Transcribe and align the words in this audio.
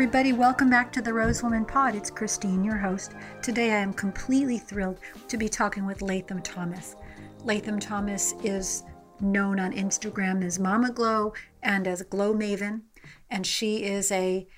Everybody, 0.00 0.32
welcome 0.32 0.70
back 0.70 0.90
to 0.92 1.02
the 1.02 1.12
Rose 1.12 1.42
Woman 1.42 1.66
Pod. 1.66 1.94
It's 1.94 2.10
Christine, 2.10 2.64
your 2.64 2.78
host. 2.78 3.12
Today 3.42 3.72
I 3.72 3.80
am 3.80 3.92
completely 3.92 4.56
thrilled 4.56 4.98
to 5.28 5.36
be 5.36 5.46
talking 5.46 5.84
with 5.84 6.00
Latham 6.00 6.40
Thomas. 6.40 6.96
Latham 7.44 7.78
Thomas 7.78 8.32
is 8.42 8.82
known 9.20 9.60
on 9.60 9.74
Instagram 9.74 10.42
as 10.42 10.58
Mama 10.58 10.90
Glow 10.90 11.34
and 11.62 11.86
as 11.86 12.00
Glow 12.00 12.32
Maven, 12.32 12.80
and 13.28 13.46
she 13.46 13.84
is 13.84 14.10
a 14.10 14.48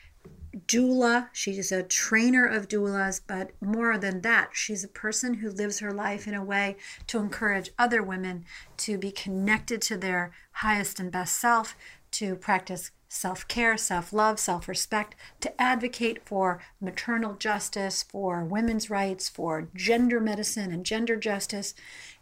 doula. 0.68 1.28
She's 1.32 1.72
a 1.72 1.82
trainer 1.82 2.46
of 2.46 2.68
doulas, 2.68 3.20
but 3.26 3.50
more 3.60 3.98
than 3.98 4.20
that, 4.20 4.50
she's 4.52 4.84
a 4.84 4.88
person 4.88 5.34
who 5.34 5.50
lives 5.50 5.80
her 5.80 5.92
life 5.92 6.28
in 6.28 6.34
a 6.34 6.44
way 6.44 6.76
to 7.08 7.18
encourage 7.18 7.72
other 7.80 8.00
women 8.00 8.44
to 8.76 8.96
be 8.96 9.10
connected 9.10 9.82
to 9.82 9.96
their 9.96 10.30
highest 10.52 11.00
and 11.00 11.10
best 11.10 11.34
self, 11.34 11.74
to 12.12 12.36
practice 12.36 12.92
self 13.12 13.46
care, 13.46 13.76
self 13.76 14.12
love, 14.12 14.40
self 14.40 14.66
respect, 14.66 15.14
to 15.40 15.60
advocate 15.60 16.24
for 16.24 16.60
maternal 16.80 17.34
justice, 17.34 18.02
for 18.02 18.42
women's 18.42 18.88
rights, 18.88 19.28
for 19.28 19.68
gender 19.74 20.18
medicine 20.18 20.72
and 20.72 20.86
gender 20.86 21.16
justice. 21.16 21.74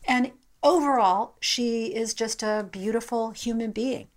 And 0.06 0.32
overall, 0.62 1.36
she 1.40 1.94
is 1.94 2.12
just 2.12 2.42
a 2.42 2.66
beautiful 2.70 3.30
human 3.30 3.70
being. 3.70 4.08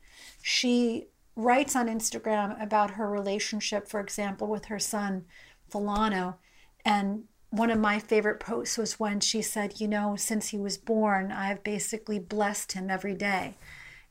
She 0.41 1.07
writes 1.35 1.75
on 1.75 1.87
Instagram 1.87 2.61
about 2.61 2.91
her 2.91 3.07
relationship, 3.07 3.87
for 3.87 3.99
example, 3.99 4.47
with 4.47 4.65
her 4.65 4.79
son, 4.79 5.25
Fulano. 5.71 6.35
And 6.83 7.25
one 7.51 7.69
of 7.69 7.79
my 7.79 7.99
favorite 7.99 8.39
posts 8.39 8.79
was 8.79 8.99
when 8.99 9.19
she 9.19 9.43
said, 9.43 9.79
You 9.79 9.87
know, 9.87 10.15
since 10.15 10.49
he 10.49 10.57
was 10.57 10.79
born, 10.79 11.31
I've 11.31 11.63
basically 11.63 12.17
blessed 12.17 12.71
him 12.71 12.89
every 12.89 13.13
day. 13.13 13.57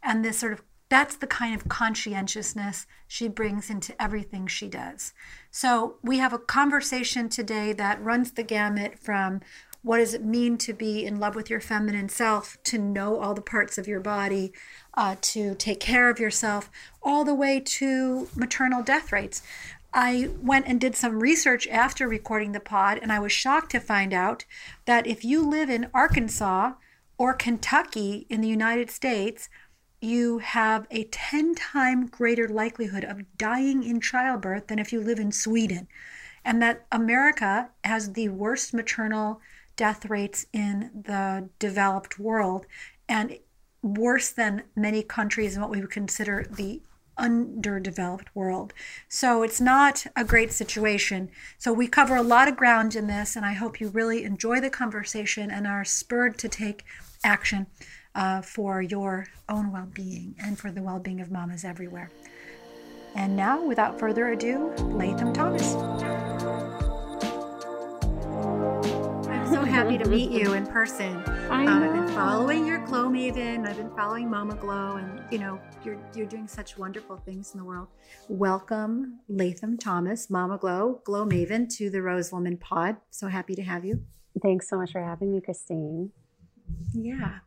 And 0.00 0.24
this 0.24 0.38
sort 0.38 0.52
of 0.52 0.62
that's 0.92 1.16
the 1.16 1.26
kind 1.26 1.54
of 1.54 1.70
conscientiousness 1.70 2.86
she 3.08 3.26
brings 3.26 3.70
into 3.70 4.00
everything 4.00 4.46
she 4.46 4.68
does. 4.68 5.14
So, 5.50 5.96
we 6.02 6.18
have 6.18 6.34
a 6.34 6.38
conversation 6.38 7.30
today 7.30 7.72
that 7.72 8.02
runs 8.02 8.32
the 8.32 8.42
gamut 8.42 8.98
from 8.98 9.40
what 9.80 9.96
does 9.96 10.12
it 10.12 10.22
mean 10.22 10.58
to 10.58 10.74
be 10.74 11.06
in 11.06 11.18
love 11.18 11.34
with 11.34 11.48
your 11.48 11.60
feminine 11.60 12.10
self, 12.10 12.58
to 12.64 12.76
know 12.76 13.18
all 13.18 13.32
the 13.32 13.40
parts 13.40 13.78
of 13.78 13.88
your 13.88 14.00
body, 14.00 14.52
uh, 14.92 15.16
to 15.22 15.54
take 15.54 15.80
care 15.80 16.10
of 16.10 16.20
yourself, 16.20 16.70
all 17.02 17.24
the 17.24 17.34
way 17.34 17.58
to 17.58 18.28
maternal 18.36 18.82
death 18.82 19.10
rates. 19.12 19.42
I 19.94 20.28
went 20.42 20.66
and 20.66 20.78
did 20.78 20.94
some 20.94 21.20
research 21.20 21.66
after 21.68 22.06
recording 22.06 22.52
the 22.52 22.60
pod, 22.60 22.98
and 23.00 23.10
I 23.10 23.18
was 23.18 23.32
shocked 23.32 23.70
to 23.70 23.80
find 23.80 24.12
out 24.12 24.44
that 24.84 25.06
if 25.06 25.24
you 25.24 25.48
live 25.48 25.70
in 25.70 25.90
Arkansas 25.94 26.72
or 27.16 27.32
Kentucky 27.32 28.26
in 28.28 28.40
the 28.40 28.48
United 28.48 28.90
States, 28.90 29.48
you 30.02 30.38
have 30.38 30.86
a 30.90 31.04
10 31.04 31.54
time 31.54 32.06
greater 32.06 32.48
likelihood 32.48 33.04
of 33.04 33.22
dying 33.38 33.84
in 33.84 34.00
childbirth 34.00 34.66
than 34.66 34.78
if 34.78 34.92
you 34.92 35.00
live 35.00 35.18
in 35.18 35.30
Sweden. 35.30 35.86
And 36.44 36.60
that 36.60 36.86
America 36.90 37.70
has 37.84 38.12
the 38.12 38.28
worst 38.28 38.74
maternal 38.74 39.40
death 39.76 40.06
rates 40.06 40.44
in 40.52 40.90
the 41.04 41.48
developed 41.58 42.18
world 42.18 42.66
and 43.08 43.38
worse 43.80 44.30
than 44.30 44.64
many 44.74 45.02
countries 45.02 45.54
in 45.54 45.62
what 45.62 45.70
we 45.70 45.80
would 45.80 45.90
consider 45.90 46.46
the 46.50 46.82
underdeveloped 47.16 48.34
world. 48.34 48.72
So 49.08 49.42
it's 49.42 49.60
not 49.60 50.06
a 50.16 50.24
great 50.24 50.52
situation. 50.52 51.30
So 51.58 51.72
we 51.72 51.86
cover 51.86 52.16
a 52.16 52.22
lot 52.22 52.48
of 52.48 52.56
ground 52.56 52.96
in 52.96 53.06
this, 53.06 53.36
and 53.36 53.44
I 53.44 53.52
hope 53.52 53.80
you 53.80 53.88
really 53.88 54.24
enjoy 54.24 54.60
the 54.60 54.70
conversation 54.70 55.50
and 55.50 55.66
are 55.66 55.84
spurred 55.84 56.38
to 56.38 56.48
take 56.48 56.84
action 57.22 57.66
uh, 58.14 58.42
for 58.42 58.82
your 58.82 59.26
own 59.48 59.72
well 59.72 59.88
being 59.92 60.34
and 60.42 60.58
for 60.58 60.70
the 60.70 60.82
well 60.82 60.98
being 60.98 61.20
of 61.20 61.30
mamas 61.30 61.64
everywhere. 61.64 62.10
And 63.14 63.36
now, 63.36 63.62
without 63.62 63.98
further 63.98 64.28
ado, 64.28 64.72
Latham 64.78 65.34
Thomas. 65.34 65.74
I'm 69.28 69.52
so 69.52 69.62
happy 69.64 69.98
to 69.98 70.08
meet 70.08 70.30
you 70.30 70.54
in 70.54 70.66
person. 70.66 71.22
I 71.50 71.66
Um, 71.66 71.82
I've 71.82 71.92
been 71.92 72.08
following 72.14 72.66
your 72.66 72.78
Glow 72.86 73.08
Maven. 73.08 73.68
I've 73.68 73.76
been 73.76 73.94
following 73.94 74.30
Mama 74.30 74.54
Glow, 74.54 74.96
and 74.96 75.22
you 75.30 75.38
know 75.38 75.60
you're 75.84 75.98
you're 76.14 76.26
doing 76.26 76.48
such 76.48 76.78
wonderful 76.78 77.18
things 77.18 77.52
in 77.52 77.60
the 77.60 77.64
world. 77.64 77.88
Welcome, 78.28 79.20
Latham 79.28 79.76
Thomas, 79.76 80.30
Mama 80.30 80.56
Glow, 80.56 81.02
Glow 81.04 81.26
Maven, 81.26 81.68
to 81.76 81.90
the 81.90 82.00
Rose 82.00 82.32
Woman 82.32 82.56
Pod. 82.56 82.96
So 83.10 83.28
happy 83.28 83.54
to 83.56 83.62
have 83.62 83.84
you. 83.84 84.02
Thanks 84.42 84.70
so 84.70 84.78
much 84.78 84.92
for 84.92 85.02
having 85.02 85.30
me, 85.32 85.42
Christine. 85.42 86.12
Yeah. 86.92 87.38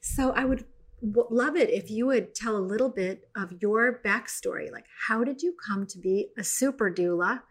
So 0.00 0.30
I 0.32 0.44
would 0.44 0.64
w- 1.00 1.28
love 1.30 1.56
it 1.56 1.70
if 1.70 1.90
you 1.90 2.06
would 2.06 2.34
tell 2.34 2.56
a 2.56 2.58
little 2.58 2.88
bit 2.88 3.28
of 3.36 3.52
your 3.60 4.00
backstory. 4.04 4.70
Like, 4.70 4.86
how 5.08 5.24
did 5.24 5.42
you 5.42 5.54
come 5.66 5.86
to 5.86 5.98
be 5.98 6.28
a 6.38 6.44
super 6.44 6.90
doula 6.90 7.42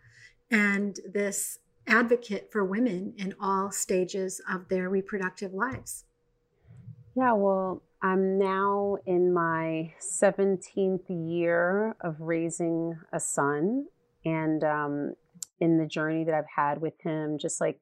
and 0.52 1.00
this 1.12 1.60
advocate 1.88 2.50
for 2.52 2.64
women 2.64 3.14
in 3.18 3.36
all 3.40 3.72
stages 3.72 4.42
of 4.50 4.70
their 4.70 4.90
reproductive 4.90 5.54
lives? 5.54 6.06
Yeah, 7.16 7.34
well, 7.34 7.84
I'm 8.02 8.38
now 8.40 8.98
in 9.06 9.34
my 9.34 9.94
17th 10.00 11.06
year 11.10 11.96
of 12.02 12.20
raising 12.20 12.98
a 13.12 13.20
son. 13.20 13.86
And 14.26 14.64
um, 14.64 15.14
in 15.60 15.78
the 15.78 15.86
journey 15.86 16.24
that 16.24 16.34
I've 16.34 16.46
had 16.56 16.82
with 16.82 17.00
him, 17.02 17.38
just 17.38 17.62
like 17.62 17.80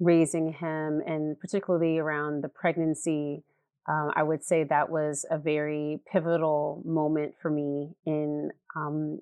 raising 0.00 0.54
him, 0.54 1.02
and 1.06 1.38
particularly 1.38 1.98
around 1.98 2.42
the 2.42 2.48
pregnancy, 2.48 3.44
um, 3.88 4.10
I 4.16 4.22
would 4.22 4.42
say 4.42 4.64
that 4.64 4.90
was 4.90 5.24
a 5.30 5.38
very 5.38 6.00
pivotal 6.10 6.82
moment 6.84 7.34
for 7.40 7.50
me 7.50 7.90
in, 8.06 8.50
um, 8.74 9.20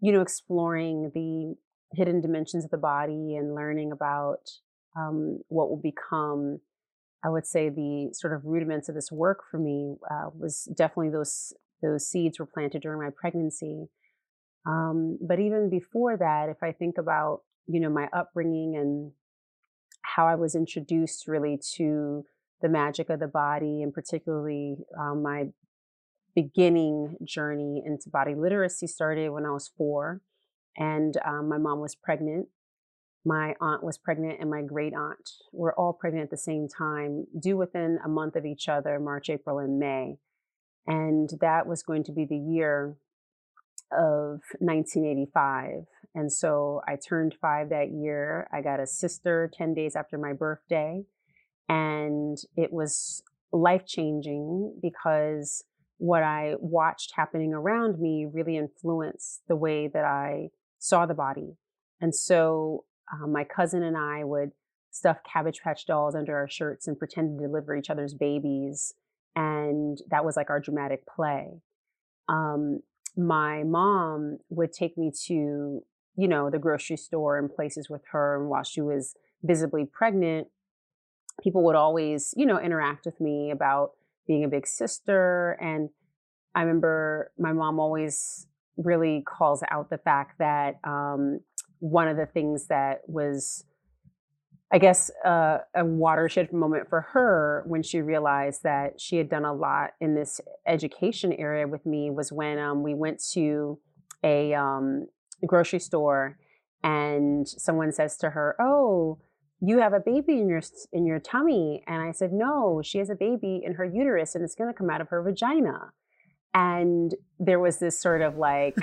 you 0.00 0.12
know, 0.12 0.20
exploring 0.20 1.12
the 1.14 1.54
hidden 1.96 2.20
dimensions 2.20 2.64
of 2.64 2.70
the 2.70 2.78
body 2.78 3.36
and 3.36 3.54
learning 3.54 3.92
about 3.92 4.50
um, 4.96 5.40
what 5.48 5.68
will 5.68 5.80
become. 5.80 6.60
I 7.24 7.28
would 7.28 7.46
say 7.46 7.68
the 7.68 8.10
sort 8.12 8.32
of 8.32 8.44
rudiments 8.44 8.88
of 8.88 8.94
this 8.94 9.12
work 9.12 9.40
for 9.50 9.58
me 9.58 9.96
uh, 10.10 10.30
was 10.36 10.64
definitely 10.76 11.10
those 11.10 11.52
those 11.82 12.06
seeds 12.06 12.38
were 12.38 12.46
planted 12.46 12.82
during 12.82 13.00
my 13.00 13.10
pregnancy. 13.14 13.88
Um, 14.66 15.18
but 15.20 15.40
even 15.40 15.70
before 15.70 16.16
that, 16.16 16.48
if 16.48 16.62
I 16.62 16.72
think 16.72 16.96
about 16.98 17.42
you 17.66 17.80
know 17.80 17.90
my 17.90 18.08
upbringing 18.12 18.76
and 18.76 19.12
how 20.02 20.26
I 20.26 20.34
was 20.34 20.54
introduced 20.54 21.26
really 21.28 21.58
to 21.76 22.24
the 22.60 22.68
magic 22.68 23.08
of 23.10 23.20
the 23.20 23.28
body, 23.28 23.82
and 23.82 23.92
particularly 23.92 24.78
um, 24.98 25.22
my 25.22 25.46
beginning 26.34 27.16
journey 27.24 27.82
into 27.84 28.10
body 28.10 28.34
literacy 28.34 28.86
started 28.86 29.30
when 29.30 29.44
I 29.44 29.50
was 29.50 29.70
four, 29.76 30.20
and 30.76 31.16
um, 31.24 31.48
my 31.48 31.58
mom 31.58 31.80
was 31.80 31.94
pregnant. 31.94 32.48
My 33.24 33.54
aunt 33.60 33.82
was 33.82 33.98
pregnant, 33.98 34.40
and 34.40 34.50
my 34.50 34.62
great 34.62 34.94
aunt 34.94 35.30
were 35.52 35.78
all 35.78 35.92
pregnant 35.92 36.24
at 36.24 36.30
the 36.30 36.36
same 36.36 36.68
time, 36.68 37.26
due 37.38 37.56
within 37.56 37.98
a 38.04 38.08
month 38.08 38.36
of 38.36 38.46
each 38.46 38.68
other 38.68 38.98
March, 38.98 39.28
April, 39.28 39.58
and 39.58 39.78
May. 39.78 40.16
And 40.86 41.30
that 41.40 41.66
was 41.66 41.82
going 41.82 42.04
to 42.04 42.12
be 42.12 42.24
the 42.24 42.38
year 42.38 42.96
of 43.92 44.40
1985. 44.60 45.84
And 46.14 46.32
so 46.32 46.80
I 46.88 46.96
turned 46.96 47.36
five 47.40 47.68
that 47.70 47.90
year. 47.92 48.48
I 48.52 48.62
got 48.62 48.80
a 48.80 48.86
sister 48.86 49.50
10 49.56 49.74
days 49.74 49.94
after 49.94 50.18
my 50.18 50.32
birthday. 50.32 51.04
And 51.68 52.36
it 52.56 52.72
was 52.72 53.22
life 53.52 53.86
changing 53.86 54.78
because 54.82 55.64
what 55.98 56.22
I 56.22 56.54
watched 56.58 57.12
happening 57.14 57.52
around 57.52 58.00
me 58.00 58.26
really 58.30 58.56
influenced 58.56 59.42
the 59.48 59.56
way 59.56 59.86
that 59.88 60.04
I 60.04 60.50
saw 60.78 61.06
the 61.06 61.14
body. 61.14 61.56
And 62.00 62.14
so 62.14 62.84
um, 63.12 63.32
my 63.32 63.44
cousin 63.44 63.82
and 63.82 63.96
I 63.96 64.24
would 64.24 64.52
stuff 64.90 65.18
Cabbage 65.30 65.60
Patch 65.62 65.86
dolls 65.86 66.14
under 66.14 66.36
our 66.36 66.48
shirts 66.48 66.88
and 66.88 66.98
pretend 66.98 67.38
to 67.38 67.46
deliver 67.46 67.76
each 67.76 67.90
other's 67.90 68.14
babies. 68.14 68.94
And 69.36 69.98
that 70.10 70.24
was 70.24 70.36
like 70.36 70.50
our 70.50 70.60
dramatic 70.60 71.04
play. 71.06 71.60
Um, 72.28 72.80
my 73.16 73.64
mom 73.64 74.38
would 74.48 74.72
take 74.72 74.96
me 74.96 75.12
to, 75.26 75.82
you 76.16 76.28
know, 76.28 76.50
the 76.50 76.58
grocery 76.58 76.96
store 76.96 77.38
and 77.38 77.52
places 77.54 77.88
with 77.88 78.02
her. 78.12 78.40
And 78.40 78.48
while 78.48 78.62
she 78.62 78.80
was 78.80 79.14
visibly 79.42 79.84
pregnant, 79.84 80.48
people 81.42 81.64
would 81.64 81.76
always, 81.76 82.34
you 82.36 82.46
know, 82.46 82.58
interact 82.60 83.06
with 83.06 83.20
me 83.20 83.50
about 83.50 83.92
being 84.26 84.44
a 84.44 84.48
big 84.48 84.66
sister. 84.66 85.56
And 85.60 85.90
I 86.54 86.62
remember 86.62 87.32
my 87.38 87.52
mom 87.52 87.80
always 87.80 88.46
really 88.76 89.22
calls 89.26 89.62
out 89.70 89.90
the 89.90 89.98
fact 89.98 90.38
that 90.38 90.78
um, 90.84 91.40
one 91.78 92.08
of 92.08 92.16
the 92.16 92.26
things 92.26 92.66
that 92.66 93.00
was 93.06 93.64
I 94.72 94.78
guess 94.78 95.10
uh, 95.24 95.58
a 95.74 95.84
watershed 95.84 96.52
moment 96.52 96.88
for 96.88 97.00
her 97.12 97.64
when 97.66 97.82
she 97.82 98.00
realized 98.00 98.62
that 98.62 99.00
she 99.00 99.16
had 99.16 99.28
done 99.28 99.44
a 99.44 99.52
lot 99.52 99.94
in 100.00 100.14
this 100.14 100.40
education 100.64 101.32
area 101.32 101.66
with 101.66 101.84
me 101.84 102.10
was 102.10 102.30
when 102.30 102.56
um, 102.58 102.84
we 102.84 102.94
went 102.94 103.20
to 103.32 103.80
a 104.22 104.54
um, 104.54 105.08
grocery 105.46 105.78
store 105.78 106.38
and 106.82 107.46
someone 107.48 107.92
says 107.92 108.16
to 108.18 108.30
her, 108.30 108.56
"Oh, 108.60 109.18
you 109.60 109.78
have 109.78 109.92
a 109.92 110.00
baby 110.00 110.40
in 110.40 110.48
your 110.48 110.62
in 110.92 111.06
your 111.06 111.20
tummy," 111.20 111.82
and 111.86 112.02
I 112.02 112.12
said, 112.12 112.32
"No, 112.32 112.80
she 112.82 112.98
has 112.98 113.10
a 113.10 113.14
baby 113.14 113.62
in 113.64 113.74
her 113.74 113.84
uterus 113.84 114.34
and 114.34 114.44
it's 114.44 114.54
going 114.54 114.70
to 114.70 114.76
come 114.76 114.90
out 114.90 115.00
of 115.00 115.08
her 115.08 115.22
vagina." 115.22 115.92
and 116.52 117.14
there 117.38 117.60
was 117.60 117.78
this 117.78 118.00
sort 118.00 118.22
of 118.22 118.36
like 118.36 118.74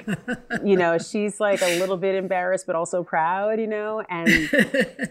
you 0.64 0.78
know 0.78 0.98
she's 1.10 1.40
like 1.40 1.62
a 1.62 1.80
little 1.80 1.98
bit 1.98 2.16
embarrassed 2.16 2.66
but 2.66 2.76
also 2.76 3.04
proud 3.04 3.60
you 3.60 3.68
know 3.68 4.02
and 4.10 4.30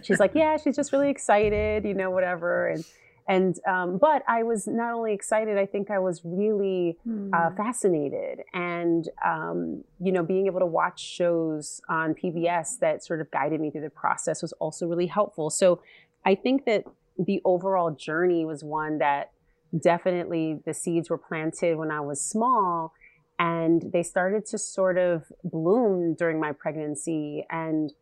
she's 0.02 0.18
like 0.18 0.32
yeah 0.34 0.56
she's 0.56 0.74
just 0.74 0.92
really 0.92 1.10
excited 1.10 1.84
you 1.84 1.94
know 1.94 2.10
whatever 2.10 2.68
and 2.68 2.84
and 3.28 3.58
um, 3.66 3.98
but 3.98 4.22
i 4.28 4.42
was 4.42 4.66
not 4.66 4.92
only 4.92 5.12
excited 5.12 5.58
i 5.58 5.66
think 5.66 5.90
i 5.90 5.98
was 5.98 6.20
really 6.24 6.96
mm. 7.06 7.30
uh, 7.32 7.54
fascinated 7.56 8.40
and 8.52 9.08
um, 9.24 9.84
you 10.00 10.12
know 10.12 10.22
being 10.22 10.46
able 10.46 10.60
to 10.60 10.66
watch 10.66 11.00
shows 11.00 11.80
on 11.88 12.14
pbs 12.14 12.78
that 12.80 13.04
sort 13.04 13.20
of 13.20 13.30
guided 13.30 13.60
me 13.60 13.70
through 13.70 13.80
the 13.80 13.90
process 13.90 14.42
was 14.42 14.52
also 14.54 14.86
really 14.86 15.06
helpful 15.06 15.50
so 15.50 15.80
i 16.24 16.34
think 16.34 16.64
that 16.64 16.84
the 17.18 17.40
overall 17.44 17.90
journey 17.90 18.44
was 18.44 18.62
one 18.62 18.98
that 18.98 19.30
definitely 19.76 20.60
the 20.64 20.74
seeds 20.74 21.10
were 21.10 21.18
planted 21.18 21.76
when 21.76 21.90
I 21.90 22.00
was 22.00 22.20
small 22.20 22.92
and 23.38 23.90
they 23.92 24.02
started 24.02 24.46
to 24.46 24.58
sort 24.58 24.98
of 24.98 25.24
bloom 25.44 26.14
during 26.14 26.40
my 26.40 26.52
pregnancy 26.52 27.44
and 27.50 27.92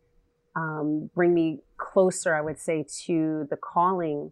um, 0.55 1.09
bring 1.13 1.33
me 1.33 1.59
closer, 1.77 2.33
I 2.33 2.41
would 2.41 2.59
say, 2.59 2.85
to 3.05 3.45
the 3.49 3.57
calling, 3.57 4.31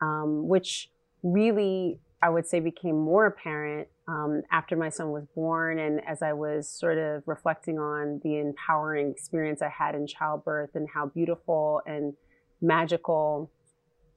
um, 0.00 0.48
which 0.48 0.90
really, 1.22 2.00
I 2.22 2.28
would 2.28 2.46
say, 2.46 2.60
became 2.60 2.98
more 2.98 3.26
apparent 3.26 3.88
um, 4.08 4.42
after 4.52 4.76
my 4.76 4.88
son 4.88 5.10
was 5.10 5.24
born 5.34 5.78
and 5.78 6.00
as 6.06 6.22
I 6.22 6.32
was 6.32 6.68
sort 6.68 6.98
of 6.98 7.22
reflecting 7.26 7.78
on 7.78 8.20
the 8.22 8.38
empowering 8.38 9.10
experience 9.10 9.62
I 9.62 9.68
had 9.68 9.94
in 9.94 10.06
childbirth 10.06 10.74
and 10.74 10.88
how 10.88 11.06
beautiful 11.06 11.82
and 11.86 12.14
magical 12.60 13.50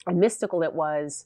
and 0.05 0.19
mystical 0.19 0.63
it 0.63 0.73
was 0.73 1.25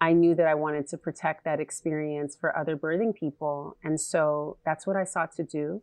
I 0.00 0.12
knew 0.12 0.34
that 0.34 0.46
I 0.46 0.54
wanted 0.54 0.86
to 0.88 0.98
protect 0.98 1.44
that 1.44 1.60
experience 1.60 2.36
for 2.38 2.56
other 2.56 2.76
birthing 2.76 3.14
people. 3.14 3.76
And 3.82 3.98
so 3.98 4.58
that's 4.64 4.86
what 4.86 4.96
I 4.96 5.04
sought 5.04 5.34
to 5.36 5.44
do. 5.44 5.82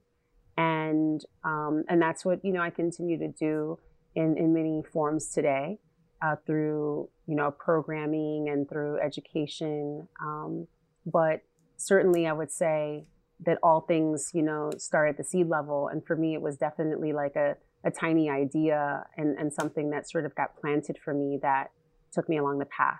And, 0.57 1.25
um, 1.43 1.85
and 1.89 2.01
that's 2.01 2.23
what, 2.23 2.43
you 2.43 2.51
know, 2.51 2.61
I 2.61 2.69
continue 2.69 3.17
to 3.17 3.29
do 3.29 3.79
in, 4.13 4.37
in 4.37 4.53
many 4.53 4.83
forms 4.83 5.29
today 5.29 5.79
uh, 6.21 6.35
through, 6.45 7.09
you 7.27 7.35
know, 7.35 7.51
programming 7.51 8.49
and 8.49 8.69
through 8.69 8.99
education. 8.99 10.07
Um, 10.21 10.67
but 11.05 11.41
certainly 11.77 12.27
I 12.27 12.33
would 12.33 12.51
say 12.51 13.05
that 13.45 13.57
all 13.63 13.81
things, 13.81 14.31
you 14.33 14.43
know, 14.43 14.71
start 14.77 15.09
at 15.09 15.17
the 15.17 15.23
seed 15.23 15.47
level. 15.47 15.87
And 15.87 16.05
for 16.05 16.15
me, 16.15 16.33
it 16.33 16.41
was 16.41 16.57
definitely 16.57 17.11
like 17.11 17.35
a, 17.35 17.55
a 17.83 17.89
tiny 17.89 18.29
idea 18.29 19.05
and, 19.17 19.37
and 19.37 19.51
something 19.51 19.89
that 19.89 20.09
sort 20.09 20.25
of 20.25 20.35
got 20.35 20.55
planted 20.59 20.97
for 21.03 21.13
me 21.13 21.39
that 21.41 21.71
took 22.11 22.29
me 22.29 22.37
along 22.37 22.59
the 22.59 22.65
path. 22.65 22.99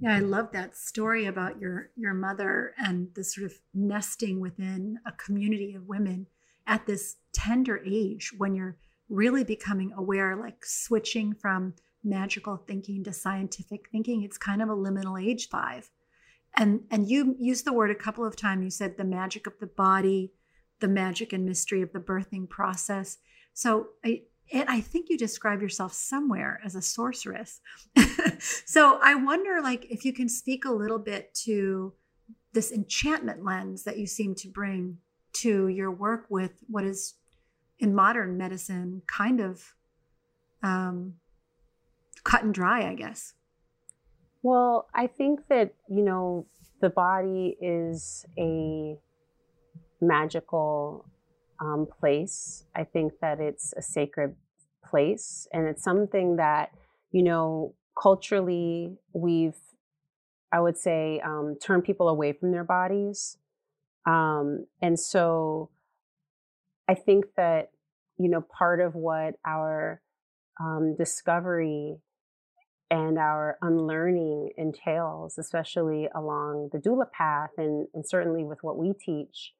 Yeah, 0.00 0.16
I 0.16 0.18
love 0.18 0.50
that 0.52 0.76
story 0.76 1.26
about 1.26 1.60
your 1.60 1.90
your 1.96 2.12
mother 2.12 2.74
and 2.76 3.14
the 3.14 3.22
sort 3.22 3.46
of 3.46 3.52
nesting 3.72 4.40
within 4.40 4.98
a 5.06 5.12
community 5.12 5.76
of 5.76 5.86
women 5.86 6.26
at 6.66 6.86
this 6.86 7.18
tender 7.32 7.80
age 7.86 8.32
when 8.36 8.56
you're 8.56 8.76
really 9.12 9.44
becoming 9.44 9.92
aware, 9.96 10.34
like 10.36 10.64
switching 10.64 11.34
from 11.34 11.74
magical 12.02 12.56
thinking 12.56 13.04
to 13.04 13.12
scientific 13.12 13.88
thinking. 13.90 14.22
It's 14.22 14.38
kind 14.38 14.62
of 14.62 14.68
a 14.68 14.76
liminal 14.76 15.22
age 15.22 15.48
five. 15.48 15.90
And 16.56 16.80
and 16.90 17.08
you 17.08 17.36
used 17.38 17.64
the 17.64 17.72
word 17.72 17.90
a 17.90 17.94
couple 17.94 18.24
of 18.24 18.36
times. 18.36 18.64
You 18.64 18.70
said 18.70 18.96
the 18.96 19.04
magic 19.04 19.46
of 19.46 19.58
the 19.60 19.66
body, 19.66 20.32
the 20.80 20.88
magic 20.88 21.32
and 21.32 21.44
mystery 21.44 21.82
of 21.82 21.92
the 21.92 22.00
birthing 22.00 22.48
process. 22.48 23.18
So 23.54 23.88
I, 24.04 24.22
and 24.52 24.68
I 24.68 24.80
think 24.80 25.08
you 25.08 25.16
describe 25.16 25.62
yourself 25.62 25.92
somewhere 25.92 26.60
as 26.64 26.74
a 26.74 26.82
sorceress. 26.82 27.60
so 28.66 28.98
I 29.02 29.14
wonder, 29.14 29.60
like, 29.62 29.86
if 29.88 30.04
you 30.04 30.12
can 30.12 30.28
speak 30.28 30.64
a 30.64 30.72
little 30.72 30.98
bit 30.98 31.32
to 31.44 31.94
this 32.52 32.70
enchantment 32.70 33.44
lens 33.44 33.84
that 33.84 33.98
you 33.98 34.06
seem 34.06 34.34
to 34.36 34.48
bring 34.48 34.98
to 35.34 35.68
your 35.68 35.90
work 35.90 36.26
with 36.28 36.52
what 36.68 36.84
is 36.84 37.14
in 37.82 37.94
modern 37.94 38.38
medicine 38.38 39.02
kind 39.08 39.40
of 39.40 39.74
um, 40.62 41.14
cut 42.22 42.44
and 42.44 42.54
dry, 42.54 42.88
I 42.88 42.94
guess. 42.94 43.34
Well, 44.42 44.86
I 44.94 45.08
think 45.08 45.40
that, 45.48 45.74
you 45.88 46.04
know, 46.04 46.46
the 46.80 46.90
body 46.90 47.56
is 47.60 48.24
a 48.38 48.96
magical 50.00 51.04
um, 51.60 51.86
place. 52.00 52.64
I 52.74 52.84
think 52.84 53.14
that 53.20 53.40
it's 53.40 53.74
a 53.76 53.82
sacred 53.82 54.36
place 54.88 55.48
and 55.52 55.66
it's 55.66 55.82
something 55.82 56.36
that, 56.36 56.70
you 57.10 57.22
know, 57.22 57.74
culturally 58.00 58.96
we've, 59.12 59.58
I 60.52 60.60
would 60.60 60.78
say, 60.78 61.20
um, 61.24 61.56
turned 61.60 61.82
people 61.82 62.08
away 62.08 62.32
from 62.32 62.52
their 62.52 62.64
bodies. 62.64 63.38
Um, 64.06 64.66
and 64.80 64.98
so 64.98 65.70
I 66.92 66.94
think 66.94 67.24
that, 67.38 67.70
you 68.18 68.28
know, 68.28 68.42
part 68.42 68.80
of 68.82 68.94
what 68.94 69.36
our 69.46 70.02
um, 70.60 70.94
discovery 70.94 71.96
and 72.90 73.18
our 73.18 73.56
unlearning 73.62 74.50
entails, 74.58 75.38
especially 75.38 76.10
along 76.14 76.68
the 76.70 76.78
doula 76.78 77.10
path 77.10 77.52
and, 77.56 77.86
and 77.94 78.06
certainly 78.06 78.44
with 78.44 78.58
what 78.60 78.76
we 78.76 78.92
teach, 78.92 79.54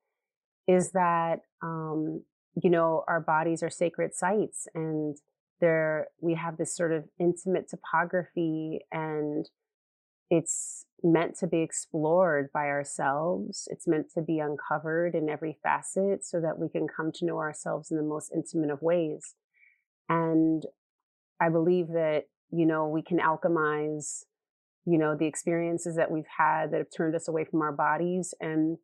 is 0.69 0.90
that 0.93 1.40
um, 1.62 2.23
you 2.62 2.69
know 2.69 3.02
our 3.08 3.20
bodies 3.20 3.62
are 3.62 3.70
sacred 3.70 4.14
sites 4.14 4.69
and 4.75 5.17
there 5.62 6.08
we 6.20 6.35
have 6.35 6.58
this 6.58 6.76
sort 6.76 6.93
of 6.93 7.05
intimate 7.19 7.67
topography 7.67 8.81
and 8.93 9.49
it's 10.31 10.85
meant 11.04 11.37
to 11.38 11.46
be 11.46 11.60
explored 11.60 12.50
by 12.52 12.66
ourselves. 12.66 13.69
It's 13.70 13.88
meant 13.88 14.06
to 14.14 14.22
be 14.22 14.38
uncovered 14.38 15.14
in 15.14 15.28
every 15.28 15.58
facet 15.62 16.25
so 16.25 16.40
that 16.40 16.58
we 16.58 16.69
can 16.69 16.87
come 16.88 17.10
to 17.12 17.25
know 17.26 17.38
ourselves 17.38 17.90
in 17.90 17.96
the 17.96 18.02
most 18.02 18.31
intimate 18.34 18.70
of 18.70 18.82
ways. 18.82 19.34
And 20.08 20.64
i 21.43 21.49
believe 21.49 21.88
that 21.88 22.25
you 22.50 22.64
know 22.64 22.87
we 22.87 23.02
can 23.02 23.19
alchemize 23.19 24.22
you 24.87 24.99
know 24.99 25.16
the 25.16 25.26
experiences 25.26 25.96
that 25.96 26.10
we've 26.10 26.32
had 26.38 26.70
that 26.70 26.78
have 26.78 26.90
turned 26.96 27.14
us 27.14 27.28
away 27.28 27.44
from 27.44 27.60
our 27.60 27.72
bodies 27.72 28.32
and 28.40 28.78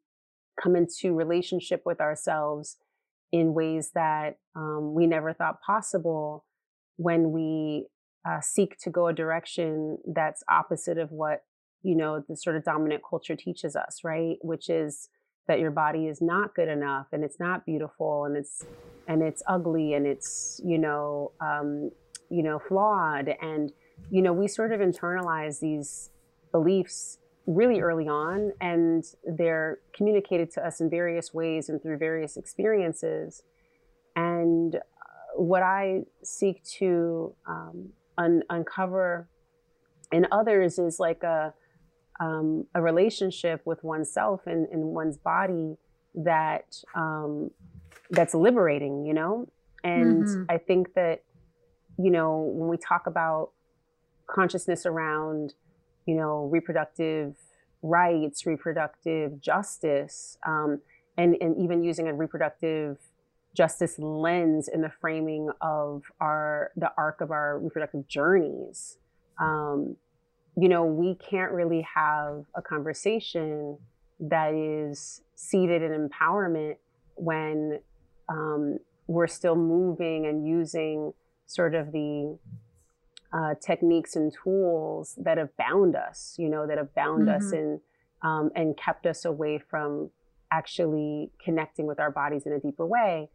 come 0.60 0.74
into 0.74 1.14
relationship 1.14 1.82
with 1.86 2.00
ourselves 2.00 2.76
in 3.30 3.54
ways 3.54 3.92
that 3.94 4.38
um, 4.56 4.94
we 4.94 5.06
never 5.06 5.32
thought 5.32 5.62
possible 5.62 6.44
when 6.96 7.30
we 7.30 7.86
uh, 8.28 8.40
seek 8.40 8.76
to 8.78 8.90
go 8.90 9.06
a 9.06 9.12
direction 9.12 9.98
that's 10.12 10.42
opposite 10.50 10.98
of 10.98 11.12
what 11.12 11.42
you 11.82 11.96
know 11.96 12.24
the 12.28 12.36
sort 12.36 12.56
of 12.56 12.64
dominant 12.64 13.02
culture 13.08 13.36
teaches 13.36 13.76
us 13.76 14.00
right? 14.04 14.36
Which 14.42 14.68
is 14.68 15.08
that 15.48 15.58
your 15.58 15.70
body 15.70 16.06
is 16.06 16.20
not 16.20 16.54
good 16.54 16.68
enough 16.68 17.06
and 17.12 17.24
it's 17.24 17.40
not 17.40 17.64
beautiful 17.66 18.26
and 18.26 18.36
it's 18.36 18.64
and 19.08 19.22
it's 19.22 19.42
ugly 19.48 19.94
and 19.94 20.06
it's 20.06 20.60
you 20.64 20.78
know 20.78 21.32
um, 21.40 21.90
you 22.30 22.42
know 22.42 22.60
flawed 22.68 23.34
and 23.40 23.72
you 24.10 24.22
know 24.22 24.32
we 24.32 24.46
sort 24.46 24.72
of 24.72 24.80
internalize 24.80 25.58
these 25.58 26.10
beliefs 26.52 27.18
really 27.46 27.80
early 27.80 28.06
on 28.06 28.52
and 28.60 29.04
they're 29.38 29.78
communicated 29.96 30.50
to 30.50 30.64
us 30.64 30.80
in 30.82 30.90
various 30.90 31.32
ways 31.32 31.70
and 31.70 31.82
through 31.82 31.96
various 31.96 32.36
experiences 32.36 33.42
and 34.14 34.76
uh, 34.76 34.80
what 35.34 35.62
i 35.62 36.00
seek 36.22 36.62
to 36.64 37.34
um, 37.48 37.88
un- 38.18 38.42
uncover 38.50 39.30
in 40.12 40.26
others 40.30 40.78
is 40.78 41.00
like 41.00 41.22
a 41.22 41.54
um, 42.20 42.66
a 42.74 42.82
relationship 42.82 43.60
with 43.64 43.82
oneself 43.84 44.46
and, 44.46 44.66
and 44.72 44.82
one's 44.82 45.16
body 45.16 45.76
that 46.14 46.82
um, 46.94 47.50
that's 48.10 48.34
liberating 48.34 49.04
you 49.04 49.14
know 49.14 49.48
and 49.84 50.24
mm-hmm. 50.24 50.42
i 50.48 50.56
think 50.58 50.94
that 50.94 51.22
you 51.98 52.10
know 52.10 52.50
when 52.54 52.68
we 52.68 52.76
talk 52.76 53.06
about 53.06 53.50
consciousness 54.26 54.84
around 54.86 55.54
you 56.08 56.14
know, 56.14 56.48
reproductive 56.50 57.36
rights, 57.82 58.46
reproductive 58.46 59.42
justice, 59.42 60.38
um, 60.46 60.80
and, 61.18 61.36
and 61.42 61.54
even 61.62 61.84
using 61.84 62.08
a 62.08 62.14
reproductive 62.14 62.96
justice 63.54 63.98
lens 63.98 64.68
in 64.68 64.80
the 64.80 64.88
framing 64.88 65.50
of 65.60 66.04
our 66.18 66.70
the 66.76 66.90
arc 66.96 67.20
of 67.20 67.30
our 67.30 67.58
reproductive 67.58 68.08
journeys. 68.08 68.96
Um, 69.38 69.96
you 70.60 70.68
know, 70.68 70.84
we 70.84 71.14
can't 71.14 71.52
really 71.52 71.86
have 71.94 72.44
a 72.56 72.62
conversation 72.62 73.78
that 74.18 74.52
is 74.54 75.22
seated 75.36 75.82
in 75.82 76.08
empowerment 76.08 76.76
when 77.14 77.78
um, 78.28 78.78
we're 79.06 79.28
still 79.28 79.54
moving 79.54 80.26
and 80.26 80.44
using 80.46 81.12
sort 81.46 81.76
of 81.76 81.92
the 81.92 82.36
uh, 83.32 83.54
techniques 83.64 84.16
and 84.16 84.32
tools 84.42 85.14
that 85.18 85.38
have 85.38 85.56
bound 85.56 85.94
us, 85.94 86.34
you 86.38 86.48
know, 86.48 86.66
that 86.66 86.76
have 86.76 86.92
bound 86.94 87.28
mm-hmm. 87.28 87.36
us 87.36 87.52
and 87.52 87.80
um, 88.22 88.50
and 88.56 88.76
kept 88.76 89.06
us 89.06 89.24
away 89.24 89.60
from 89.70 90.10
actually 90.50 91.30
connecting 91.44 91.86
with 91.86 92.00
our 92.00 92.10
bodies 92.10 92.46
in 92.46 92.52
a 92.52 92.58
deeper 92.58 92.84
way. 92.84 93.28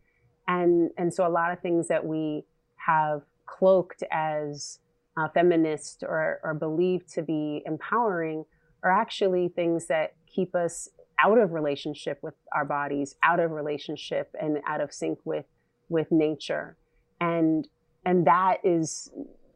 And 0.48 0.92
and 0.98 1.14
so 1.14 1.26
a 1.26 1.30
lot 1.30 1.54
of 1.54 1.62
things 1.62 1.88
that 1.88 2.06
we 2.06 2.44
have 2.86 3.22
cloaked 3.46 4.04
as 4.12 4.80
uh, 5.18 5.28
feminist 5.34 6.04
or, 6.04 6.40
or 6.44 6.54
believed 6.54 7.08
to 7.14 7.22
be 7.22 7.62
empowering 7.66 8.46
are 8.84 8.92
actually 8.92 9.48
things 9.48 9.88
that 9.88 10.16
keep 10.28 10.56
us 10.56 10.90
out 11.24 11.38
of 11.38 11.52
relationship 11.52 12.20
with 12.22 12.34
our 12.54 12.66
bodies, 12.66 13.16
out 13.24 13.40
of 13.40 13.52
relationship 13.52 14.34
and 14.40 14.58
out 14.68 14.82
of 14.82 14.92
sync 14.92 15.20
with 15.26 15.46
with 15.90 16.12
nature. 16.12 16.76
And 17.22 17.68
and 18.06 18.26
that 18.28 18.58
is 18.64 19.12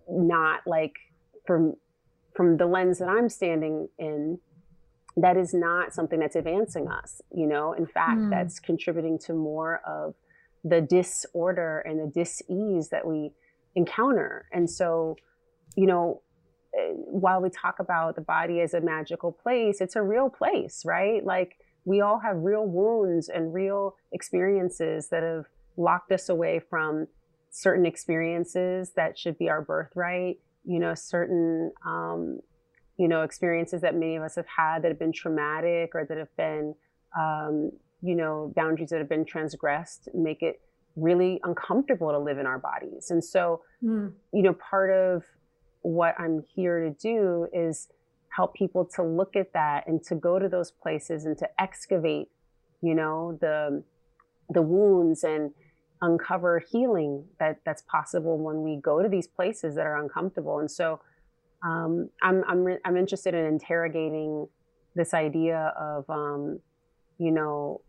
not 0.10 0.62
like 0.66 0.94
from 1.46 1.76
from 2.36 2.58
the 2.58 2.68
lens 2.68 3.00
that 3.00 3.10
I'm 3.10 3.30
standing 3.30 3.90
in, 3.98 4.38
that 5.18 5.36
is 5.36 5.54
not 5.54 5.94
something 5.94 6.20
that's 6.20 6.36
advancing 6.36 6.88
us, 6.88 7.20
you 7.34 7.48
know. 7.48 7.74
In 7.74 7.88
fact, 7.88 8.20
mm. 8.20 8.30
that's 8.30 8.60
contributing 8.60 9.18
to 9.26 9.34
more 9.34 9.82
of 9.86 10.14
the 10.64 10.80
disorder 10.80 11.80
and 11.80 12.00
the 12.00 12.12
dis-ease 12.14 12.90
that 12.90 13.08
we 13.08 13.32
encounter. 13.76 14.46
And 14.54 14.70
so, 14.70 15.18
you 15.78 15.86
know, 15.86 16.22
eh, 16.78 16.92
while 16.96 17.42
we 17.42 17.50
talk 17.50 17.80
about 17.80 18.16
the 18.16 18.22
body 18.22 18.60
as 18.60 18.74
a 18.74 18.82
magical 18.82 19.32
place, 19.32 19.80
it's 19.80 19.96
a 19.96 20.02
real 20.02 20.30
place, 20.30 20.84
right? 20.86 21.24
Like 21.24 21.56
we 21.86 22.02
all 22.02 22.20
have 22.20 22.36
real 22.38 22.66
wounds 22.66 23.30
and 23.30 23.54
real 23.54 23.96
experiences 24.12 25.08
that 25.10 25.24
have 25.24 25.46
locked 25.78 26.12
us 26.12 26.28
away 26.28 26.60
from 26.60 27.08
certain 27.52 27.86
experiences 27.86 28.92
that 28.96 29.18
should 29.18 29.38
be 29.38 29.50
our 29.50 29.62
birthright, 29.62 30.40
you 30.66 30.80
know, 30.80 30.94
certain, 30.96 31.72
um, 31.86 32.40
you 32.98 33.08
know, 33.08 33.22
experiences 33.22 33.82
that 33.82 33.96
many 33.96 34.16
of 34.16 34.24
us 34.24 34.36
have 34.36 34.48
had 34.48 34.82
that 34.82 34.90
have 34.90 35.00
been 35.00 35.14
traumatic 35.14 35.92
or 35.94 36.06
that 36.10 36.18
have 36.18 36.36
been, 36.36 36.74
um, 37.18 37.72
you 38.02 38.16
know, 38.16 38.52
boundaries 38.56 38.90
that 38.90 38.98
have 38.98 39.10
been 39.10 39.26
transgressed 39.26 40.10
make 40.16 40.42
it 40.42 40.60
really 40.96 41.40
uncomfortable 41.44 42.12
to 42.12 42.18
live 42.18 42.40
in 42.40 42.48
our 42.48 42.58
bodies. 42.58 43.12
And 43.12 43.24
so, 43.24 43.62
mm. 43.84 44.12
you 44.34 44.42
know, 44.42 44.54
part 44.54 44.92
of 44.92 45.24
what 45.82 46.16
I'm 46.20 46.44
here 46.56 46.80
to 46.80 46.92
do 46.92 47.48
is 47.54 47.90
help 48.36 48.54
people 48.54 48.86
to 48.86 49.04
look 49.04 49.36
at 49.36 49.54
that 49.54 49.88
and 49.88 50.04
to 50.04 50.16
go 50.16 50.38
to 50.38 50.48
those 50.48 50.72
places 50.72 51.26
and 51.26 51.38
to 51.38 51.50
excavate, 51.60 52.30
you 52.82 52.94
know, 52.94 53.38
the 53.42 53.84
the 54.50 54.62
wounds 54.62 55.24
and 55.24 55.52
uncover 56.02 56.60
healing 56.60 57.26
that 57.40 57.60
that's 57.66 57.82
possible 57.82 58.38
when 58.38 58.62
we 58.62 58.78
go 58.78 59.02
to 59.02 59.10
these 59.10 59.28
places 59.28 59.76
that 59.76 59.86
are 59.86 60.02
uncomfortable. 60.02 60.60
And 60.60 60.70
so, 60.70 61.00
um, 61.64 62.10
I'm 62.22 62.44
I'm 62.48 62.68
I'm 62.86 62.98
interested 62.98 63.34
in 63.34 63.46
interrogating 63.46 64.48
this 64.96 65.14
idea 65.14 65.74
of, 65.80 66.10
um, 66.10 66.60
you 67.18 67.32
know, 67.32 67.82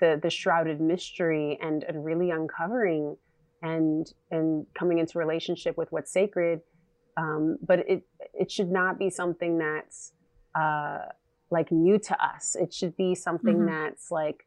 the 0.00 0.18
the 0.20 0.30
shrouded 0.30 0.80
mystery 0.80 1.58
and, 1.62 1.84
and 1.84 2.04
really 2.04 2.30
uncovering 2.30 3.16
and 3.62 4.12
and 4.30 4.66
coming 4.74 4.98
into 4.98 5.18
relationship 5.18 5.76
with 5.76 5.90
what's 5.92 6.12
sacred 6.12 6.60
um, 7.16 7.58
but 7.66 7.80
it 7.88 8.02
it 8.34 8.50
should 8.50 8.70
not 8.70 8.98
be 8.98 9.10
something 9.10 9.58
that's 9.58 10.12
uh, 10.54 10.98
like 11.50 11.70
new 11.70 11.98
to 11.98 12.24
us 12.24 12.56
it 12.58 12.72
should 12.72 12.96
be 12.96 13.14
something 13.14 13.56
mm-hmm. 13.56 13.66
that's 13.66 14.10
like 14.10 14.46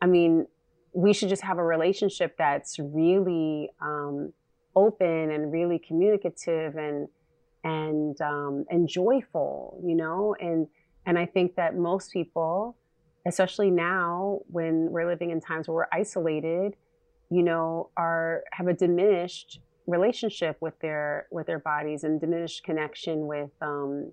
i 0.00 0.06
mean 0.06 0.46
we 0.94 1.12
should 1.12 1.28
just 1.28 1.42
have 1.42 1.58
a 1.58 1.64
relationship 1.64 2.36
that's 2.36 2.78
really 2.78 3.70
um, 3.80 4.32
open 4.76 5.30
and 5.30 5.52
really 5.52 5.78
communicative 5.78 6.76
and 6.76 7.08
and 7.64 8.20
um, 8.20 8.64
and 8.70 8.88
joyful 8.88 9.80
you 9.84 9.94
know 9.94 10.34
and 10.40 10.66
and 11.06 11.18
i 11.18 11.26
think 11.26 11.54
that 11.54 11.76
most 11.76 12.12
people 12.12 12.76
especially 13.26 13.70
now 13.70 14.40
when 14.48 14.90
we're 14.90 15.06
living 15.06 15.30
in 15.30 15.40
times 15.40 15.68
where 15.68 15.76
we're 15.76 15.98
isolated, 15.98 16.74
you 17.30 17.42
know, 17.42 17.90
are 17.96 18.42
have 18.52 18.66
a 18.66 18.74
diminished 18.74 19.60
relationship 19.86 20.56
with 20.60 20.78
their 20.80 21.26
with 21.30 21.46
their 21.46 21.58
bodies 21.58 22.04
and 22.04 22.20
diminished 22.20 22.64
connection 22.64 23.26
with 23.26 23.50
um, 23.60 24.12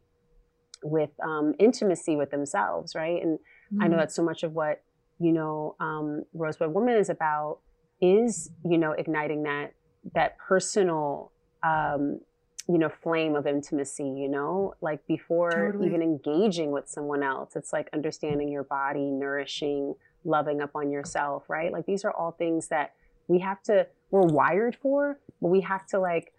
with 0.83 1.11
um, 1.23 1.53
intimacy 1.59 2.15
with 2.15 2.31
themselves, 2.31 2.95
right? 2.95 3.21
And 3.21 3.39
mm-hmm. 3.39 3.83
I 3.83 3.87
know 3.87 3.91
mm-hmm. 3.91 3.99
that 3.99 4.11
so 4.11 4.23
much 4.23 4.43
of 4.43 4.53
what 4.53 4.81
you 5.19 5.31
know 5.31 5.75
um, 5.79 6.23
Rosebud 6.33 6.73
Woman 6.73 6.95
is 6.97 7.09
about 7.09 7.59
is 8.01 8.49
you 8.65 8.77
know 8.77 8.91
igniting 8.91 9.43
that 9.43 9.73
that 10.15 10.37
personal 10.37 11.31
um, 11.63 12.21
you 12.67 12.77
know 12.77 12.89
flame 12.89 13.35
of 13.35 13.47
intimacy 13.47 14.03
you 14.03 14.29
know 14.29 14.73
like 14.79 15.05
before 15.07 15.71
totally. 15.71 15.87
even 15.87 16.01
engaging 16.01 16.71
with 16.71 16.87
someone 16.87 17.23
else 17.23 17.55
it's 17.55 17.73
like 17.73 17.89
understanding 17.93 18.47
your 18.47 18.63
body 18.63 19.09
nourishing 19.09 19.95
loving 20.23 20.61
up 20.61 20.69
on 20.75 20.91
yourself 20.91 21.43
right 21.49 21.73
like 21.73 21.85
these 21.87 22.05
are 22.05 22.11
all 22.11 22.31
things 22.31 22.67
that 22.67 22.93
we 23.27 23.39
have 23.39 23.61
to 23.63 23.87
we're 24.11 24.21
wired 24.21 24.75
for 24.75 25.19
but 25.41 25.47
we 25.47 25.61
have 25.61 25.85
to 25.85 25.99
like 25.99 26.33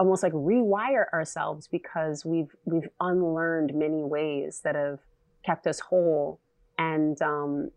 almost 0.00 0.22
like 0.22 0.32
rewire 0.32 1.04
ourselves 1.12 1.66
because 1.66 2.24
we've 2.24 2.54
we've 2.64 2.88
unlearned 3.00 3.74
many 3.74 4.04
ways 4.04 4.60
that 4.62 4.74
have 4.74 5.00
kept 5.44 5.66
us 5.66 5.80
whole 5.80 6.40
and 6.78 7.20
um 7.22 7.70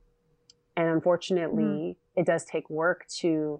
and 0.78 0.88
unfortunately 0.88 1.64
mm. 1.64 1.96
it 2.16 2.26
does 2.26 2.46
take 2.46 2.70
work 2.70 3.08
to 3.08 3.60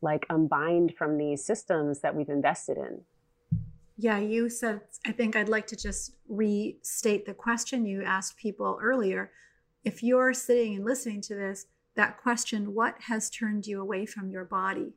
like 0.00 0.24
unbind 0.30 0.94
from 0.96 1.18
these 1.18 1.44
systems 1.44 2.00
that 2.00 2.14
we've 2.14 2.28
invested 2.28 2.76
in 2.76 3.00
yeah, 4.00 4.18
you 4.18 4.48
said, 4.48 4.82
I 5.04 5.10
think 5.10 5.34
I'd 5.34 5.48
like 5.48 5.66
to 5.66 5.76
just 5.76 6.14
restate 6.28 7.26
the 7.26 7.34
question 7.34 7.84
you 7.84 8.04
asked 8.04 8.36
people 8.36 8.78
earlier. 8.80 9.32
If 9.82 10.04
you're 10.04 10.32
sitting 10.32 10.76
and 10.76 10.84
listening 10.84 11.20
to 11.22 11.34
this, 11.34 11.66
that 11.98 12.16
question, 12.16 12.74
what 12.74 12.94
has 13.08 13.28
turned 13.28 13.66
you 13.66 13.80
away 13.80 14.06
from 14.06 14.30
your 14.30 14.44
body, 14.44 14.94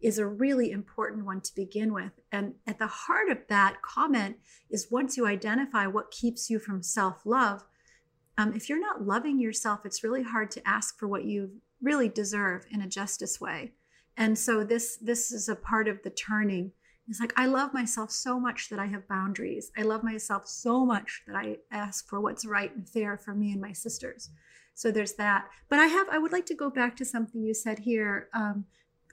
is 0.00 0.18
a 0.18 0.26
really 0.26 0.70
important 0.70 1.24
one 1.24 1.40
to 1.40 1.54
begin 1.54 1.92
with. 1.92 2.12
And 2.30 2.54
at 2.66 2.78
the 2.78 2.86
heart 2.86 3.30
of 3.30 3.38
that 3.48 3.82
comment 3.82 4.36
is 4.70 4.90
once 4.90 5.16
you 5.16 5.26
identify 5.26 5.86
what 5.86 6.10
keeps 6.10 6.50
you 6.50 6.58
from 6.58 6.82
self 6.82 7.24
love, 7.24 7.64
um, 8.38 8.54
if 8.54 8.68
you're 8.68 8.80
not 8.80 9.06
loving 9.06 9.40
yourself, 9.40 9.80
it's 9.84 10.04
really 10.04 10.22
hard 10.22 10.50
to 10.52 10.68
ask 10.68 10.98
for 10.98 11.08
what 11.08 11.24
you 11.24 11.50
really 11.80 12.08
deserve 12.08 12.64
in 12.70 12.82
a 12.82 12.88
justice 12.88 13.40
way. 13.40 13.72
And 14.16 14.38
so 14.38 14.62
this 14.62 14.98
this 14.98 15.32
is 15.32 15.48
a 15.48 15.56
part 15.56 15.88
of 15.88 16.02
the 16.02 16.10
turning 16.10 16.72
it's 17.08 17.20
like, 17.20 17.32
I 17.36 17.46
love 17.46 17.74
myself 17.74 18.10
so 18.10 18.38
much 18.38 18.68
that 18.70 18.78
I 18.78 18.86
have 18.86 19.08
boundaries. 19.08 19.72
I 19.76 19.82
love 19.82 20.04
myself 20.04 20.46
so 20.46 20.86
much 20.86 21.22
that 21.26 21.36
I 21.36 21.56
ask 21.70 22.08
for 22.08 22.20
what's 22.20 22.46
right 22.46 22.74
and 22.74 22.88
fair 22.88 23.18
for 23.18 23.34
me 23.34 23.52
and 23.52 23.60
my 23.60 23.72
sisters. 23.72 24.30
So 24.74 24.90
there's 24.90 25.14
that. 25.14 25.48
But 25.68 25.78
I 25.78 25.86
have, 25.86 26.08
I 26.10 26.18
would 26.18 26.32
like 26.32 26.46
to 26.46 26.54
go 26.54 26.70
back 26.70 26.96
to 26.96 27.04
something 27.04 27.42
you 27.42 27.54
said 27.54 27.80
here 27.80 28.28
um, 28.34 28.64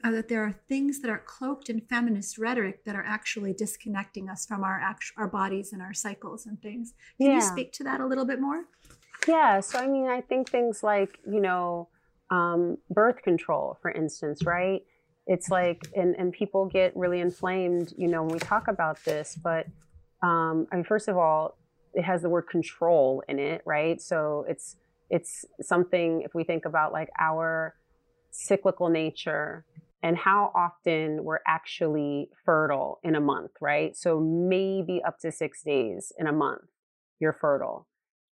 uh, 0.03 0.11
that 0.11 0.29
there 0.29 0.43
are 0.43 0.55
things 0.67 1.01
that 1.01 1.11
are 1.11 1.23
cloaked 1.25 1.69
in 1.69 1.81
feminist 1.81 2.37
rhetoric 2.37 2.85
that 2.85 2.95
are 2.95 3.03
actually 3.05 3.53
disconnecting 3.53 4.29
us 4.29 4.45
from 4.45 4.63
our 4.63 4.79
act- 4.79 5.11
our 5.17 5.27
bodies 5.27 5.73
and 5.73 5.81
our 5.81 5.93
cycles 5.93 6.45
and 6.45 6.61
things. 6.61 6.93
Can 7.19 7.31
yeah. 7.31 7.35
you 7.35 7.41
speak 7.41 7.73
to 7.73 7.83
that 7.83 7.99
a 7.99 8.05
little 8.05 8.25
bit 8.25 8.39
more? 8.39 8.63
Yeah. 9.27 9.59
So 9.59 9.79
I 9.79 9.87
mean, 9.87 10.07
I 10.07 10.21
think 10.21 10.49
things 10.49 10.83
like 10.83 11.19
you 11.29 11.41
know, 11.41 11.89
um, 12.29 12.77
birth 12.89 13.21
control, 13.23 13.77
for 13.81 13.91
instance, 13.91 14.45
right? 14.45 14.81
it's 15.29 15.49
like 15.49 15.87
and, 15.95 16.15
and 16.17 16.33
people 16.33 16.65
get 16.65 16.91
really 16.97 17.21
inflamed 17.21 17.93
you 17.95 18.07
know 18.07 18.23
when 18.23 18.33
we 18.33 18.39
talk 18.39 18.67
about 18.67 19.01
this 19.05 19.37
but 19.41 19.67
um, 20.23 20.67
i 20.71 20.75
mean 20.75 20.83
first 20.83 21.07
of 21.07 21.17
all 21.17 21.55
it 21.93 22.03
has 22.03 22.23
the 22.23 22.29
word 22.29 22.47
control 22.49 23.23
in 23.29 23.39
it 23.39 23.61
right 23.65 24.01
so 24.01 24.43
it's 24.49 24.75
it's 25.09 25.45
something 25.61 26.21
if 26.23 26.33
we 26.33 26.43
think 26.43 26.65
about 26.65 26.91
like 26.91 27.09
our 27.19 27.75
cyclical 28.31 28.89
nature 28.89 29.65
and 30.01 30.15
how 30.17 30.51
often 30.55 31.23
we're 31.23 31.39
actually 31.47 32.29
fertile 32.45 32.99
in 33.03 33.15
a 33.15 33.19
month 33.19 33.51
right? 33.61 33.95
So 33.95 34.19
maybe 34.19 35.01
up 35.05 35.19
to 35.19 35.31
six 35.31 35.63
days 35.63 36.11
in 36.17 36.27
a 36.27 36.33
month 36.33 36.61
you're 37.19 37.33
fertile. 37.33 37.87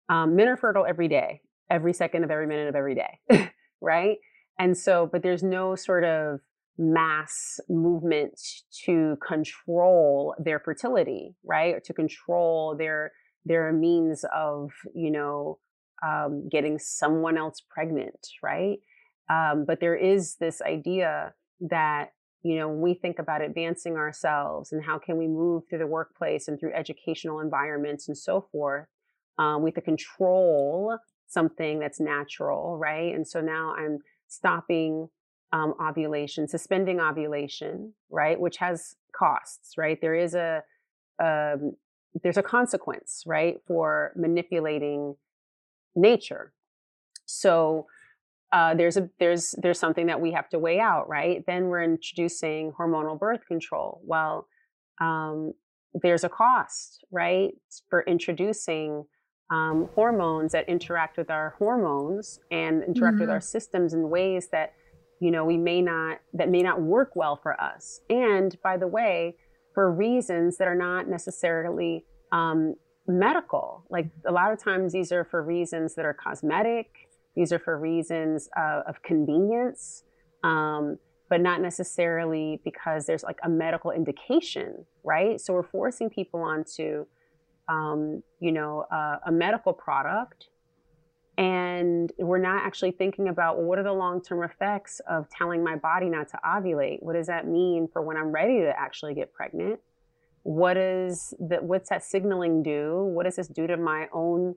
Um, 0.09 0.35
men 0.35 0.47
are 0.47 0.57
fertile 0.57 0.85
every 0.85 1.07
day 1.07 1.41
every 1.69 1.93
second 1.93 2.23
of 2.23 2.31
every 2.31 2.47
minute 2.47 2.67
of 2.67 2.75
every 2.75 2.95
day 2.95 3.51
right? 3.81 4.17
And 4.59 4.77
so 4.77 5.07
but 5.11 5.23
there's 5.23 5.43
no 5.43 5.75
sort 5.75 6.03
of 6.03 6.39
mass 6.77 7.59
movement 7.69 8.39
to 8.85 9.17
control 9.25 10.35
their 10.39 10.59
fertility, 10.59 11.35
right? 11.43 11.75
Or 11.75 11.79
to 11.81 11.93
control 11.93 12.75
their 12.77 13.11
their 13.45 13.71
means 13.73 14.23
of, 14.35 14.71
you 14.93 15.11
know, 15.11 15.57
um, 16.05 16.47
getting 16.49 16.79
someone 16.79 17.37
else 17.37 17.61
pregnant, 17.69 18.27
right? 18.41 18.79
Um, 19.29 19.65
but 19.65 19.79
there 19.79 19.95
is 19.95 20.35
this 20.35 20.61
idea 20.61 21.33
that 21.61 22.13
you 22.43 22.55
know 22.55 22.67
we 22.67 22.95
think 22.95 23.19
about 23.19 23.41
advancing 23.41 23.95
ourselves 23.95 24.71
and 24.71 24.83
how 24.83 24.97
can 24.97 25.17
we 25.17 25.27
move 25.27 25.63
through 25.69 25.77
the 25.77 25.87
workplace 25.87 26.47
and 26.47 26.59
through 26.59 26.73
educational 26.73 27.39
environments 27.39 28.07
and 28.07 28.17
so 28.17 28.47
forth 28.51 28.87
um, 29.37 29.63
have 29.63 29.75
to 29.75 29.81
control 29.81 30.97
something 31.27 31.77
that's 31.77 31.99
natural 31.99 32.79
right 32.79 33.13
and 33.13 33.27
so 33.27 33.41
now 33.41 33.75
i'm 33.77 33.99
stopping 34.27 35.07
um, 35.53 35.73
ovulation, 35.81 36.47
suspending 36.47 36.99
ovulation, 36.99 37.93
right, 38.09 38.39
which 38.39 38.57
has 38.57 38.95
costs, 39.13 39.73
right? 39.77 39.99
There 39.99 40.15
is 40.15 40.33
a 40.33 40.63
um, 41.21 41.73
there's 42.23 42.37
a 42.37 42.43
consequence, 42.43 43.23
right, 43.25 43.57
for 43.67 44.11
manipulating 44.15 45.15
nature. 45.95 46.53
So 47.25 47.87
uh, 48.51 48.75
there's 48.75 48.97
a 48.97 49.09
there's 49.19 49.55
there's 49.61 49.79
something 49.79 50.07
that 50.07 50.19
we 50.19 50.31
have 50.31 50.49
to 50.49 50.59
weigh 50.59 50.79
out, 50.79 51.07
right? 51.07 51.43
Then 51.47 51.67
we're 51.67 51.83
introducing 51.83 52.73
hormonal 52.77 53.17
birth 53.17 53.45
control. 53.47 54.01
Well, 54.03 54.47
um, 54.99 55.53
there's 55.93 56.23
a 56.23 56.29
cost, 56.29 57.03
right, 57.11 57.51
for 57.89 58.03
introducing 58.03 59.05
um, 59.51 59.89
hormones 59.95 60.53
that 60.53 60.67
interact 60.67 61.17
with 61.17 61.29
our 61.29 61.55
hormones 61.57 62.39
and 62.51 62.83
interact 62.83 63.15
mm-hmm. 63.15 63.21
with 63.21 63.29
our 63.29 63.41
systems 63.41 63.93
in 63.93 64.09
ways 64.09 64.47
that 64.51 64.73
you 65.19 65.29
know 65.29 65.45
we 65.45 65.57
may 65.57 65.81
not 65.81 66.19
that 66.33 66.49
may 66.49 66.61
not 66.61 66.81
work 66.81 67.15
well 67.15 67.35
for 67.35 67.59
us 67.61 67.99
and 68.09 68.57
by 68.63 68.77
the 68.77 68.87
way 68.87 69.35
for 69.73 69.91
reasons 69.91 70.57
that 70.57 70.67
are 70.67 70.75
not 70.75 71.07
necessarily 71.07 72.05
um, 72.31 72.75
medical 73.07 73.83
like 73.89 74.09
a 74.25 74.31
lot 74.31 74.51
of 74.51 74.61
times 74.61 74.93
these 74.93 75.11
are 75.11 75.25
for 75.25 75.41
reasons 75.41 75.95
that 75.95 76.05
are 76.05 76.13
cosmetic 76.13 77.09
these 77.35 77.51
are 77.51 77.59
for 77.59 77.77
reasons 77.77 78.49
uh, 78.57 78.81
of 78.87 79.01
convenience 79.03 80.03
um, 80.43 80.97
but 81.29 81.41
not 81.41 81.61
necessarily 81.61 82.59
because 82.63 83.05
there's 83.05 83.23
like 83.23 83.39
a 83.43 83.49
medical 83.49 83.91
indication 83.91 84.85
right 85.03 85.41
so 85.41 85.53
we're 85.53 85.63
forcing 85.63 86.09
people 86.09 86.41
onto 86.41 87.05
um, 87.71 88.23
you 88.39 88.51
know, 88.51 88.85
uh, 88.91 89.17
a 89.25 89.31
medical 89.31 89.73
product, 89.73 90.47
and 91.37 92.11
we're 92.19 92.37
not 92.37 92.63
actually 92.65 92.91
thinking 92.91 93.29
about 93.29 93.57
well, 93.57 93.65
what 93.65 93.79
are 93.79 93.83
the 93.83 93.93
long-term 93.93 94.43
effects 94.43 94.99
of 95.09 95.29
telling 95.29 95.63
my 95.63 95.75
body 95.75 96.09
not 96.09 96.27
to 96.29 96.39
ovulate? 96.45 97.01
What 97.01 97.13
does 97.13 97.27
that 97.27 97.47
mean 97.47 97.87
for 97.91 98.01
when 98.01 98.17
I'm 98.17 98.31
ready 98.31 98.59
to 98.59 98.73
actually 98.77 99.13
get 99.13 99.33
pregnant? 99.33 99.79
What 100.43 100.77
is 100.77 101.33
that? 101.39 101.63
What's 101.63 101.89
that 101.89 102.03
signaling 102.03 102.63
do? 102.63 103.11
What 103.13 103.25
does 103.25 103.35
this 103.35 103.47
do 103.47 103.67
to 103.67 103.77
my 103.77 104.07
own, 104.13 104.55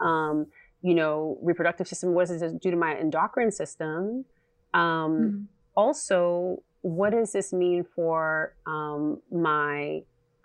um, 0.00 0.46
you 0.82 0.94
know, 0.94 1.38
reproductive 1.42 1.86
system? 1.86 2.14
What 2.14 2.28
does 2.28 2.40
this 2.40 2.52
do 2.52 2.70
to 2.70 2.76
my 2.76 2.94
endocrine 2.96 3.52
system? 3.52 4.24
Um, 4.72 4.82
mm-hmm. 4.82 5.42
Also, 5.76 6.62
what 6.82 7.10
does 7.10 7.32
this 7.32 7.52
mean 7.52 7.84
for 7.94 8.54
um, 8.66 9.20
my 9.30 10.02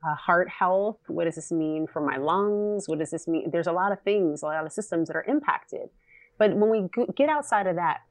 uh, 0.07 0.15
heart 0.15 0.49
health. 0.49 0.97
What 1.07 1.25
does 1.25 1.35
this 1.35 1.51
mean 1.51 1.87
for 1.87 2.01
my 2.01 2.17
lungs? 2.17 2.87
What 2.87 2.99
does 2.99 3.11
this 3.11 3.27
mean? 3.27 3.49
There's 3.51 3.67
a 3.67 3.71
lot 3.71 3.91
of 3.91 4.01
things, 4.01 4.43
a 4.43 4.45
lot 4.45 4.65
of 4.65 4.71
systems 4.71 5.07
that 5.07 5.15
are 5.15 5.25
impacted. 5.27 5.89
But 6.37 6.55
when 6.55 6.69
we 6.69 6.87
get 7.15 7.29
outside 7.29 7.67
of 7.67 7.75
that 7.75 8.01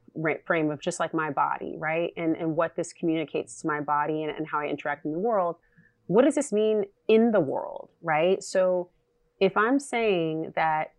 frame 0.45 0.69
of 0.69 0.79
just 0.81 0.99
like 0.99 1.13
my 1.13 1.31
body, 1.31 1.75
right, 1.77 2.11
and, 2.15 2.35
and 2.35 2.55
what 2.55 2.75
this 2.75 2.93
communicates 2.93 3.61
to 3.61 3.67
my 3.67 3.81
body 3.81 4.23
and, 4.23 4.35
and 4.35 4.47
how 4.47 4.59
I 4.59 4.67
interact 4.67 5.05
in 5.05 5.11
the 5.11 5.19
world, 5.19 5.55
what 6.09 6.25
does 6.25 6.35
this 6.35 6.51
mean 6.51 6.83
in 7.07 7.31
the 7.31 7.39
world, 7.39 7.89
right? 8.01 8.43
So 8.43 8.89
if 9.39 9.55
I'm 9.55 9.79
saying 9.79 10.53
that, 10.55 10.93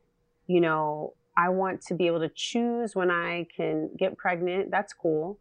you 0.46 0.60
know, 0.60 1.14
I 1.36 1.50
want 1.50 1.82
to 1.82 1.94
be 1.94 2.06
able 2.06 2.20
to 2.20 2.30
choose 2.34 2.96
when 2.96 3.10
I 3.10 3.46
can 3.54 3.90
get 3.98 4.16
pregnant, 4.16 4.70
that's 4.70 4.92
cool 4.92 5.38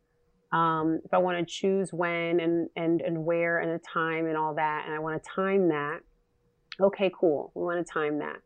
um, 0.52 1.00
if 1.06 1.14
I 1.14 1.18
want 1.20 1.38
to 1.38 1.46
choose 1.46 1.94
when 1.94 2.40
and, 2.40 2.70
and, 2.76 3.02
and 3.02 3.24
where 3.26 3.60
and 3.60 3.72
the 3.72 3.84
time 3.86 4.26
and 4.26 4.36
all 4.36 4.56
that, 4.56 4.86
and 4.86 4.96
I 4.96 5.00
want 5.00 5.22
to 5.22 5.30
time 5.30 5.70
that, 5.70 6.00
okay, 6.82 7.12
cool. 7.18 7.52
We 7.54 7.64
want 7.64 7.86
to 7.86 7.92
time 7.92 8.20
that. 8.20 8.38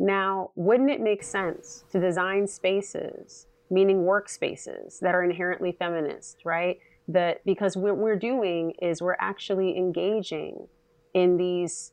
Now, 0.00 0.50
wouldn't 0.56 0.90
it 0.90 1.00
make 1.00 1.22
sense 1.22 1.84
to 1.92 2.00
design 2.00 2.48
spaces, 2.48 3.46
meaning 3.70 3.98
workspaces 3.98 4.98
that 5.00 5.14
are 5.14 5.22
inherently 5.22 5.76
feminist, 5.78 6.38
right? 6.44 6.78
That 7.06 7.44
because 7.44 7.76
what 7.76 7.98
we're 7.98 8.18
doing 8.18 8.72
is 8.80 9.02
we're 9.02 9.16
actually 9.20 9.76
engaging 9.76 10.68
in 11.12 11.36
these 11.36 11.92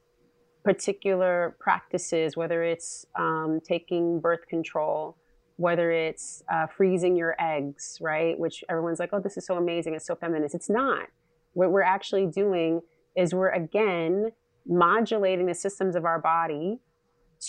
particular 0.63 1.55
practices, 1.59 2.37
whether 2.37 2.63
it's 2.63 3.05
um, 3.17 3.59
taking 3.63 4.19
birth 4.19 4.47
control, 4.47 5.17
whether 5.57 5.91
it's 5.91 6.43
uh, 6.51 6.67
freezing 6.67 7.15
your 7.15 7.35
eggs, 7.39 7.97
right? 8.01 8.37
Which 8.39 8.63
everyone's 8.69 8.99
like, 8.99 9.09
oh, 9.13 9.19
this 9.19 9.37
is 9.37 9.45
so 9.45 9.55
amazing. 9.55 9.95
It's 9.95 10.05
so 10.05 10.15
feminist. 10.15 10.55
It's 10.55 10.69
not. 10.69 11.07
What 11.53 11.71
we're 11.71 11.81
actually 11.81 12.27
doing 12.27 12.81
is 13.15 13.33
we're 13.33 13.51
again 13.51 14.31
modulating 14.65 15.47
the 15.47 15.53
systems 15.53 15.95
of 15.95 16.05
our 16.05 16.19
body 16.19 16.79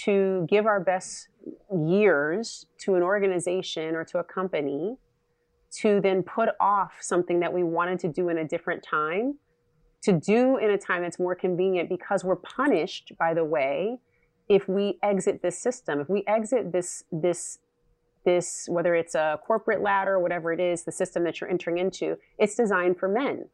to 0.05 0.47
give 0.49 0.67
our 0.67 0.81
best 0.81 1.29
years 1.71 2.67
to 2.79 2.95
an 2.95 3.03
organization 3.03 3.95
or 3.95 4.05
to 4.05 4.19
a 4.19 4.25
company 4.25 4.97
to 5.81 6.01
then 6.01 6.23
put 6.23 6.51
off 6.61 6.93
something 7.01 7.41
that 7.41 7.53
we 7.53 7.63
wanted 7.63 7.99
to 7.99 8.09
do 8.09 8.29
in 8.29 8.39
a 8.39 8.45
different 8.47 8.83
time 8.83 9.39
to 10.03 10.13
do 10.13 10.57
in 10.57 10.71
a 10.71 10.79
time 10.79 11.03
that's 11.03 11.19
more 11.19 11.35
convenient 11.35 11.89
because 11.89 12.25
we're 12.25 12.37
punished 12.37 13.13
by 13.19 13.33
the 13.33 13.45
way 13.45 13.99
if 14.49 14.69
we 14.69 14.99
exit 15.03 15.41
this 15.43 15.59
system 15.59 16.01
if 16.01 16.09
we 16.09 16.25
exit 16.27 16.73
this 16.73 17.05
this 17.11 17.59
this, 18.25 18.69
whether 18.69 18.95
it's 18.95 19.15
a 19.15 19.41
corporate 19.45 19.83
ladder, 19.83 20.19
whatever 20.19 20.53
it 20.53 20.61
is, 20.61 20.85
the 20.85 20.93
system 20.93 21.25
that 21.25 21.41
you're 21.41 21.51
entering 21.51 21.79
into, 21.79 22.17
it's 22.39 22.55
designed 22.55 22.99
for 22.99 23.09
men. 23.09 23.49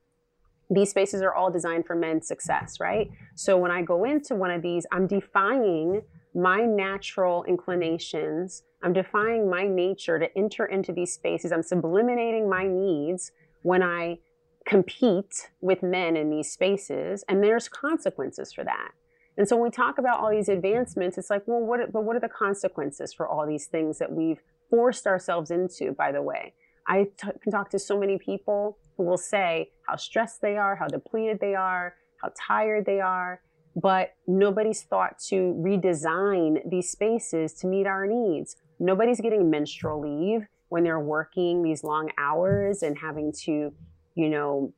These 0.71 0.91
spaces 0.91 1.23
are 1.23 1.35
all 1.35 1.51
designed 1.51 1.87
for 1.87 1.95
men's 1.95 2.29
success, 2.29 2.79
right? 2.79 3.11
So 3.35 3.57
when 3.57 3.71
I 3.71 3.83
go 3.83 4.05
into 4.05 4.35
one 4.35 4.51
of 4.51 4.61
these, 4.61 4.87
I'm 4.93 5.07
defying 5.07 6.03
my 6.35 6.61
natural 6.61 7.45
inclinations. 7.45 8.65
I'm 8.83 8.93
defying 8.93 9.51
my 9.51 9.67
nature 9.67 10.19
to 10.19 10.39
enter 10.39 10.67
into 10.67 10.93
these 10.93 11.13
spaces. 11.13 11.53
I'm 11.53 11.63
subliminating 11.63 12.49
my 12.49 12.67
needs 12.67 13.33
when 13.63 13.83
I 13.83 14.19
compete 14.67 15.51
with 15.61 15.83
men 15.83 16.17
in 16.17 16.31
these 16.31 16.53
spaces, 16.53 17.25
and 17.29 17.43
there's 17.43 17.69
consequences 17.69 18.53
for 18.53 18.65
that. 18.65 18.91
And 19.37 19.49
so 19.49 19.57
when 19.57 19.65
we 19.65 19.71
talk 19.71 19.99
about 19.99 20.21
all 20.21 20.31
these 20.31 20.49
advancements, 20.49 21.17
it's 21.17 21.31
like, 21.31 21.43
well, 21.47 21.61
what, 21.61 21.93
but 21.93 22.05
what 22.05 22.17
are 22.17 22.21
the 22.21 22.29
consequences 22.29 23.15
for 23.15 23.27
all 23.27 23.47
these 23.47 23.67
things 23.67 23.99
that 23.99 24.13
we've 24.13 24.41
forced 24.69 25.07
ourselves 25.07 25.51
into, 25.51 25.93
by 25.93 26.13
the 26.13 26.23
way. 26.23 26.55
I 26.87 27.05
t- 27.17 27.29
can 27.43 27.53
talk 27.53 27.71
to 27.71 27.79
so 27.79 27.99
many 27.99 28.19
people 28.19 28.79
who 28.97 29.05
will 29.05 29.19
say 29.19 29.71
how 29.87 29.97
stressed 29.97 30.41
they 30.41 30.57
are, 30.57 30.77
how 30.77 30.89
depleted 30.89 31.39
they 31.41 31.55
are, 31.55 31.95
how 32.23 32.33
tired 32.39 32.87
they 32.87 33.01
are, 33.01 33.41
but 33.77 34.15
nobody's 34.27 34.83
thought 34.83 35.19
to 35.29 35.55
redesign 35.59 36.69
these 36.69 36.91
spaces 36.91 37.53
to 37.55 37.67
meet 37.67 37.87
our 37.87 38.07
needs. 38.07 38.57
Nobody's 38.79 39.21
getting 39.21 39.51
menstrual 39.51 40.01
leave 40.01 40.47
when 40.69 40.85
they're 40.85 41.01
working 41.01 41.63
these 41.63 41.83
long 41.83 42.11
hours 42.19 42.83
and 42.83 42.99
having 42.99 43.33
to, 43.45 43.73
you 44.15 44.29
know, 44.29 44.73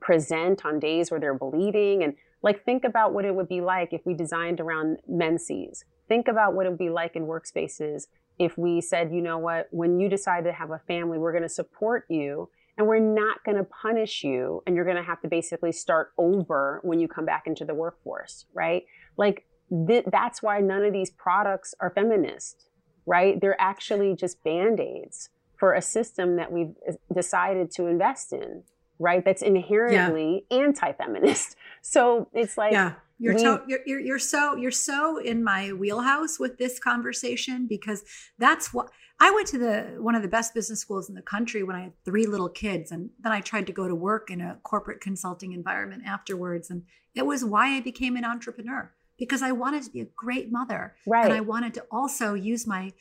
present 0.00 0.64
on 0.64 0.78
days 0.78 1.10
where 1.10 1.20
they're 1.20 1.38
bleeding. 1.38 2.02
And 2.02 2.14
like, 2.42 2.64
think 2.64 2.84
about 2.84 3.12
what 3.12 3.24
it 3.24 3.34
would 3.34 3.48
be 3.48 3.60
like 3.60 3.92
if 3.92 4.02
we 4.04 4.14
designed 4.14 4.60
around 4.60 4.98
menses. 5.08 5.84
Think 6.08 6.28
about 6.28 6.54
what 6.54 6.66
it 6.66 6.70
would 6.70 6.78
be 6.78 6.90
like 6.90 7.16
in 7.16 7.26
workspaces 7.26 8.06
if 8.40 8.56
we 8.56 8.80
said, 8.80 9.12
you 9.12 9.20
know 9.20 9.36
what, 9.36 9.68
when 9.70 10.00
you 10.00 10.08
decide 10.08 10.44
to 10.44 10.52
have 10.52 10.70
a 10.70 10.80
family, 10.88 11.18
we're 11.18 11.32
going 11.32 11.42
to 11.42 11.48
support 11.48 12.06
you 12.08 12.48
and 12.78 12.86
we're 12.86 12.98
not 12.98 13.44
going 13.44 13.58
to 13.58 13.64
punish 13.64 14.24
you 14.24 14.62
and 14.66 14.74
you're 14.74 14.86
going 14.86 14.96
to 14.96 15.02
have 15.02 15.20
to 15.20 15.28
basically 15.28 15.70
start 15.70 16.12
over 16.16 16.80
when 16.82 16.98
you 16.98 17.06
come 17.06 17.26
back 17.26 17.46
into 17.46 17.66
the 17.66 17.74
workforce, 17.74 18.46
right? 18.54 18.84
Like 19.18 19.44
th- 19.86 20.06
that's 20.10 20.42
why 20.42 20.60
none 20.60 20.82
of 20.82 20.94
these 20.94 21.10
products 21.10 21.74
are 21.80 21.90
feminist, 21.90 22.69
right? 23.10 23.40
They're 23.40 23.60
actually 23.60 24.14
just 24.14 24.42
band-aids 24.44 25.30
for 25.56 25.74
a 25.74 25.82
system 25.82 26.36
that 26.36 26.52
we've 26.52 26.74
uh, 26.88 26.92
decided 27.12 27.72
to 27.72 27.86
invest 27.86 28.32
in, 28.32 28.62
right? 29.00 29.24
That's 29.24 29.42
inherently 29.42 30.44
yeah. 30.50 30.58
anti-feminist. 30.58 31.56
So 31.82 32.28
it's 32.34 32.58
like 32.58 32.72
yeah 32.72 32.92
you're, 33.20 33.34
we, 33.34 33.42
to, 33.42 33.62
you're, 33.66 33.80
you're, 33.86 34.00
you're 34.00 34.18
so 34.18 34.56
you're 34.56 34.70
so 34.70 35.18
in 35.18 35.44
my 35.44 35.72
wheelhouse 35.72 36.38
with 36.38 36.58
this 36.58 36.78
conversation 36.78 37.66
because 37.66 38.02
that's 38.38 38.72
what 38.72 38.90
I 39.18 39.30
went 39.30 39.46
to 39.48 39.58
the 39.58 39.96
one 39.98 40.14
of 40.14 40.22
the 40.22 40.28
best 40.28 40.54
business 40.54 40.80
schools 40.80 41.08
in 41.08 41.14
the 41.14 41.22
country 41.22 41.62
when 41.62 41.76
I 41.76 41.82
had 41.84 41.92
three 42.04 42.26
little 42.26 42.48
kids 42.48 42.90
and 42.90 43.10
then 43.22 43.32
I 43.32 43.42
tried 43.42 43.66
to 43.68 43.72
go 43.72 43.86
to 43.86 43.94
work 43.94 44.30
in 44.30 44.40
a 44.40 44.58
corporate 44.62 45.00
consulting 45.00 45.52
environment 45.52 46.02
afterwards 46.06 46.70
and 46.70 46.82
it 47.14 47.26
was 47.26 47.44
why 47.44 47.76
I 47.76 47.80
became 47.80 48.16
an 48.16 48.24
entrepreneur 48.24 48.90
because 49.20 49.42
I 49.42 49.52
wanted 49.52 49.84
to 49.84 49.90
be 49.90 50.00
a 50.00 50.06
great 50.16 50.50
mother 50.50 50.96
right. 51.06 51.26
and 51.26 51.32
I 51.32 51.40
wanted 51.40 51.74
to 51.74 51.84
also 51.92 52.34
use 52.34 52.66
my 52.66 52.92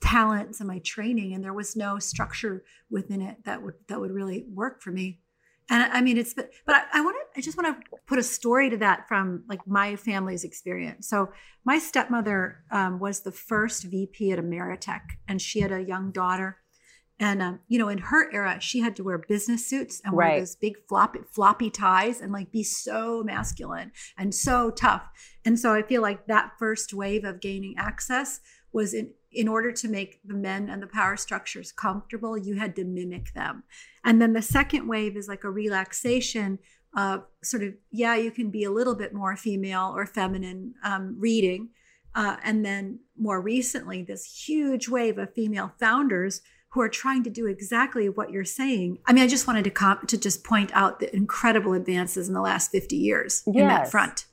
talents 0.00 0.60
and 0.60 0.68
my 0.68 0.78
training 0.78 1.34
and 1.34 1.44
there 1.44 1.52
was 1.52 1.76
no 1.76 1.98
structure 1.98 2.64
within 2.90 3.20
it 3.20 3.44
that 3.44 3.62
would 3.62 3.74
that 3.88 4.00
would 4.00 4.10
really 4.10 4.46
work 4.54 4.80
for 4.80 4.90
me 4.90 5.20
and 5.70 5.82
I 5.92 6.00
mean, 6.00 6.16
it's, 6.16 6.32
but, 6.32 6.50
but 6.64 6.76
I, 6.76 6.84
I 6.94 7.00
want 7.02 7.16
to, 7.16 7.38
I 7.38 7.42
just 7.42 7.58
want 7.58 7.76
to 7.76 7.98
put 8.06 8.18
a 8.18 8.22
story 8.22 8.70
to 8.70 8.78
that 8.78 9.06
from 9.06 9.44
like 9.48 9.66
my 9.66 9.96
family's 9.96 10.44
experience. 10.44 11.08
So 11.08 11.30
my 11.64 11.78
stepmother 11.78 12.64
um, 12.70 12.98
was 12.98 13.20
the 13.20 13.32
first 13.32 13.84
VP 13.84 14.32
at 14.32 14.38
Ameritech 14.38 15.02
and 15.26 15.42
she 15.42 15.60
had 15.60 15.72
a 15.72 15.82
young 15.82 16.10
daughter. 16.10 16.58
And, 17.20 17.42
um, 17.42 17.60
you 17.66 17.78
know, 17.78 17.88
in 17.88 17.98
her 17.98 18.32
era, 18.32 18.58
she 18.60 18.80
had 18.80 18.94
to 18.96 19.02
wear 19.02 19.18
business 19.18 19.66
suits 19.66 20.00
and 20.04 20.14
wear 20.14 20.38
those 20.38 20.54
big 20.54 20.76
floppy, 20.88 21.20
floppy 21.32 21.68
ties 21.68 22.20
and 22.20 22.32
like 22.32 22.52
be 22.52 22.62
so 22.62 23.24
masculine 23.24 23.90
and 24.16 24.32
so 24.32 24.70
tough. 24.70 25.08
And 25.44 25.58
so 25.58 25.74
I 25.74 25.82
feel 25.82 26.00
like 26.00 26.26
that 26.26 26.52
first 26.58 26.94
wave 26.94 27.24
of 27.24 27.40
gaining 27.40 27.74
access 27.76 28.40
was 28.72 28.94
in, 28.94 29.10
in 29.32 29.48
order 29.48 29.72
to 29.72 29.88
make 29.88 30.20
the 30.24 30.34
men 30.34 30.68
and 30.68 30.80
the 30.80 30.86
power 30.86 31.16
structures 31.16 31.72
comfortable, 31.72 32.38
you 32.38 32.54
had 32.54 32.76
to 32.76 32.84
mimic 32.84 33.34
them. 33.34 33.64
And 34.04 34.22
then 34.22 34.32
the 34.32 34.42
second 34.42 34.86
wave 34.86 35.16
is 35.16 35.26
like 35.26 35.42
a 35.42 35.50
relaxation 35.50 36.60
of 36.96 37.24
sort 37.42 37.62
of, 37.64 37.74
yeah, 37.90 38.14
you 38.14 38.30
can 38.30 38.50
be 38.50 38.64
a 38.64 38.70
little 38.70 38.94
bit 38.94 39.12
more 39.12 39.36
female 39.36 39.92
or 39.94 40.06
feminine 40.06 40.74
um, 40.84 41.16
reading. 41.18 41.70
Uh, 42.14 42.36
and 42.42 42.64
then 42.64 43.00
more 43.16 43.40
recently, 43.40 44.02
this 44.02 44.24
huge 44.46 44.88
wave 44.88 45.18
of 45.18 45.34
female 45.34 45.72
founders 45.78 46.40
who 46.70 46.80
are 46.80 46.88
trying 46.88 47.22
to 47.24 47.30
do 47.30 47.46
exactly 47.46 48.08
what 48.08 48.30
you're 48.30 48.44
saying. 48.44 48.98
I 49.06 49.12
mean, 49.12 49.24
I 49.24 49.26
just 49.26 49.46
wanted 49.46 49.64
to 49.64 49.70
comp- 49.70 50.06
to 50.08 50.18
just 50.18 50.44
point 50.44 50.70
out 50.74 51.00
the 51.00 51.14
incredible 51.14 51.72
advances 51.72 52.28
in 52.28 52.34
the 52.34 52.40
last 52.40 52.70
50 52.70 52.96
years 52.96 53.42
yes. 53.46 53.54
in 53.54 53.68
that 53.68 53.90
front. 53.90 54.26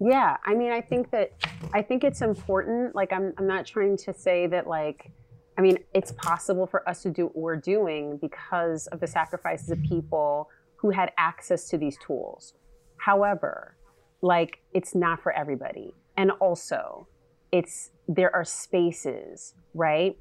Yeah, 0.00 0.36
I 0.44 0.54
mean, 0.54 0.72
I 0.72 0.82
think 0.82 1.10
that 1.10 1.32
I 1.72 1.80
think 1.80 2.04
it's 2.04 2.20
important. 2.20 2.94
Like, 2.94 3.12
I'm 3.12 3.32
I'm 3.38 3.46
not 3.46 3.64
trying 3.64 3.96
to 3.98 4.12
say 4.12 4.46
that 4.48 4.66
like, 4.66 5.10
I 5.56 5.62
mean, 5.62 5.78
it's 5.94 6.12
possible 6.12 6.66
for 6.66 6.86
us 6.88 7.02
to 7.02 7.10
do 7.10 7.26
what 7.26 7.36
we're 7.36 7.56
doing 7.56 8.18
because 8.18 8.86
of 8.88 9.00
the 9.00 9.06
sacrifices 9.06 9.70
of 9.70 9.82
people 9.82 10.50
who 10.76 10.90
had 10.90 11.12
access 11.16 11.68
to 11.70 11.78
these 11.78 11.96
tools. 12.06 12.54
However, 12.98 13.76
like, 14.20 14.58
it's 14.74 14.94
not 14.94 15.22
for 15.22 15.32
everybody, 15.32 15.94
and 16.18 16.30
also, 16.40 17.08
it's 17.50 17.90
there 18.06 18.34
are 18.34 18.44
spaces, 18.44 19.54
right, 19.72 20.18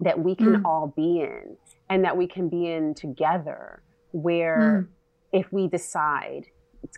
that 0.00 0.18
we 0.18 0.34
can 0.34 0.56
mm. 0.56 0.64
all 0.64 0.92
be 0.94 1.20
in, 1.20 1.56
and 1.88 2.04
that 2.04 2.16
we 2.16 2.26
can 2.26 2.48
be 2.48 2.66
in 2.66 2.94
together, 2.94 3.82
where 4.12 4.86
mm. 4.86 5.38
if 5.38 5.52
we 5.52 5.68
decide 5.68 6.46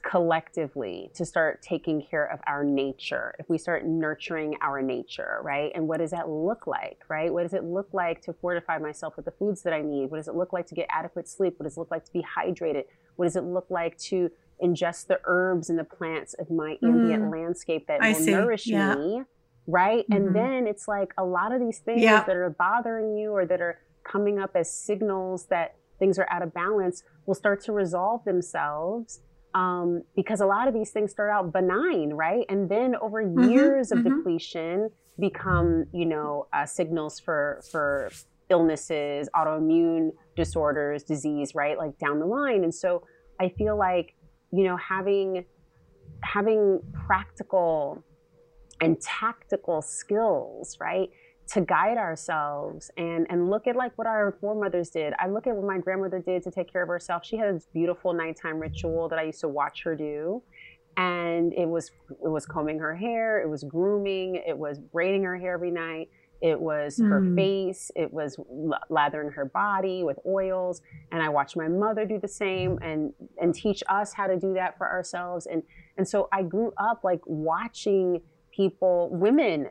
collectively 0.03 1.11
to 1.15 1.25
start 1.25 1.63
taking 1.63 2.03
care 2.03 2.25
of 2.25 2.39
our 2.47 2.63
nature 2.63 3.35
if 3.39 3.49
we 3.49 3.59
start 3.59 3.85
nurturing 3.87 4.55
our 4.61 4.83
nature 4.83 5.39
right 5.43 5.73
and 5.75 5.89
what 5.89 5.99
does 5.99 6.11
that 6.11 6.29
look 6.29 6.67
like 6.67 6.99
right 7.09 7.33
what 7.33 7.43
does 7.43 7.55
it 7.55 7.65
look 7.65 7.89
like 7.93 8.21
to 8.21 8.33
fortify 8.35 8.79
myself 8.79 9.17
with 9.17 9.25
the 9.25 9.31
foods 9.33 9.63
that 9.63 9.73
i 9.73 9.81
need 9.81 10.11
what 10.11 10.19
does 10.19 10.29
it 10.29 10.35
look 10.35 10.53
like 10.53 10.67
to 10.67 10.75
get 10.75 10.87
adequate 10.91 11.29
sleep 11.29 11.55
what 11.59 11.65
does 11.65 11.77
it 11.77 11.81
look 11.81 11.91
like 11.91 12.05
to 12.05 12.13
be 12.13 12.23
hydrated 12.23 12.85
what 13.17 13.25
does 13.25 13.37
it 13.37 13.45
look 13.45 13.67
like 13.71 13.97
to 13.99 14.31
ingest 14.63 15.07
the 15.07 15.19
herbs 15.25 15.71
and 15.71 15.79
the 15.79 15.85
plants 15.85 16.35
of 16.35 16.51
my 16.51 16.77
ambient 16.83 17.25
mm. 17.25 17.33
landscape 17.33 17.87
that 17.87 18.03
I 18.03 18.13
will 18.13 18.21
see. 18.21 18.31
nourish 18.31 18.67
yeah. 18.67 18.95
me 18.95 19.23
right 19.67 20.05
mm-hmm. 20.09 20.13
and 20.13 20.37
then 20.37 20.67
it's 20.67 20.89
like 20.89 21.13
a 21.19 21.25
lot 21.25 21.53
of 21.53 21.61
these 21.61 21.79
things 21.79 22.03
yeah. 22.03 22.23
that 22.25 22.37
are 22.37 22.51
bothering 22.51 23.17
you 23.17 23.31
or 23.31 23.47
that 23.47 23.61
are 23.61 23.79
coming 24.05 24.39
up 24.39 24.51
as 24.55 24.73
signals 24.73 25.47
that 25.47 25.77
things 25.99 26.19
are 26.19 26.27
out 26.31 26.43
of 26.43 26.53
balance 26.53 27.03
will 27.27 27.35
start 27.35 27.63
to 27.63 27.73
resolve 27.73 28.25
themselves 28.25 29.21
um, 29.55 30.03
because 30.15 30.41
a 30.41 30.47
lot 30.47 30.69
of 30.69 30.75
these 30.75 30.91
things 30.91 31.11
start 31.11 31.31
out 31.31 31.53
benign, 31.53 32.11
right? 32.11 32.47
And 32.49 32.69
then 32.69 32.95
over 33.01 33.23
mm-hmm, 33.23 33.51
years 33.51 33.91
of 33.91 33.99
mm-hmm. 33.99 34.19
depletion 34.19 34.91
become, 35.19 35.87
you 35.93 36.07
know, 36.07 36.47
uh, 36.53 36.67
signals 36.67 37.19
for 37.19 37.61
for 37.71 38.11
illnesses, 38.49 39.29
autoimmune 39.35 40.11
disorders, 40.37 41.03
disease, 41.03 41.55
right? 41.55 41.79
Like 41.79 41.99
down 41.99 42.19
the 42.19 42.27
line. 42.27 42.65
And 42.65 42.75
so 42.75 43.07
I 43.41 43.49
feel 43.51 43.77
like, 43.77 44.15
you 44.53 44.65
know, 44.65 44.77
having 44.77 45.45
having 46.23 46.81
practical 47.07 48.05
and 48.81 49.01
tactical 49.01 49.83
skills, 49.83 50.77
right? 50.81 51.11
to 51.53 51.61
guide 51.63 51.99
ourselves 51.99 52.91
and 52.97 53.27
and 53.29 53.51
look 53.51 53.67
at 53.67 53.75
like 53.75 53.97
what 53.99 54.07
our 54.07 54.37
foremothers 54.41 54.91
did. 54.91 55.13
I 55.19 55.27
look 55.27 55.47
at 55.47 55.57
what 55.57 55.67
my 55.67 55.79
grandmother 55.79 56.21
did 56.21 56.43
to 56.45 56.51
take 56.51 56.73
care 56.73 56.83
of 56.83 56.89
herself. 56.89 57.25
She 57.25 57.37
had 57.37 57.57
this 57.57 57.67
beautiful 57.73 58.13
nighttime 58.13 58.61
ritual 58.61 59.09
that 59.09 59.19
I 59.19 59.25
used 59.25 59.41
to 59.41 59.49
watch 59.49 59.83
her 59.83 59.97
do. 59.97 60.43
And 60.97 61.53
it 61.55 61.67
was 61.67 61.91
it 62.25 62.29
was 62.29 62.47
combing 62.47 62.79
her 62.79 62.95
hair, 62.95 63.41
it 63.41 63.49
was 63.49 63.65
grooming, 63.65 64.43
it 64.47 64.57
was 64.57 64.79
braiding 64.79 65.25
her 65.25 65.37
hair 65.37 65.55
every 65.55 65.71
night. 65.71 66.09
It 66.41 66.59
was 66.59 66.99
mm. 66.99 67.09
her 67.09 67.35
face. 67.37 67.91
It 67.95 68.11
was 68.11 68.39
lathering 68.89 69.31
her 69.33 69.45
body 69.45 70.05
with 70.05 70.19
oils. 70.25 70.81
And 71.13 71.23
I 71.23 71.29
watched 71.29 71.55
my 71.55 71.69
mother 71.69 72.07
do 72.07 72.19
the 72.19 72.29
same 72.29 72.79
and 72.81 73.13
and 73.41 73.55
teach 73.55 73.83
us 73.89 74.13
how 74.13 74.27
to 74.27 74.39
do 74.39 74.55
that 74.55 74.79
for 74.79 74.89
ourselves. 74.89 75.47
And 75.47 75.63
and 75.99 76.09
so 76.09 76.29
I 76.33 76.43
grew 76.43 76.73
up 76.79 77.01
like 77.03 77.21
watching 77.27 78.23
people, 78.61 79.09
women 79.11 79.69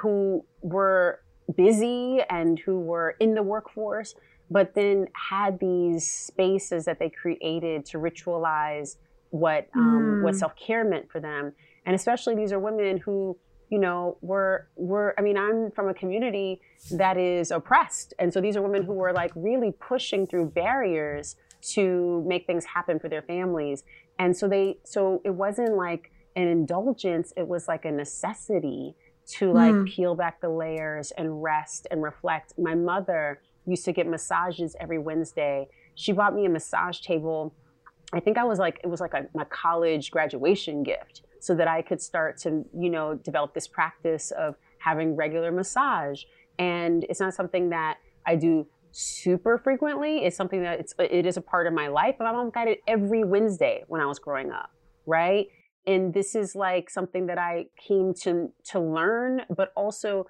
who 0.00 0.44
were 0.60 1.20
busy 1.56 2.18
and 2.28 2.58
who 2.58 2.80
were 2.80 3.14
in 3.20 3.34
the 3.34 3.42
workforce, 3.42 4.14
but 4.50 4.74
then 4.74 5.06
had 5.30 5.60
these 5.60 6.10
spaces 6.10 6.84
that 6.86 6.98
they 6.98 7.10
created 7.10 7.84
to 7.86 7.98
ritualize 7.98 8.96
what 9.30 9.68
um, 9.76 10.20
mm. 10.20 10.24
what 10.24 10.34
self 10.34 10.54
care 10.56 10.84
meant 10.84 11.10
for 11.12 11.20
them. 11.20 11.52
And 11.86 11.94
especially 11.94 12.34
these 12.34 12.52
are 12.52 12.58
women 12.58 12.98
who 12.98 13.36
you 13.70 13.78
know 13.78 14.16
were 14.20 14.68
were 14.74 15.14
I 15.16 15.22
mean 15.22 15.36
I'm 15.36 15.70
from 15.70 15.88
a 15.88 15.94
community 15.94 16.60
that 16.90 17.16
is 17.16 17.52
oppressed, 17.52 18.14
and 18.18 18.32
so 18.32 18.40
these 18.40 18.56
are 18.56 18.62
women 18.62 18.82
who 18.82 18.94
were 18.94 19.12
like 19.12 19.30
really 19.36 19.72
pushing 19.72 20.26
through 20.26 20.46
barriers 20.50 21.36
to 21.74 22.24
make 22.26 22.46
things 22.46 22.64
happen 22.64 22.98
for 22.98 23.08
their 23.08 23.22
families. 23.22 23.84
And 24.18 24.36
so 24.36 24.48
they 24.48 24.78
so 24.84 25.20
it 25.24 25.34
wasn't 25.34 25.76
like 25.76 26.10
an 26.36 26.48
indulgence; 26.48 27.32
it 27.36 27.46
was 27.46 27.68
like 27.68 27.84
a 27.84 27.92
necessity 27.92 28.94
to 29.26 29.52
like 29.52 29.72
mm. 29.72 29.88
peel 29.88 30.14
back 30.14 30.40
the 30.40 30.48
layers 30.48 31.10
and 31.12 31.42
rest 31.42 31.86
and 31.90 32.02
reflect. 32.02 32.52
My 32.58 32.74
mother 32.74 33.40
used 33.66 33.84
to 33.86 33.92
get 33.92 34.06
massages 34.06 34.76
every 34.80 34.98
Wednesday. 34.98 35.68
She 35.94 36.12
bought 36.12 36.34
me 36.34 36.44
a 36.44 36.48
massage 36.48 37.00
table. 37.00 37.54
I 38.12 38.20
think 38.20 38.38
I 38.38 38.44
was 38.44 38.58
like, 38.58 38.80
it 38.84 38.88
was 38.88 39.00
like 39.00 39.14
a, 39.14 39.26
my 39.34 39.44
college 39.44 40.10
graduation 40.10 40.82
gift 40.82 41.22
so 41.40 41.54
that 41.54 41.68
I 41.68 41.82
could 41.82 42.00
start 42.00 42.38
to, 42.38 42.64
you 42.78 42.90
know, 42.90 43.14
develop 43.14 43.54
this 43.54 43.66
practice 43.66 44.30
of 44.32 44.56
having 44.78 45.16
regular 45.16 45.50
massage. 45.50 46.22
And 46.58 47.04
it's 47.08 47.20
not 47.20 47.34
something 47.34 47.70
that 47.70 47.98
I 48.26 48.36
do 48.36 48.66
super 48.92 49.58
frequently. 49.58 50.24
It's 50.24 50.36
something 50.36 50.62
that 50.62 50.80
it's, 50.80 50.94
it 50.98 51.26
is 51.26 51.36
a 51.36 51.40
part 51.40 51.66
of 51.66 51.72
my 51.72 51.88
life. 51.88 52.16
But 52.18 52.24
my 52.24 52.32
mom 52.32 52.50
got 52.50 52.68
it 52.68 52.82
every 52.86 53.24
Wednesday 53.24 53.84
when 53.88 54.00
I 54.00 54.06
was 54.06 54.18
growing 54.18 54.52
up, 54.52 54.70
right? 55.06 55.48
And 55.86 56.14
this 56.14 56.34
is 56.34 56.54
like 56.54 56.88
something 56.88 57.26
that 57.26 57.38
I 57.38 57.66
came 57.76 58.14
to 58.22 58.50
to 58.70 58.80
learn, 58.80 59.42
but 59.54 59.72
also 59.76 60.26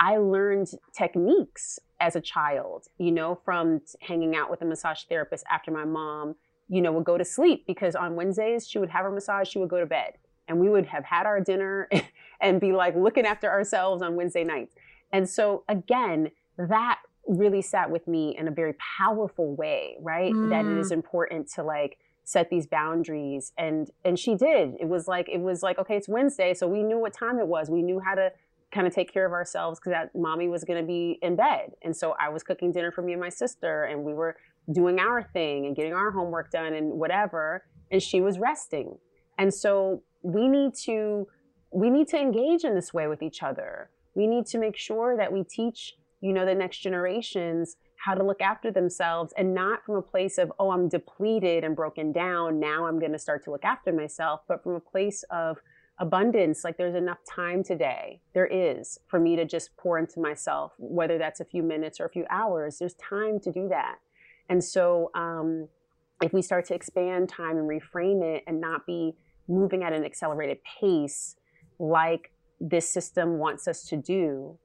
I 0.00 0.18
learned 0.18 0.68
techniques 0.96 1.78
as 2.00 2.16
a 2.16 2.20
child, 2.20 2.86
you 2.98 3.12
know, 3.12 3.38
from 3.44 3.80
hanging 4.00 4.36
out 4.36 4.50
with 4.50 4.62
a 4.62 4.64
massage 4.64 5.04
therapist 5.04 5.44
after 5.50 5.70
my 5.70 5.84
mom, 5.84 6.34
you 6.68 6.82
know, 6.82 6.92
would 6.92 7.04
go 7.04 7.16
to 7.16 7.24
sleep 7.24 7.66
because 7.66 7.94
on 7.94 8.16
Wednesdays 8.16 8.68
she 8.68 8.78
would 8.78 8.90
have 8.90 9.04
her 9.04 9.10
massage, 9.10 9.48
she 9.48 9.58
would 9.58 9.70
go 9.70 9.80
to 9.80 9.86
bed. 9.86 10.14
And 10.48 10.60
we 10.60 10.68
would 10.68 10.86
have 10.86 11.04
had 11.04 11.26
our 11.26 11.40
dinner 11.40 11.88
and 12.40 12.60
be 12.60 12.72
like 12.72 12.94
looking 12.94 13.26
after 13.26 13.48
ourselves 13.50 14.02
on 14.02 14.16
Wednesday 14.16 14.44
nights. 14.44 14.74
And 15.12 15.28
so 15.28 15.64
again, 15.68 16.30
that 16.58 16.98
really 17.26 17.62
sat 17.62 17.90
with 17.90 18.06
me 18.06 18.36
in 18.36 18.48
a 18.48 18.50
very 18.50 18.74
powerful 18.98 19.54
way, 19.56 19.96
right? 20.00 20.32
Mm. 20.32 20.50
That 20.50 20.64
it 20.64 20.78
is 20.78 20.90
mm. 20.90 20.94
important 20.94 21.50
to 21.54 21.62
like 21.62 21.98
set 22.26 22.50
these 22.50 22.66
boundaries 22.66 23.52
and 23.56 23.88
and 24.04 24.18
she 24.18 24.34
did. 24.34 24.74
It 24.80 24.88
was 24.88 25.06
like 25.06 25.28
it 25.28 25.40
was 25.40 25.62
like 25.62 25.78
okay 25.78 25.96
it's 25.96 26.08
wednesday 26.08 26.52
so 26.54 26.66
we 26.66 26.82
knew 26.82 26.98
what 26.98 27.14
time 27.14 27.38
it 27.38 27.46
was. 27.46 27.70
We 27.70 27.82
knew 27.82 28.00
how 28.04 28.16
to 28.16 28.32
kind 28.72 28.84
of 28.84 28.92
take 28.92 29.12
care 29.12 29.24
of 29.24 29.32
ourselves 29.32 29.78
because 29.78 29.92
that 29.92 30.10
mommy 30.14 30.48
was 30.48 30.64
going 30.64 30.80
to 30.80 30.86
be 30.86 31.20
in 31.22 31.36
bed. 31.36 31.74
And 31.82 31.96
so 31.96 32.16
i 32.20 32.28
was 32.28 32.42
cooking 32.42 32.72
dinner 32.72 32.90
for 32.90 33.00
me 33.00 33.12
and 33.12 33.20
my 33.20 33.28
sister 33.28 33.84
and 33.84 34.02
we 34.02 34.12
were 34.12 34.36
doing 34.72 34.98
our 34.98 35.22
thing 35.22 35.66
and 35.66 35.76
getting 35.76 35.94
our 35.94 36.10
homework 36.10 36.50
done 36.50 36.74
and 36.74 36.94
whatever 36.94 37.64
and 37.92 38.02
she 38.02 38.20
was 38.20 38.40
resting. 38.40 38.98
And 39.38 39.54
so 39.54 40.02
we 40.22 40.48
need 40.48 40.74
to 40.84 41.28
we 41.70 41.90
need 41.90 42.08
to 42.08 42.18
engage 42.18 42.64
in 42.64 42.74
this 42.74 42.92
way 42.92 43.06
with 43.06 43.22
each 43.22 43.40
other. 43.44 43.90
We 44.16 44.26
need 44.26 44.46
to 44.46 44.58
make 44.58 44.76
sure 44.76 45.16
that 45.16 45.32
we 45.32 45.44
teach 45.44 45.94
you 46.20 46.32
know 46.32 46.44
the 46.44 46.56
next 46.56 46.78
generations 46.78 47.76
how 48.06 48.14
to 48.14 48.22
look 48.22 48.40
after 48.40 48.70
themselves 48.70 49.34
and 49.36 49.52
not 49.52 49.84
from 49.84 49.96
a 49.96 50.02
place 50.02 50.38
of, 50.38 50.52
oh, 50.60 50.70
I'm 50.70 50.88
depleted 50.88 51.64
and 51.64 51.74
broken 51.74 52.12
down. 52.12 52.60
Now 52.60 52.86
I'm 52.86 53.00
going 53.00 53.10
to 53.10 53.18
start 53.18 53.42
to 53.44 53.50
look 53.50 53.64
after 53.64 53.92
myself, 53.92 54.42
but 54.46 54.62
from 54.62 54.76
a 54.76 54.80
place 54.80 55.24
of 55.28 55.58
abundance. 55.98 56.62
Like 56.62 56.76
there's 56.76 56.94
enough 56.94 57.18
time 57.28 57.64
today. 57.64 58.20
There 58.32 58.46
is 58.46 59.00
for 59.08 59.18
me 59.18 59.34
to 59.34 59.44
just 59.44 59.76
pour 59.76 59.98
into 59.98 60.20
myself, 60.20 60.72
whether 60.78 61.18
that's 61.18 61.40
a 61.40 61.44
few 61.44 61.64
minutes 61.64 61.98
or 61.98 62.04
a 62.04 62.08
few 62.08 62.24
hours. 62.30 62.78
There's 62.78 62.94
time 62.94 63.40
to 63.40 63.50
do 63.50 63.66
that. 63.70 63.96
And 64.48 64.62
so, 64.62 65.10
um, 65.16 65.68
if 66.22 66.32
we 66.32 66.42
start 66.42 66.64
to 66.66 66.74
expand 66.74 67.28
time 67.28 67.58
and 67.58 67.68
reframe 67.68 68.22
it 68.22 68.44
and 68.46 68.60
not 68.60 68.86
be 68.86 69.16
moving 69.48 69.82
at 69.82 69.92
an 69.92 70.04
accelerated 70.04 70.58
pace 70.80 71.36
like 71.78 72.30
this 72.60 72.88
system 72.88 73.38
wants 73.38 73.66
us 73.66 73.84
to 73.88 73.96
do, 73.96 74.58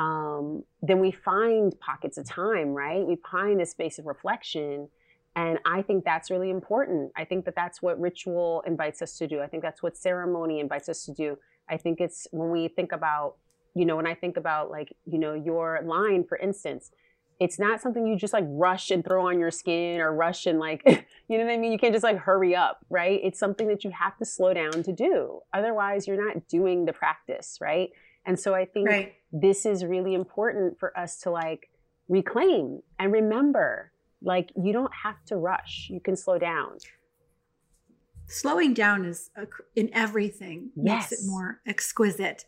um, 0.00 0.64
then 0.80 0.98
we 0.98 1.12
find 1.12 1.78
pockets 1.78 2.16
of 2.16 2.26
time, 2.26 2.70
right? 2.70 3.06
We 3.06 3.16
find 3.30 3.60
a 3.60 3.66
space 3.66 3.98
of 3.98 4.06
reflection. 4.06 4.88
And 5.36 5.58
I 5.66 5.82
think 5.82 6.04
that's 6.04 6.30
really 6.30 6.48
important. 6.48 7.12
I 7.16 7.26
think 7.26 7.44
that 7.44 7.54
that's 7.54 7.82
what 7.82 8.00
ritual 8.00 8.64
invites 8.66 9.02
us 9.02 9.18
to 9.18 9.28
do. 9.28 9.42
I 9.42 9.46
think 9.46 9.62
that's 9.62 9.82
what 9.82 9.98
ceremony 9.98 10.58
invites 10.58 10.88
us 10.88 11.04
to 11.04 11.12
do. 11.12 11.36
I 11.68 11.76
think 11.76 12.00
it's 12.00 12.26
when 12.30 12.50
we 12.50 12.66
think 12.68 12.92
about, 12.92 13.34
you 13.74 13.84
know, 13.84 13.96
when 13.96 14.06
I 14.06 14.14
think 14.14 14.38
about 14.38 14.70
like, 14.70 14.96
you 15.04 15.18
know, 15.18 15.34
your 15.34 15.80
line, 15.84 16.24
for 16.24 16.38
instance, 16.38 16.90
it's 17.38 17.58
not 17.58 17.82
something 17.82 18.06
you 18.06 18.16
just 18.16 18.32
like 18.32 18.44
rush 18.48 18.90
and 18.90 19.04
throw 19.04 19.28
on 19.28 19.38
your 19.38 19.50
skin 19.50 20.00
or 20.00 20.14
rush 20.14 20.46
and 20.46 20.58
like, 20.58 20.82
you 21.28 21.38
know 21.38 21.44
what 21.44 21.52
I 21.52 21.58
mean? 21.58 21.72
You 21.72 21.78
can't 21.78 21.92
just 21.92 22.04
like 22.04 22.18
hurry 22.18 22.56
up, 22.56 22.84
right? 22.88 23.20
It's 23.22 23.38
something 23.38 23.68
that 23.68 23.84
you 23.84 23.90
have 23.90 24.16
to 24.16 24.24
slow 24.24 24.54
down 24.54 24.82
to 24.82 24.92
do. 24.92 25.40
Otherwise, 25.52 26.06
you're 26.06 26.22
not 26.22 26.48
doing 26.48 26.86
the 26.86 26.92
practice, 26.94 27.58
right? 27.60 27.90
And 28.26 28.38
so 28.38 28.54
I 28.54 28.64
think 28.64 28.88
right. 28.88 29.14
this 29.32 29.64
is 29.66 29.84
really 29.84 30.14
important 30.14 30.78
for 30.78 30.96
us 30.98 31.18
to 31.20 31.30
like 31.30 31.70
reclaim 32.08 32.80
and 32.98 33.12
remember 33.12 33.92
like 34.22 34.50
you 34.62 34.72
don't 34.72 34.92
have 35.02 35.24
to 35.26 35.36
rush, 35.36 35.88
you 35.90 36.00
can 36.00 36.16
slow 36.16 36.38
down. 36.38 36.78
Slowing 38.26 38.74
down 38.74 39.04
is 39.04 39.30
in 39.74 39.90
everything 39.92 40.70
yes. 40.76 41.10
makes 41.10 41.22
it 41.22 41.26
more 41.26 41.60
exquisite. 41.66 42.44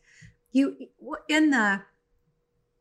You 0.53 0.77
in 1.29 1.51
the 1.51 1.83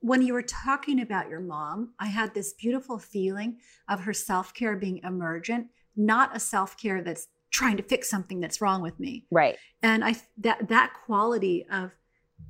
when 0.02 0.22
you 0.22 0.34
were 0.34 0.44
talking 0.44 1.00
about 1.00 1.30
your 1.30 1.40
mom, 1.40 1.94
I 2.00 2.08
had 2.08 2.34
this 2.34 2.54
beautiful 2.54 2.98
feeling 2.98 3.58
of 3.88 4.02
her 4.02 4.14
self 4.14 4.54
care 4.54 4.76
being 4.76 5.00
emergent, 5.04 5.68
not 5.96 6.36
a 6.36 6.40
self 6.40 6.78
care 6.78 7.02
that's 7.02 7.28
trying 7.52 7.78
to 7.78 7.84
fix 7.84 8.10
something 8.10 8.40
that's 8.40 8.62
wrong 8.62 8.82
with 8.82 9.00
me. 9.00 9.26
Right. 9.32 9.58
And 9.82 10.04
I 10.04 10.16
that 10.40 10.68
that 10.70 10.94
quality 11.06 11.66
of 11.72 11.92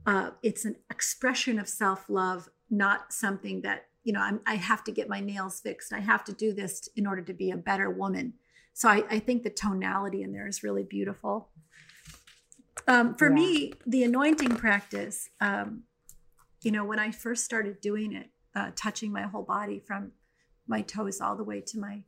uh, 0.06 0.32
it's 0.41 0.65
an 0.65 0.75
expression 0.89 1.60
of 1.60 1.69
self 1.69 2.06
love, 2.10 2.49
not 2.69 3.13
something 3.13 3.62
that 3.62 3.86
you 4.04 4.13
know 4.13 4.21
I'm, 4.21 4.41
i 4.47 4.56
have 4.56 4.84
to 4.86 4.91
get 4.91 5.10
my 5.10 5.19
nails 5.19 5.60
fixed. 5.60 5.93
I 5.93 5.99
have 5.99 6.23
to 6.25 6.34
do 6.34 6.54
this 6.54 6.89
in 6.95 7.06
order 7.06 7.21
to 7.21 7.34
be 7.34 7.51
a 7.51 7.58
better 7.58 7.89
woman. 7.89 8.34
So 8.73 8.89
I, 8.89 9.04
I 9.10 9.19
think 9.19 9.43
the 9.43 9.49
tonality 9.49 10.23
in 10.23 10.32
there 10.32 10.47
is 10.47 10.63
really 10.63 10.84
beautiful. 10.84 11.49
Um, 12.88 13.15
for 13.15 13.27
yeah. 13.27 13.36
me, 13.36 13.73
the 13.86 14.04
anointing 14.04 14.56
practice, 14.56 15.30
um, 15.39 15.84
you 16.62 16.71
know, 16.71 16.86
when 16.86 16.97
I 16.97 17.12
first 17.12 17.43
started 17.43 17.82
doing 17.82 18.13
it, 18.13 18.30
uh, 18.56 18.71
touching 18.75 19.12
my 19.12 19.23
whole 19.23 19.43
body 19.43 19.80
from 19.80 20.13
my 20.67 20.82
toes 20.82 21.21
all 21.21 21.36
the 21.36 21.43
way 21.43 21.62
to 21.62 21.80
my 21.80 22.04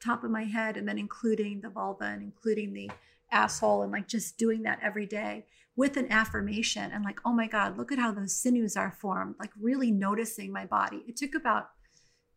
top 0.00 0.22
of 0.22 0.30
my 0.30 0.44
head, 0.44 0.76
and 0.76 0.86
then 0.86 0.98
including 0.98 1.60
the 1.60 1.70
vulva 1.70 2.04
and 2.04 2.22
including 2.22 2.72
the 2.72 2.90
asshole, 3.30 3.82
and 3.82 3.90
like 3.90 4.06
just 4.06 4.36
doing 4.36 4.62
that 4.62 4.78
every 4.82 5.06
day 5.06 5.46
with 5.76 5.96
an 5.96 6.10
affirmation 6.10 6.90
and 6.92 7.04
like, 7.04 7.20
oh 7.24 7.32
my 7.32 7.46
God, 7.46 7.78
look 7.78 7.90
at 7.92 7.98
how 7.98 8.12
those 8.12 8.36
sinews 8.36 8.76
are 8.76 8.96
formed, 9.00 9.36
like 9.38 9.50
really 9.60 9.90
noticing 9.90 10.52
my 10.52 10.66
body. 10.66 11.02
It 11.08 11.16
took 11.16 11.34
about 11.34 11.70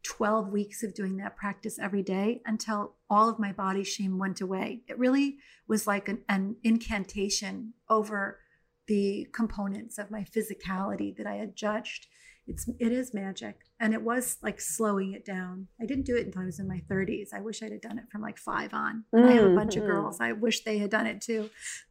12 0.04 0.50
weeks 0.50 0.84
of 0.84 0.94
doing 0.94 1.18
that 1.18 1.36
practice 1.36 1.80
every 1.80 2.04
day 2.04 2.42
until 2.46 2.94
all 3.10 3.28
of 3.28 3.40
my 3.40 3.52
body 3.52 3.84
shame 3.84 4.18
went 4.18 4.40
away. 4.40 4.82
It 4.88 4.98
really 5.00 5.38
was 5.68 5.88
like 5.88 6.08
an, 6.08 6.20
an 6.30 6.58
incantation 6.64 7.74
over 7.90 8.40
the 8.88 9.28
components 9.34 9.98
of 9.98 10.12
my 10.12 10.24
physicality 10.24 11.16
that 11.18 11.26
I 11.26 11.36
had 11.36 11.56
judged. 11.56 12.08
It's 12.48 12.70
it 12.80 12.92
is 12.92 13.12
magic, 13.12 13.62
and 13.80 13.96
it 13.96 14.04
was 14.04 14.38
like 14.44 14.62
slowing 14.62 15.14
it 15.14 15.26
down. 15.26 15.68
I 15.82 15.88
didn't 15.88 16.06
do 16.06 16.16
it 16.16 16.28
until 16.28 16.44
I 16.44 16.46
was 16.46 16.60
in 16.60 16.68
my 16.68 16.84
30s. 16.88 17.34
I 17.34 17.42
wish 17.42 17.64
I'd 17.64 17.72
have 17.72 17.82
done 17.82 17.98
it 17.98 18.06
from 18.12 18.22
like 18.22 18.38
five 18.38 18.72
on. 18.72 19.06
Mm-hmm. 19.14 19.28
I 19.28 19.32
have 19.32 19.46
a 19.46 19.56
bunch 19.56 19.76
of 19.76 19.82
mm-hmm. 19.82 19.92
girls. 19.92 20.22
I 20.22 20.34
wish 20.34 20.64
they 20.64 20.78
had 20.78 20.92
done 20.92 21.08
it 21.08 21.22
too. 21.22 21.50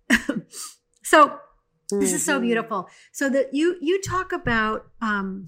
so 1.05 1.29
mm-hmm. 1.29 2.01
this 2.01 2.13
is 2.13 2.25
so 2.25 2.35
mm-hmm. 2.35 2.47
beautiful. 2.47 2.89
So 3.13 3.29
that 3.31 3.55
you 3.55 3.77
you 3.81 4.01
talk 4.03 4.33
about 4.33 4.87
um, 5.01 5.45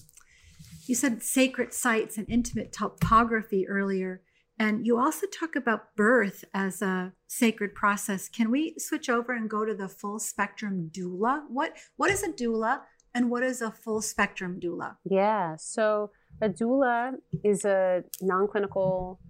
you 0.86 0.94
said 0.94 1.22
sacred 1.22 1.72
sites 1.74 2.16
and 2.16 2.26
intimate 2.30 2.72
topography 2.72 3.66
earlier. 3.68 4.22
And 4.58 4.86
you 4.86 4.98
also 4.98 5.26
talk 5.26 5.54
about 5.54 5.94
birth 5.96 6.42
as 6.54 6.80
a 6.80 7.12
sacred 7.26 7.74
process. 7.74 8.26
Can 8.28 8.50
we 8.50 8.74
switch 8.78 9.10
over 9.10 9.34
and 9.34 9.50
go 9.50 9.66
to 9.66 9.74
the 9.74 9.88
full 9.88 10.18
spectrum 10.18 10.90
doula? 10.94 11.42
What 11.48 11.76
what 11.96 12.10
is 12.10 12.22
a 12.22 12.28
doula 12.28 12.80
and 13.14 13.30
what 13.30 13.42
is 13.42 13.60
a 13.60 13.70
full 13.70 14.00
spectrum 14.00 14.58
doula? 14.60 14.96
Yeah. 15.04 15.56
So 15.56 16.10
a 16.40 16.48
doula 16.48 17.12
is 17.44 17.64
a 17.64 18.02
non-clinical 18.22 19.20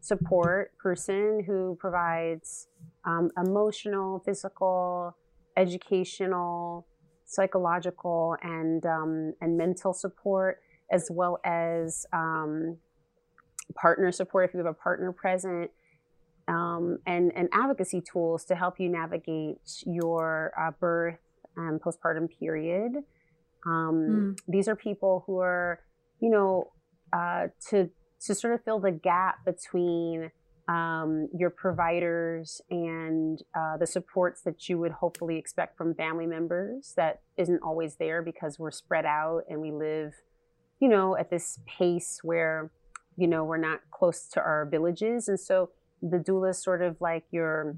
support 0.00 0.76
person 0.78 1.42
who 1.46 1.76
provides 1.80 2.68
um, 3.04 3.30
emotional, 3.36 4.22
physical, 4.24 5.16
educational, 5.56 6.86
psychological, 7.24 8.36
and 8.42 8.84
um, 8.86 9.32
and 9.40 9.56
mental 9.56 9.92
support, 9.92 10.60
as 10.90 11.08
well 11.10 11.38
as 11.44 12.06
um, 12.12 12.76
partner 13.74 14.12
support 14.12 14.48
if 14.48 14.54
you 14.54 14.58
have 14.58 14.66
a 14.66 14.74
partner 14.74 15.12
present, 15.12 15.70
um, 16.48 16.98
and, 17.06 17.32
and 17.34 17.48
advocacy 17.52 18.00
tools 18.00 18.44
to 18.44 18.54
help 18.54 18.78
you 18.78 18.88
navigate 18.88 19.58
your 19.84 20.52
uh, 20.58 20.70
birth 20.78 21.18
and 21.56 21.80
postpartum 21.80 22.28
period. 22.38 22.92
Um, 23.66 24.36
mm. 24.36 24.38
These 24.46 24.68
are 24.68 24.76
people 24.76 25.24
who 25.26 25.40
are, 25.40 25.80
you 26.20 26.30
know, 26.30 26.72
uh, 27.12 27.48
to 27.70 27.90
to 28.26 28.34
sort 28.34 28.54
of 28.54 28.64
fill 28.64 28.80
the 28.80 28.90
gap 28.90 29.44
between 29.44 30.30
um, 30.68 31.28
your 31.36 31.50
providers 31.50 32.60
and 32.70 33.40
uh, 33.56 33.76
the 33.76 33.86
supports 33.86 34.42
that 34.42 34.68
you 34.68 34.78
would 34.78 34.92
hopefully 34.92 35.38
expect 35.38 35.78
from 35.78 35.94
family 35.94 36.26
members 36.26 36.92
that 36.96 37.20
isn't 37.36 37.62
always 37.62 37.96
there 37.96 38.20
because 38.22 38.58
we're 38.58 38.72
spread 38.72 39.04
out 39.06 39.42
and 39.48 39.60
we 39.60 39.70
live, 39.70 40.12
you 40.80 40.88
know, 40.88 41.16
at 41.16 41.30
this 41.30 41.60
pace 41.66 42.18
where 42.22 42.72
you 43.16 43.26
know 43.26 43.44
we're 43.44 43.56
not 43.56 43.80
close 43.92 44.26
to 44.32 44.40
our 44.40 44.66
villages. 44.68 45.28
And 45.28 45.38
so 45.38 45.70
the 46.02 46.18
doula 46.18 46.50
is 46.50 46.62
sort 46.62 46.82
of 46.82 46.96
like 47.00 47.24
your 47.30 47.76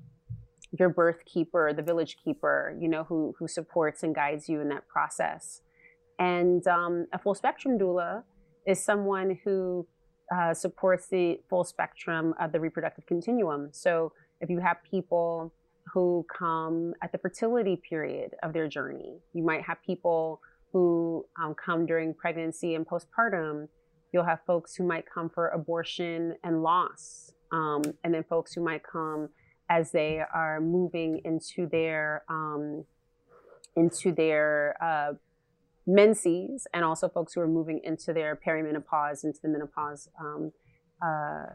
your 0.78 0.88
birth 0.90 1.24
keeper 1.24 1.72
the 1.72 1.80
village 1.80 2.18
keeper 2.22 2.76
you 2.78 2.88
know 2.88 3.02
who 3.04 3.34
who 3.38 3.48
supports 3.48 4.02
and 4.02 4.14
guides 4.14 4.48
you 4.48 4.60
in 4.60 4.68
that 4.68 4.88
process. 4.88 5.60
And 6.18 6.66
um, 6.66 7.06
a 7.12 7.18
full 7.18 7.34
spectrum 7.34 7.78
doula 7.78 8.24
is 8.66 8.82
someone 8.82 9.38
who 9.44 9.86
uh, 10.34 10.54
supports 10.54 11.08
the 11.08 11.40
full 11.48 11.64
spectrum 11.64 12.34
of 12.40 12.52
the 12.52 12.60
reproductive 12.60 13.06
continuum. 13.06 13.68
So 13.72 14.12
if 14.40 14.50
you 14.50 14.58
have 14.60 14.76
people 14.88 15.52
who 15.92 16.26
come 16.32 16.94
at 17.02 17.12
the 17.12 17.18
fertility 17.18 17.80
period 17.88 18.34
of 18.42 18.52
their 18.52 18.68
journey 18.68 19.16
you 19.32 19.42
might 19.42 19.62
have 19.62 19.78
people 19.82 20.40
who 20.72 21.24
um, 21.40 21.54
come 21.54 21.86
during 21.86 22.14
pregnancy 22.14 22.74
and 22.74 22.86
postpartum. 22.86 23.68
You'll 24.12 24.24
have 24.24 24.40
folks 24.46 24.74
who 24.74 24.84
might 24.84 25.04
come 25.12 25.28
for 25.28 25.48
abortion 25.48 26.34
and 26.44 26.62
loss, 26.62 27.32
um, 27.52 27.82
and 28.04 28.14
then 28.14 28.24
folks 28.24 28.52
who 28.52 28.62
might 28.62 28.82
come 28.82 29.28
as 29.70 29.90
they 29.90 30.22
are 30.32 30.60
moving 30.60 31.20
into 31.24 31.66
their 31.66 32.22
um, 32.28 32.84
into 33.76 34.12
their 34.12 34.76
uh, 34.82 35.12
menses, 35.88 36.66
and 36.74 36.84
also 36.84 37.08
folks 37.08 37.32
who 37.32 37.40
are 37.40 37.48
moving 37.48 37.80
into 37.82 38.12
their 38.12 38.38
perimenopause, 38.46 39.24
into 39.24 39.40
the 39.42 39.48
menopause 39.48 40.08
um, 40.20 40.52
uh, 41.02 41.46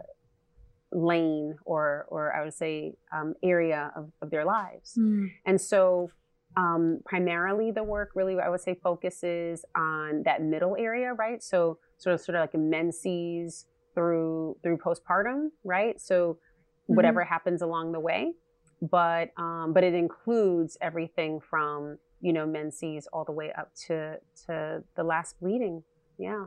lane, 0.92 1.56
or 1.66 2.06
or 2.10 2.36
I 2.36 2.44
would 2.44 2.54
say 2.54 2.96
um, 3.16 3.36
area 3.44 3.92
of, 3.96 4.12
of 4.22 4.32
their 4.32 4.44
lives. 4.44 4.96
Mm. 4.98 5.28
And 5.46 5.62
so 5.62 6.10
um, 6.58 7.00
primarily 7.06 7.72
the 7.72 7.84
work 7.84 8.10
really 8.16 8.36
I 8.40 8.50
would 8.50 8.62
say 8.62 8.76
focuses 8.82 9.64
on 9.76 10.24
that 10.24 10.42
middle 10.42 10.76
area, 10.78 11.14
right? 11.14 11.42
So 11.42 11.78
sort 11.98 12.16
of 12.16 12.22
sort 12.22 12.36
of 12.36 12.42
like 12.42 12.56
a 12.56 12.58
menses 12.58 13.68
through 13.94 14.58
through 14.64 14.78
postpartum, 14.78 15.50
right? 15.64 16.02
So 16.02 16.34
mm-hmm. 16.34 16.96
whatever 16.96 17.24
happens 17.24 17.62
along 17.62 17.92
the 17.92 18.00
way, 18.00 18.34
but 18.82 19.30
um, 19.38 19.74
but 19.74 19.84
it 19.84 19.94
includes 19.94 20.76
everything 20.82 21.40
from 21.40 22.00
you 22.24 22.32
know 22.32 22.46
menses 22.46 23.08
all 23.12 23.26
the 23.26 23.32
way 23.34 23.52
up 23.52 23.76
to 23.88 24.18
to 24.48 24.84
the 24.96 25.04
last 25.04 25.40
bleeding. 25.40 25.84
Yeah. 26.18 26.46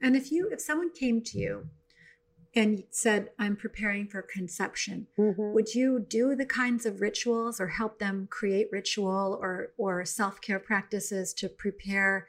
And 0.00 0.14
if 0.14 0.30
you 0.30 0.48
if 0.52 0.60
someone 0.60 0.90
came 0.92 1.22
to 1.22 1.38
you 1.38 1.68
and 2.54 2.84
said, 2.90 3.30
I'm 3.38 3.56
preparing 3.56 4.06
for 4.08 4.20
conception, 4.20 5.06
mm-hmm. 5.18 5.54
would 5.54 5.74
you 5.74 6.04
do 6.06 6.36
the 6.36 6.44
kinds 6.44 6.84
of 6.84 7.00
rituals 7.00 7.60
or 7.60 7.68
help 7.68 7.98
them 7.98 8.28
create 8.30 8.68
ritual 8.70 9.38
or, 9.40 9.72
or 9.78 10.04
self 10.04 10.40
care 10.42 10.58
practices 10.58 11.32
to 11.34 11.48
prepare 11.48 12.28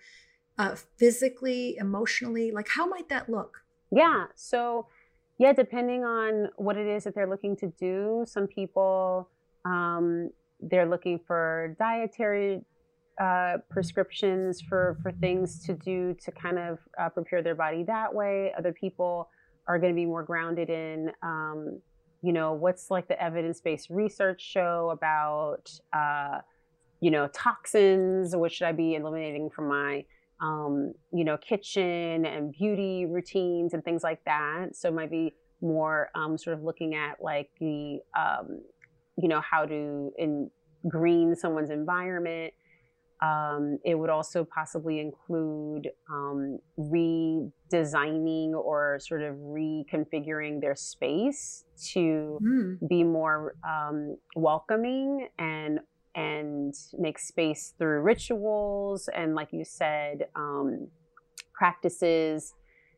uh, 0.58 0.76
physically, 0.98 1.76
emotionally? 1.78 2.52
Like, 2.52 2.70
how 2.70 2.86
might 2.86 3.10
that 3.10 3.30
look? 3.30 3.64
Yeah. 3.92 4.28
So, 4.36 4.88
yeah, 5.40 5.52
depending 5.52 6.06
on 6.06 6.50
what 6.56 6.78
it 6.78 6.88
is 6.88 7.04
that 7.04 7.16
they're 7.16 7.30
looking 7.30 7.58
to 7.58 7.68
do, 7.78 8.24
some 8.26 8.48
people 8.48 9.28
um, 9.66 10.30
they're 10.70 10.88
looking 10.88 11.20
for 11.26 11.76
dietary 11.80 12.62
uh, 13.22 13.58
prescriptions 13.70 14.62
for 14.62 14.98
for 15.02 15.12
things 15.12 15.64
to 15.66 15.74
do 15.74 16.16
to 16.24 16.32
kind 16.32 16.58
of 16.58 16.80
uh, 17.00 17.10
prepare 17.10 17.42
their 17.42 17.56
body 17.56 17.84
that 17.84 18.14
way. 18.14 18.52
Other 18.58 18.74
people 18.74 19.30
are 19.68 19.80
going 19.80 19.94
to 19.94 19.96
be 19.96 20.06
more 20.06 20.24
grounded 20.24 20.70
in, 20.70 21.12
um, 21.22 21.80
you 22.22 22.34
know, 22.34 22.54
what's 22.54 22.92
like 22.92 23.08
the 23.08 23.22
evidence 23.22 23.62
based 23.62 23.90
research 23.90 24.42
show 24.42 24.90
about, 24.92 25.72
uh, 25.94 26.40
you 27.00 27.12
know, 27.12 27.28
toxins. 27.28 28.36
What 28.36 28.52
should 28.52 28.68
I 28.68 28.72
be 28.72 28.96
eliminating 28.96 29.50
from 29.50 29.70
my 29.70 30.06
um, 30.44 30.94
you 31.14 31.24
know, 31.24 31.38
kitchen 31.38 32.26
and 32.26 32.52
beauty 32.52 33.06
routines 33.06 33.74
and 33.74 33.84
things 33.84 34.04
like 34.04 34.24
that. 34.26 34.76
So 34.76 34.90
it 34.90 34.94
might 34.94 35.10
be 35.10 35.34
more 35.62 36.10
um, 36.16 36.38
sort 36.38 36.58
of 36.58 36.64
looking 36.64 36.96
at 36.96 37.24
like 37.24 37.50
the, 37.60 38.00
um, 38.18 38.62
you 39.18 39.28
know, 39.28 39.42
how 39.42 39.66
to 39.66 40.12
in 40.18 40.50
green 40.88 41.36
someone's 41.36 41.70
environment. 41.70 42.54
Um, 43.22 43.80
it 43.86 43.96
would 43.96 44.10
also 44.10 44.44
possibly 44.44 45.00
include 45.00 45.88
um, 46.12 46.60
redesigning 46.78 48.52
or 48.52 49.00
sort 49.00 49.22
of 49.22 49.36
reconfiguring 49.36 50.60
their 50.60 50.76
space 50.76 51.64
to 51.94 52.38
mm. 52.44 52.90
be 52.90 53.04
more 53.04 53.56
um, 53.64 54.18
welcoming 54.36 55.30
and 55.40 55.80
and 56.16 56.74
make 57.00 57.18
space 57.18 57.74
through 57.78 58.02
rituals 58.02 59.10
and, 59.16 59.36
like 59.36 59.50
you 59.52 59.64
said, 59.66 60.28
um, 60.36 60.88
practices 61.54 62.54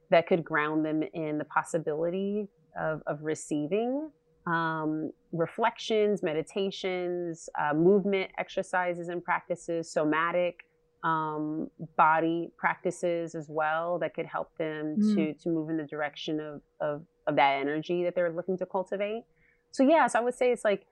that 0.10 0.28
could 0.28 0.44
ground 0.44 0.86
them 0.86 1.04
in 1.14 1.38
the 1.38 1.46
possibility 1.46 2.48
of, 2.80 3.02
of 3.08 3.22
receiving. 3.22 4.10
Um, 4.48 5.12
reflections, 5.36 6.24
meditations, 6.24 7.50
uh, 7.60 7.74
movement 7.74 8.32
exercises 8.38 9.10
and 9.10 9.24
practices, 9.24 9.92
somatic 9.92 10.62
um, 11.04 11.70
body 11.98 12.50
practices 12.58 13.36
as 13.36 13.48
well 13.50 14.00
that 14.00 14.16
could 14.16 14.26
help 14.26 14.50
them 14.58 14.96
mm. 15.00 15.16
to 15.16 15.34
to 15.36 15.50
move 15.50 15.70
in 15.70 15.78
the 15.78 15.84
direction 15.84 16.40
of, 16.40 16.62
of 16.80 17.04
of 17.28 17.36
that 17.36 17.60
energy 17.60 18.04
that 18.04 18.16
they're 18.16 18.32
looking 18.32 18.58
to 18.58 18.66
cultivate. 18.66 19.24
so 19.72 19.84
yeah, 19.84 20.08
so 20.08 20.20
I 20.20 20.22
would 20.24 20.36
say 20.36 20.52
it's 20.52 20.64
like, 20.64 20.86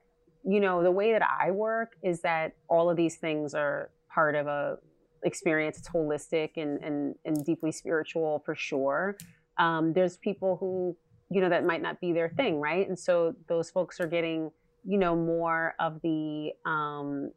you 0.44 0.60
know, 0.60 0.82
the 0.82 0.90
way 0.90 1.12
that 1.12 1.22
I 1.22 1.50
work 1.50 1.96
is 2.02 2.20
that 2.22 2.52
all 2.68 2.90
of 2.90 2.96
these 2.96 3.16
things 3.16 3.54
are 3.54 3.90
part 4.12 4.34
of 4.34 4.46
a 4.46 4.78
experience. 5.24 5.78
It's 5.78 5.88
holistic 5.88 6.50
and 6.56 6.82
and, 6.84 7.14
and 7.24 7.44
deeply 7.44 7.72
spiritual 7.72 8.42
for 8.44 8.54
sure. 8.54 9.16
Um, 9.58 9.92
there's 9.92 10.16
people 10.16 10.56
who, 10.58 10.96
you 11.30 11.40
know, 11.40 11.48
that 11.48 11.64
might 11.64 11.82
not 11.82 12.00
be 12.00 12.12
their 12.12 12.28
thing, 12.28 12.60
right? 12.60 12.86
And 12.88 12.98
so 12.98 13.34
those 13.48 13.70
folks 13.70 14.00
are 14.00 14.06
getting, 14.06 14.50
you 14.84 14.98
know, 14.98 15.16
more 15.16 15.74
of 15.80 16.00
the 16.02 16.52
um, 16.66 17.30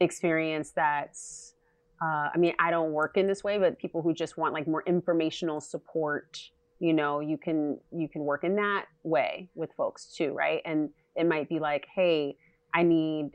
experience 0.00 0.72
that's 0.74 1.54
uh, 2.00 2.28
I 2.32 2.38
mean, 2.38 2.54
I 2.60 2.70
don't 2.70 2.92
work 2.92 3.16
in 3.16 3.26
this 3.26 3.42
way, 3.42 3.58
but 3.58 3.78
people 3.78 4.02
who 4.02 4.14
just 4.14 4.36
want 4.36 4.54
like 4.54 4.68
more 4.68 4.84
informational 4.86 5.60
support, 5.60 6.38
you 6.78 6.92
know, 6.92 7.20
you 7.20 7.36
can 7.36 7.78
you 7.90 8.08
can 8.08 8.22
work 8.22 8.44
in 8.44 8.54
that 8.56 8.86
way 9.02 9.48
with 9.54 9.70
folks 9.76 10.14
too, 10.14 10.32
right? 10.32 10.62
And 10.64 10.90
it 11.16 11.26
might 11.26 11.48
be 11.48 11.58
like, 11.58 11.86
hey, 11.92 12.36
I 12.72 12.84
need, 12.84 13.30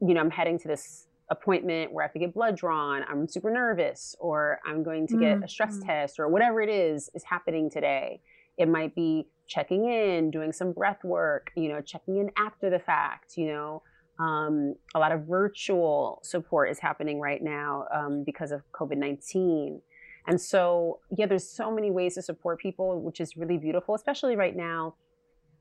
you 0.00 0.14
know, 0.14 0.20
I'm 0.20 0.30
heading 0.30 0.58
to 0.58 0.68
this 0.68 1.06
appointment 1.30 1.92
where 1.92 2.02
I 2.02 2.06
have 2.06 2.12
to 2.14 2.18
get 2.18 2.34
blood 2.34 2.56
drawn. 2.56 3.04
I'm 3.08 3.28
super 3.28 3.52
nervous, 3.52 4.16
or 4.18 4.58
I'm 4.66 4.82
going 4.82 5.06
to 5.08 5.16
get 5.16 5.36
mm-hmm. 5.36 5.44
a 5.44 5.48
stress 5.48 5.78
mm. 5.78 5.86
test, 5.86 6.18
or 6.18 6.26
whatever 6.26 6.60
it 6.60 6.68
is 6.68 7.08
is 7.14 7.22
happening 7.22 7.70
today. 7.70 8.20
It 8.60 8.68
might 8.68 8.94
be 8.94 9.26
checking 9.46 9.86
in, 9.90 10.30
doing 10.30 10.52
some 10.52 10.72
breath 10.72 11.02
work, 11.02 11.50
you 11.56 11.68
know, 11.68 11.80
checking 11.80 12.18
in 12.18 12.30
after 12.36 12.70
the 12.70 12.78
fact, 12.78 13.36
you 13.36 13.48
know, 13.48 13.82
um, 14.20 14.74
a 14.94 14.98
lot 14.98 15.12
of 15.12 15.22
virtual 15.22 16.20
support 16.22 16.70
is 16.70 16.78
happening 16.78 17.18
right 17.20 17.42
now 17.42 17.86
um, 17.92 18.22
because 18.22 18.52
of 18.52 18.60
COVID 18.72 18.98
19. 18.98 19.80
And 20.26 20.38
so, 20.38 20.98
yeah, 21.16 21.24
there's 21.24 21.48
so 21.48 21.70
many 21.70 21.90
ways 21.90 22.14
to 22.16 22.22
support 22.22 22.60
people, 22.60 23.00
which 23.00 23.18
is 23.18 23.36
really 23.36 23.56
beautiful, 23.56 23.94
especially 23.94 24.36
right 24.36 24.54
now 24.54 24.94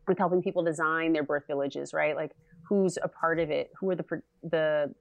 with 0.10 0.18
helping 0.18 0.42
people 0.42 0.62
design 0.62 1.14
their 1.14 1.24
birth 1.24 1.44
villages, 1.48 1.94
right? 1.94 2.18
Like 2.18 2.32
who's 2.68 2.98
a 3.02 3.08
part 3.08 3.40
of 3.40 3.50
it? 3.50 3.72
Who 3.80 3.90
are 3.92 3.96
the, 3.96 4.22
the 4.44 4.94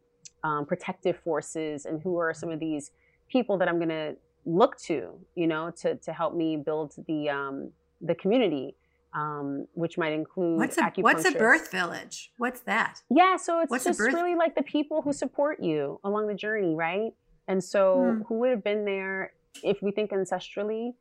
um, 0.45 0.65
protective 0.65 1.19
forces 1.19 1.85
and 1.85 2.01
who 2.01 2.17
are 2.19 2.33
some 2.33 2.51
of 2.51 2.61
these 2.61 2.93
people 3.29 3.59
that 3.59 3.69
I'm 3.69 3.79
going 3.79 3.89
to 3.89 4.15
look 4.47 4.79
to, 4.83 5.19
you 5.35 5.47
know, 5.49 5.73
to, 5.83 5.97
to 5.97 6.13
help 6.13 6.37
me 6.37 6.57
build 6.57 6.95
the, 7.09 7.29
um, 7.29 7.73
the 8.01 8.15
community 8.15 8.77
um, 9.15 9.67
which 9.75 9.97
might 9.97 10.13
include 10.13 10.59
what's 10.59 10.79
a, 10.79 10.93
what's 10.99 11.25
a 11.25 11.33
birth 11.33 11.71
village? 11.71 12.31
What's 12.37 12.61
that? 12.61 13.01
Yeah, 13.11 13.37
so 13.37 13.61
it's 13.61 13.71
what's 13.71 13.85
just 13.85 14.01
really 14.01 14.35
like 14.35 14.55
the 14.55 14.63
people 14.63 15.03
who 15.03 15.13
support 15.13 15.63
you 15.63 15.99
along 16.05 16.27
the 16.29 16.35
journey, 16.35 16.75
right? 16.75 17.13
And 17.47 17.63
so, 17.63 18.17
hmm. 18.17 18.23
who 18.23 18.39
would 18.41 18.51
have 18.51 18.63
been 18.63 18.85
there 18.85 19.33
if 19.63 19.83
we 19.83 19.91
think 19.91 20.11
ancestrally? 20.11 20.95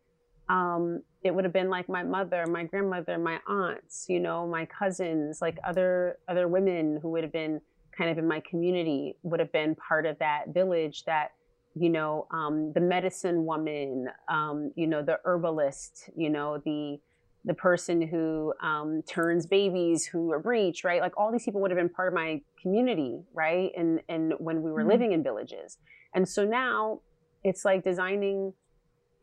Um, 0.50 1.02
it 1.24 1.36
would 1.36 1.44
have 1.44 1.52
been 1.52 1.70
like 1.70 1.90
my 1.90 2.04
mother, 2.04 2.46
my 2.48 2.64
grandmother, 2.64 3.18
my 3.18 3.40
aunts, 3.48 4.06
you 4.08 4.22
know, 4.22 4.48
my 4.48 4.66
cousins, 4.66 5.42
like 5.42 5.58
other 5.66 6.18
other 6.30 6.48
women 6.48 7.00
who 7.02 7.10
would 7.10 7.24
have 7.24 7.34
been 7.34 7.60
kind 7.96 8.10
of 8.10 8.18
in 8.18 8.28
my 8.28 8.42
community 8.50 9.18
would 9.24 9.40
have 9.40 9.52
been 9.52 9.76
part 9.76 10.06
of 10.06 10.18
that 10.20 10.46
village 10.50 11.04
that 11.06 11.32
you 11.80 11.90
know 11.90 12.28
um, 12.32 12.72
the 12.74 12.80
medicine 12.80 13.46
woman 13.46 14.08
um, 14.30 14.72
you 14.76 14.88
know 14.88 15.02
the 15.02 15.20
herbalist 15.26 16.10
you 16.16 16.30
know 16.30 16.62
the 16.66 17.00
the 17.46 17.54
person 17.54 18.02
who 18.02 18.54
um, 18.62 19.02
turns 19.04 19.46
babies 19.46 20.06
who 20.06 20.32
are 20.34 20.40
breech, 20.40 20.84
right? 20.84 21.00
Like 21.00 21.14
all 21.18 21.32
these 21.32 21.46
people 21.46 21.62
would 21.62 21.72
have 21.72 21.78
been 21.78 21.88
part 21.90 22.10
of 22.10 22.14
my 22.14 22.42
community, 22.62 23.22
right? 23.34 23.72
And 23.76 24.02
and 24.10 24.34
when 24.38 24.62
we 24.62 24.70
were 24.70 24.82
mm-hmm. 24.82 24.90
living 24.90 25.12
in 25.14 25.24
villages, 25.24 25.78
and 26.14 26.28
so 26.28 26.46
now 26.46 27.00
it's 27.44 27.64
like 27.64 27.84
designing 27.84 28.54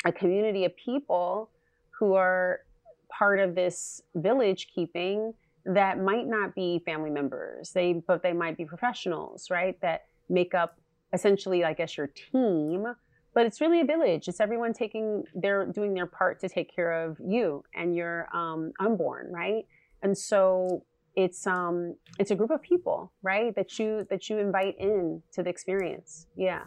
a 0.05 0.12
community 0.12 0.64
of 0.64 0.75
people 0.77 1.51
who 1.90 2.14
are 2.14 2.61
part 3.09 3.38
of 3.38 3.55
this 3.55 4.03
village 4.14 4.69
keeping 4.75 5.35
that 5.67 5.99
might 5.99 6.27
not 6.27 6.55
be 6.55 6.83
family 6.85 7.11
members 7.11 7.71
they 7.73 7.95
but 8.07 8.23
they 8.23 8.35
might 8.35 8.57
be 8.57 8.67
professionals 8.67 9.51
right 9.51 9.81
that 9.81 10.05
make 10.29 10.53
up 10.53 10.79
essentially 11.14 11.64
i 11.64 11.72
guess 11.72 11.96
your 11.96 12.09
team 12.09 12.87
but 13.35 13.46
it's 13.46 13.61
really 13.61 13.81
a 13.81 13.85
village. 13.85 14.29
It's 14.29 14.40
everyone 14.40 14.72
taking 14.72 15.24
their 15.35 15.66
doing 15.66 15.92
their 15.92 16.07
part 16.07 16.40
to 16.40 16.48
take 16.48 16.74
care 16.74 16.92
of 16.92 17.18
you 17.20 17.64
and 17.74 17.94
your 17.94 18.29
um, 18.35 18.72
unborn 18.81 19.31
right? 19.33 19.66
And 20.03 20.16
so 20.16 20.85
it's 21.16 21.46
um 21.46 21.96
it's 22.18 22.31
a 22.31 22.35
group 22.35 22.50
of 22.50 22.61
people 22.61 23.12
right 23.22 23.55
that 23.55 23.79
you 23.79 24.07
that 24.11 24.29
you 24.29 24.38
invite 24.38 24.77
in 24.79 25.22
to 25.33 25.42
the 25.42 25.50
experience. 25.50 26.27
Yeah. 26.37 26.62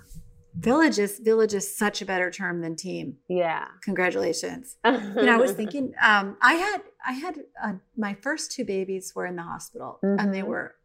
Village 0.55 0.99
is 0.99 1.19
village 1.19 1.53
is 1.53 1.77
such 1.77 2.01
a 2.01 2.05
better 2.05 2.31
term 2.31 2.62
than 2.62 2.75
team. 2.75 3.17
Yeah. 3.27 3.67
Congratulations. 3.83 4.77
You 4.86 5.23
know 5.23 5.33
i 5.33 5.38
was 5.38 5.51
thinking 5.51 5.93
um 6.01 6.38
i 6.41 6.53
had 6.53 6.81
i 7.05 7.12
had 7.12 7.39
uh, 7.63 7.73
my 7.95 8.13
first 8.13 8.51
two 8.51 8.63
babies 8.63 9.13
were 9.15 9.25
in 9.25 9.36
the 9.36 9.43
hospital 9.43 9.99
mm-hmm. 10.03 10.19
and 10.19 10.33
they 10.33 10.39
mm-hmm. 10.39 10.49
were 10.49 10.75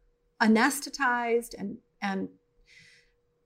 anesthetized 0.41 1.55
and 1.57 1.77
and 2.01 2.27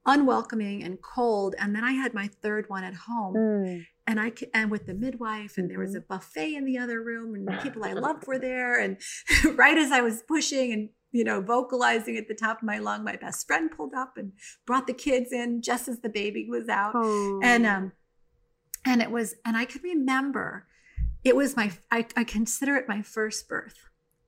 unwelcoming 0.08 0.84
and 0.84 1.02
cold. 1.02 1.54
And 1.60 1.76
then 1.76 1.84
I 1.84 1.91
had 1.91 2.13
my 2.13 2.30
third 2.41 2.70
one 2.70 2.84
at 2.84 2.96
home. 2.96 3.36
Mm. 3.36 3.86
And 4.08 4.22
I 4.22 4.32
and 4.54 4.72
with 4.72 4.86
the 4.86 4.93
midwife, 4.93 5.58
and 5.58 5.70
there 5.70 5.80
was 5.80 5.93
a 5.93 6.00
mm-hmm. 6.00 6.13
buffet 6.13 6.56
in 6.56 6.63
the 6.63 6.78
other 6.78 7.04
room, 7.04 7.36
and 7.36 7.60
people 7.62 7.84
I 7.84 7.91
loved 7.91 8.26
were 8.26 8.39
there. 8.39 8.80
And 8.80 8.98
right 9.58 9.78
as 9.78 9.91
I 9.91 10.00
was 10.00 10.24
pushing 10.24 10.72
and 10.72 10.89
you 11.12 11.26
know 11.26 11.41
vocalizing 11.41 12.15
at 12.15 12.30
the 12.30 12.34
top 12.34 12.60
of 12.60 12.63
my 12.63 12.80
lung, 12.80 13.04
my 13.04 13.17
best 13.17 13.46
friend 13.46 13.70
pulled 13.70 13.93
up 13.93 14.13
and 14.15 14.32
brought 14.65 14.88
the 14.88 14.93
kids 14.93 15.34
in 15.34 15.62
just 15.62 15.89
as 15.89 16.00
the 16.00 16.10
baby 16.10 16.48
was 16.50 16.70
out. 16.70 16.93
Oh. 16.96 17.41
And 17.43 17.65
um, 17.65 17.91
and 18.86 19.02
it 19.02 19.12
was, 19.12 19.36
and 19.46 19.58
I 19.58 19.65
could 19.65 19.84
remember, 19.84 20.65
it 21.26 21.36
was 21.36 21.58
my 21.58 21.72
I, 21.91 22.06
I 22.15 22.24
consider 22.24 22.78
it 22.78 22.88
my 22.88 23.02
first 23.02 23.50
birth 23.50 23.78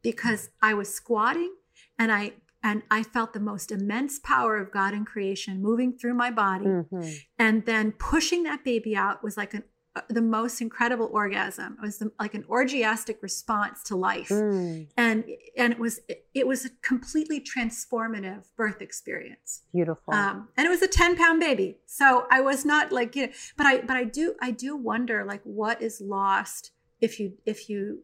because 0.01 0.49
I 0.61 0.73
was 0.73 0.93
squatting 0.93 1.53
and 1.97 2.11
I 2.11 2.33
and 2.61 2.83
I 2.91 3.03
felt 3.03 3.33
the 3.33 3.39
most 3.39 3.71
immense 3.71 4.19
power 4.19 4.57
of 4.57 4.71
God 4.71 4.93
in 4.93 5.05
creation 5.05 5.61
moving 5.61 5.93
through 5.93 6.13
my 6.13 6.29
body. 6.29 6.65
Mm-hmm. 6.65 7.09
And 7.37 7.65
then 7.65 7.93
pushing 7.93 8.43
that 8.43 8.65
baby 8.65 8.95
out 8.95 9.23
was 9.23 9.37
like 9.37 9.53
an, 9.53 9.63
uh, 9.95 10.01
the 10.09 10.21
most 10.21 10.59
incredible 10.59 11.09
orgasm. 11.11 11.77
It 11.81 11.85
was 11.85 11.99
the, 11.99 12.11
like 12.19 12.33
an 12.33 12.43
orgiastic 12.49 13.21
response 13.21 13.81
to 13.83 13.95
life. 13.95 14.27
Mm. 14.27 14.87
And 14.97 15.23
and 15.57 15.73
it 15.73 15.79
was 15.79 16.01
it, 16.33 16.45
was 16.47 16.65
a 16.65 16.69
completely 16.81 17.39
transformative 17.39 18.43
birth 18.57 18.81
experience. 18.81 19.63
Beautiful. 19.73 20.13
Um, 20.13 20.49
and 20.57 20.67
it 20.67 20.69
was 20.69 20.81
a 20.81 20.87
10 20.87 21.15
pound 21.15 21.39
baby. 21.39 21.77
So 21.85 22.27
I 22.29 22.41
was 22.41 22.65
not 22.65 22.91
like, 22.91 23.15
you 23.15 23.27
know, 23.27 23.33
but 23.57 23.65
I 23.65 23.81
but 23.81 23.95
I 23.95 24.03
do 24.03 24.35
I 24.41 24.51
do 24.51 24.75
wonder 24.75 25.23
like 25.23 25.41
what 25.43 25.81
is 25.81 26.01
lost 26.01 26.71
if 26.99 27.19
you 27.19 27.37
if 27.45 27.69
you 27.69 28.03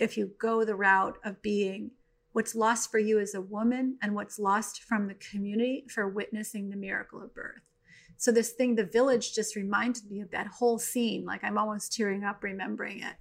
if 0.00 0.16
you 0.16 0.32
go 0.38 0.64
the 0.64 0.74
route 0.74 1.18
of 1.24 1.40
being 1.40 1.92
what's 2.32 2.54
lost 2.54 2.90
for 2.90 2.98
you 2.98 3.18
as 3.18 3.34
a 3.34 3.40
woman 3.40 3.96
and 4.02 4.14
what's 4.14 4.38
lost 4.38 4.82
from 4.82 5.08
the 5.08 5.14
community 5.14 5.84
for 5.88 6.08
witnessing 6.08 6.70
the 6.70 6.76
miracle 6.76 7.22
of 7.22 7.34
birth. 7.34 7.62
So 8.16 8.30
this 8.30 8.50
thing, 8.50 8.74
the 8.74 8.84
village, 8.84 9.34
just 9.34 9.56
reminded 9.56 10.10
me 10.10 10.20
of 10.20 10.30
that 10.30 10.46
whole 10.46 10.78
scene. 10.78 11.24
Like 11.24 11.42
I'm 11.42 11.56
almost 11.56 11.92
tearing 11.92 12.22
up 12.22 12.42
remembering 12.42 13.00
it, 13.00 13.14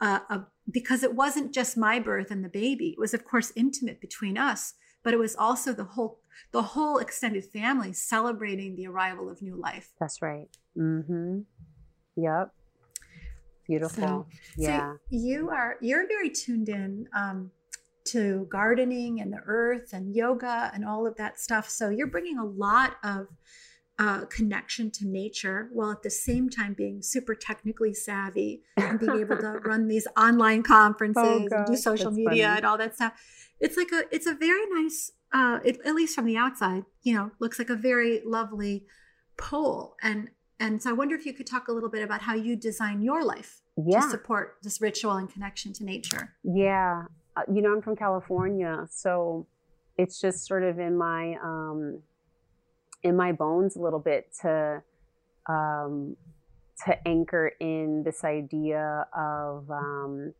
uh, 0.00 0.20
uh, 0.30 0.38
because 0.70 1.02
it 1.02 1.14
wasn't 1.14 1.52
just 1.52 1.76
my 1.76 1.98
birth 2.00 2.30
and 2.30 2.42
the 2.42 2.48
baby. 2.48 2.88
It 2.88 2.98
was, 2.98 3.12
of 3.12 3.24
course, 3.24 3.52
intimate 3.54 4.00
between 4.00 4.38
us, 4.38 4.72
but 5.02 5.12
it 5.12 5.18
was 5.18 5.36
also 5.36 5.72
the 5.72 5.84
whole 5.84 6.20
the 6.52 6.62
whole 6.62 6.98
extended 6.98 7.44
family 7.44 7.92
celebrating 7.92 8.76
the 8.76 8.86
arrival 8.86 9.30
of 9.30 9.42
new 9.42 9.56
life. 9.56 9.92
That's 10.00 10.20
right. 10.22 10.48
Mm-hmm. 10.76 11.40
Yep. 12.16 12.50
Beautiful. 13.66 14.02
So, 14.02 14.26
yeah. 14.56 14.92
So 14.92 14.98
you 15.10 15.50
are 15.50 15.76
you're 15.80 16.06
very 16.08 16.30
tuned 16.30 16.68
in. 16.68 17.08
Um, 17.14 17.50
to 18.06 18.46
gardening 18.50 19.20
and 19.20 19.32
the 19.32 19.40
earth 19.46 19.92
and 19.92 20.14
yoga 20.14 20.70
and 20.74 20.84
all 20.84 21.06
of 21.06 21.16
that 21.16 21.38
stuff. 21.38 21.68
So 21.68 21.88
you're 21.88 22.06
bringing 22.06 22.38
a 22.38 22.44
lot 22.44 22.96
of 23.02 23.28
uh, 23.98 24.26
connection 24.26 24.90
to 24.90 25.06
nature 25.06 25.70
while 25.72 25.90
at 25.90 26.02
the 26.02 26.10
same 26.10 26.50
time 26.50 26.74
being 26.74 27.02
super 27.02 27.34
technically 27.34 27.94
savvy 27.94 28.62
and 28.76 29.00
being 29.00 29.20
able 29.20 29.38
to 29.38 29.58
run 29.64 29.88
these 29.88 30.06
online 30.18 30.62
conferences 30.62 31.22
oh, 31.24 31.56
and 31.56 31.66
do 31.66 31.76
social 31.76 32.10
media 32.10 32.46
funny. 32.48 32.56
and 32.58 32.66
all 32.66 32.76
that 32.76 32.94
stuff. 32.94 33.12
It's 33.58 33.76
like 33.76 33.90
a 33.92 34.04
it's 34.14 34.26
a 34.26 34.34
very 34.34 34.66
nice 34.66 35.12
uh, 35.32 35.60
it, 35.64 35.78
at 35.84 35.94
least 35.94 36.14
from 36.14 36.26
the 36.26 36.36
outside, 36.36 36.84
you 37.02 37.14
know, 37.14 37.30
looks 37.38 37.58
like 37.58 37.70
a 37.70 37.76
very 37.76 38.22
lovely 38.24 38.84
pole. 39.36 39.96
And 40.02 40.30
and 40.58 40.82
so 40.82 40.90
I 40.90 40.92
wonder 40.92 41.14
if 41.14 41.26
you 41.26 41.32
could 41.32 41.46
talk 41.46 41.68
a 41.68 41.72
little 41.72 41.90
bit 41.90 42.02
about 42.02 42.22
how 42.22 42.34
you 42.34 42.56
design 42.56 43.02
your 43.02 43.24
life 43.24 43.60
yeah. 43.76 44.00
to 44.00 44.10
support 44.10 44.56
this 44.62 44.80
ritual 44.80 45.12
and 45.12 45.30
connection 45.30 45.72
to 45.74 45.84
nature. 45.84 46.34
Yeah. 46.42 47.04
Uh, 47.36 47.42
you 47.52 47.62
know, 47.62 47.72
I'm 47.72 47.82
from 47.82 47.96
California, 47.96 48.86
so 48.90 49.46
it's 49.98 50.20
just 50.20 50.46
sort 50.46 50.62
of 50.62 50.78
in 50.78 50.96
my 50.96 51.36
um, 51.42 52.00
in 53.02 53.16
my 53.16 53.32
bones 53.32 53.76
a 53.76 53.80
little 53.80 53.98
bit 53.98 54.32
to 54.42 54.82
um, 55.48 56.16
to 56.84 57.08
anchor 57.08 57.52
in 57.60 58.02
this 58.04 58.24
idea 58.24 59.06
of 59.16 59.70
um, 59.70 60.32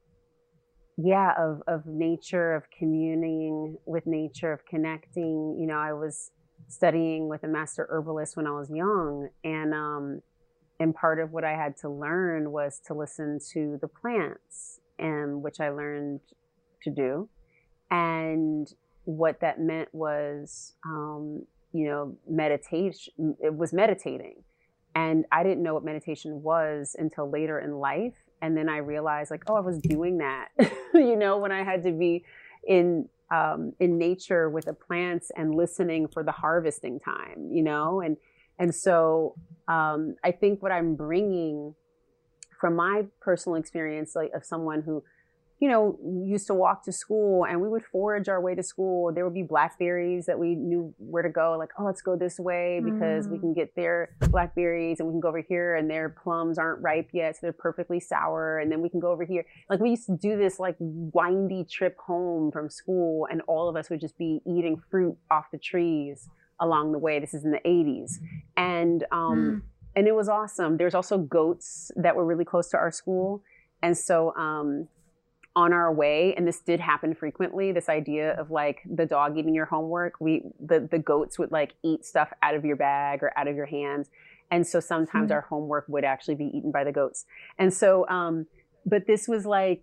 yeah 0.96 1.32
of 1.38 1.62
of 1.66 1.86
nature 1.86 2.54
of 2.54 2.64
communing 2.76 3.76
with 3.86 4.06
nature 4.06 4.52
of 4.52 4.64
connecting. 4.66 5.56
You 5.60 5.66
know 5.66 5.78
i 5.78 5.92
was 5.92 6.30
studying 6.68 7.28
with 7.28 7.44
a 7.44 7.48
master 7.48 7.86
herbalist 7.90 8.36
when 8.36 8.46
i 8.46 8.50
was 8.50 8.70
young 8.70 9.28
and 9.44 9.72
um 9.74 10.20
and 10.80 10.94
part 10.94 11.20
of 11.20 11.32
what 11.32 11.44
i 11.44 11.52
had 11.52 11.76
to 11.76 11.88
learn 11.88 12.50
was 12.50 12.80
to 12.86 12.94
listen 12.94 13.38
to 13.52 13.78
the 13.80 13.88
plants 13.88 14.80
and 14.98 15.42
which 15.42 15.60
i 15.60 15.68
learned 15.68 16.20
to 16.82 16.90
do. 16.90 17.28
and 17.90 18.74
what 19.04 19.38
that 19.40 19.60
meant 19.60 19.88
was 19.94 20.74
um, 20.84 21.46
you 21.72 21.86
know 21.86 22.16
meditation 22.28 23.36
it 23.42 23.54
was 23.54 23.72
meditating. 23.72 24.42
And 24.94 25.26
i 25.30 25.42
didn't 25.42 25.62
know 25.62 25.74
what 25.74 25.84
meditation 25.84 26.42
was 26.42 26.96
until 26.98 27.30
later 27.30 27.58
in 27.58 27.76
life. 27.76 28.14
And 28.42 28.56
then 28.56 28.68
i 28.68 28.78
realized 28.78 29.30
like 29.30 29.44
oh 29.48 29.54
i 29.54 29.60
was 29.60 29.78
doing 29.78 30.18
that 30.18 30.48
you 30.94 31.16
know 31.16 31.38
when 31.38 31.52
i 31.52 31.62
had 31.62 31.82
to 31.84 31.92
be 31.92 32.24
in 32.66 33.08
um, 33.30 33.72
in 33.80 33.98
nature 33.98 34.48
with 34.48 34.66
the 34.66 34.72
plants 34.72 35.32
and 35.36 35.54
listening 35.54 36.06
for 36.06 36.22
the 36.22 36.32
harvesting 36.32 37.00
time 37.00 37.48
you 37.50 37.62
know? 37.62 38.00
And 38.00 38.16
and 38.58 38.74
so 38.74 39.34
um, 39.68 40.16
i 40.24 40.30
think 40.32 40.62
what 40.62 40.72
i'm 40.72 40.94
bringing 40.96 41.74
from 42.60 42.74
my 42.76 43.04
personal 43.20 43.56
experience 43.56 44.14
like 44.14 44.32
of 44.34 44.44
someone 44.44 44.82
who 44.82 45.02
you 45.58 45.70
know, 45.70 45.98
used 46.26 46.46
to 46.48 46.54
walk 46.54 46.84
to 46.84 46.92
school 46.92 47.46
and 47.46 47.62
we 47.62 47.68
would 47.68 47.82
forage 47.82 48.28
our 48.28 48.40
way 48.40 48.54
to 48.54 48.62
school. 48.62 49.10
There 49.12 49.24
would 49.24 49.32
be 49.32 49.42
blackberries 49.42 50.26
that 50.26 50.38
we 50.38 50.54
knew 50.54 50.94
where 50.98 51.22
to 51.22 51.30
go, 51.30 51.56
like, 51.58 51.70
oh, 51.78 51.84
let's 51.84 52.02
go 52.02 52.14
this 52.14 52.38
way 52.38 52.80
because 52.84 53.26
mm. 53.26 53.32
we 53.32 53.38
can 53.38 53.54
get 53.54 53.74
their 53.74 54.10
blackberries 54.28 55.00
and 55.00 55.08
we 55.08 55.14
can 55.14 55.20
go 55.20 55.28
over 55.28 55.40
here 55.40 55.76
and 55.76 55.88
their 55.88 56.10
plums 56.10 56.58
aren't 56.58 56.82
ripe 56.82 57.08
yet, 57.14 57.36
so 57.36 57.40
they're 57.42 57.52
perfectly 57.54 57.98
sour. 57.98 58.58
And 58.58 58.70
then 58.70 58.82
we 58.82 58.90
can 58.90 59.00
go 59.00 59.10
over 59.10 59.24
here. 59.24 59.46
Like 59.70 59.80
we 59.80 59.90
used 59.90 60.06
to 60.06 60.16
do 60.16 60.36
this 60.36 60.60
like 60.60 60.76
windy 60.78 61.64
trip 61.64 61.96
home 62.06 62.52
from 62.52 62.68
school 62.68 63.26
and 63.30 63.40
all 63.46 63.70
of 63.70 63.76
us 63.76 63.88
would 63.88 64.00
just 64.00 64.18
be 64.18 64.42
eating 64.46 64.82
fruit 64.90 65.16
off 65.30 65.46
the 65.50 65.58
trees 65.58 66.28
along 66.60 66.92
the 66.92 66.98
way. 66.98 67.18
This 67.18 67.32
is 67.32 67.46
in 67.46 67.50
the 67.50 67.60
80s. 67.64 68.16
And 68.58 69.06
um 69.10 69.38
mm. 69.38 69.62
and 69.94 70.06
it 70.06 70.14
was 70.14 70.28
awesome. 70.28 70.76
There's 70.76 70.94
also 70.94 71.16
goats 71.16 71.90
that 71.96 72.14
were 72.14 72.26
really 72.26 72.44
close 72.44 72.68
to 72.70 72.76
our 72.76 72.90
school. 72.90 73.42
And 73.82 73.96
so 73.96 74.34
um 74.36 74.88
on 75.56 75.72
our 75.72 75.92
way 75.92 76.34
and 76.36 76.46
this 76.46 76.60
did 76.60 76.78
happen 76.78 77.14
frequently 77.14 77.72
this 77.72 77.88
idea 77.88 78.34
of 78.34 78.50
like 78.50 78.82
the 78.94 79.06
dog 79.06 79.36
eating 79.38 79.54
your 79.54 79.64
homework 79.64 80.14
we 80.20 80.42
the 80.60 80.86
the 80.90 80.98
goats 80.98 81.38
would 81.38 81.50
like 81.50 81.72
eat 81.82 82.04
stuff 82.04 82.30
out 82.42 82.54
of 82.54 82.64
your 82.64 82.76
bag 82.76 83.22
or 83.22 83.32
out 83.38 83.48
of 83.48 83.56
your 83.56 83.66
hands 83.66 84.10
and 84.50 84.66
so 84.66 84.78
sometimes 84.78 85.30
mm-hmm. 85.30 85.32
our 85.32 85.40
homework 85.40 85.86
would 85.88 86.04
actually 86.04 86.34
be 86.34 86.44
eaten 86.54 86.70
by 86.70 86.84
the 86.84 86.92
goats 86.92 87.24
and 87.58 87.72
so 87.72 88.06
um 88.08 88.46
but 88.84 89.06
this 89.06 89.26
was 89.26 89.46
like 89.46 89.82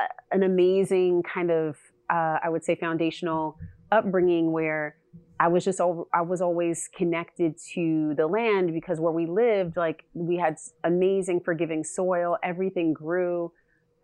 a, 0.00 0.34
an 0.34 0.42
amazing 0.42 1.22
kind 1.22 1.50
of 1.50 1.76
uh, 2.10 2.38
i 2.42 2.48
would 2.48 2.64
say 2.64 2.74
foundational 2.74 3.56
upbringing 3.92 4.50
where 4.50 4.96
I 5.38 5.48
was 5.48 5.64
just 5.64 5.80
over, 5.80 6.04
I 6.14 6.22
was 6.22 6.40
always 6.40 6.88
connected 6.96 7.56
to 7.74 8.14
the 8.16 8.28
land 8.28 8.72
because 8.72 9.00
where 9.00 9.12
we 9.12 9.26
lived, 9.26 9.76
like 9.76 10.04
we 10.14 10.36
had 10.36 10.56
amazing 10.84 11.40
forgiving 11.40 11.82
soil, 11.82 12.38
everything 12.44 12.92
grew. 12.92 13.50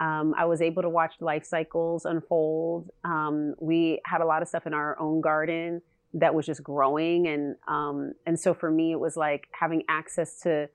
Um, 0.00 0.34
I 0.38 0.44
was 0.44 0.62
able 0.62 0.82
to 0.82 0.88
watch 0.88 1.14
life 1.20 1.44
cycles 1.44 2.04
unfold. 2.04 2.90
Um, 3.04 3.54
we 3.58 4.00
had 4.04 4.20
a 4.20 4.24
lot 4.24 4.42
of 4.42 4.48
stuff 4.48 4.66
in 4.66 4.72
our 4.72 4.98
own 5.00 5.20
garden 5.20 5.82
that 6.14 6.34
was 6.34 6.46
just 6.46 6.62
growing, 6.62 7.26
and 7.26 7.56
um, 7.66 8.12
and 8.24 8.38
so 8.38 8.54
for 8.54 8.70
me, 8.70 8.92
it 8.92 9.00
was 9.00 9.16
like 9.16 9.48
having 9.50 9.82
access 9.88 10.40
to, 10.40 10.68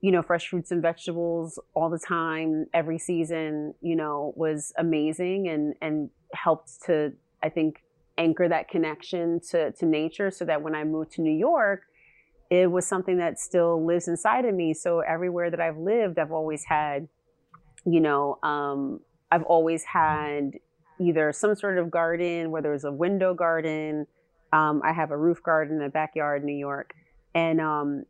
you 0.00 0.12
know, 0.12 0.22
fresh 0.22 0.48
fruits 0.48 0.70
and 0.70 0.82
vegetables 0.82 1.58
all 1.74 1.90
the 1.90 1.98
time, 1.98 2.66
every 2.74 2.98
season. 2.98 3.74
You 3.80 3.96
know, 3.96 4.32
was 4.36 4.72
amazing 4.76 5.48
and 5.48 5.74
and 5.80 6.10
helped 6.34 6.82
to, 6.86 7.12
I 7.42 7.48
think, 7.48 7.82
anchor 8.18 8.48
that 8.48 8.68
connection 8.68 9.40
to 9.50 9.72
to 9.72 9.86
nature, 9.86 10.30
so 10.30 10.44
that 10.44 10.62
when 10.62 10.74
I 10.74 10.84
moved 10.84 11.12
to 11.12 11.22
New 11.22 11.36
York, 11.36 11.82
it 12.50 12.70
was 12.70 12.86
something 12.86 13.16
that 13.18 13.40
still 13.40 13.84
lives 13.84 14.08
inside 14.08 14.44
of 14.44 14.54
me. 14.54 14.74
So 14.74 15.00
everywhere 15.00 15.50
that 15.50 15.60
I've 15.60 15.78
lived, 15.78 16.18
I've 16.18 16.32
always 16.32 16.64
had 16.64 17.08
you 17.92 18.00
know, 18.00 18.38
um, 18.42 19.00
I've 19.30 19.44
always 19.44 19.84
had 19.84 20.52
either 21.00 21.32
some 21.32 21.54
sort 21.54 21.78
of 21.78 21.90
garden, 21.90 22.50
whether 22.50 22.72
it's 22.74 22.84
a 22.84 22.92
window 22.92 23.34
garden. 23.34 24.06
Um, 24.52 24.80
I 24.84 24.92
have 24.92 25.10
a 25.10 25.16
roof 25.16 25.42
garden 25.42 25.76
in 25.76 25.82
the 25.82 25.88
backyard 25.88 26.42
in 26.42 26.46
New 26.46 26.56
York, 26.56 26.94
and 27.34 27.60
um, 27.60 28.04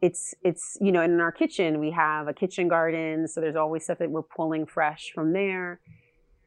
it's 0.00 0.34
it's 0.42 0.76
you 0.80 0.92
know, 0.92 1.02
in 1.02 1.20
our 1.20 1.32
kitchen 1.32 1.80
we 1.80 1.90
have 1.90 2.28
a 2.28 2.32
kitchen 2.32 2.68
garden, 2.68 3.28
so 3.28 3.40
there's 3.40 3.56
always 3.56 3.84
stuff 3.84 3.98
that 3.98 4.10
we're 4.10 4.22
pulling 4.22 4.66
fresh 4.66 5.10
from 5.14 5.32
there, 5.32 5.80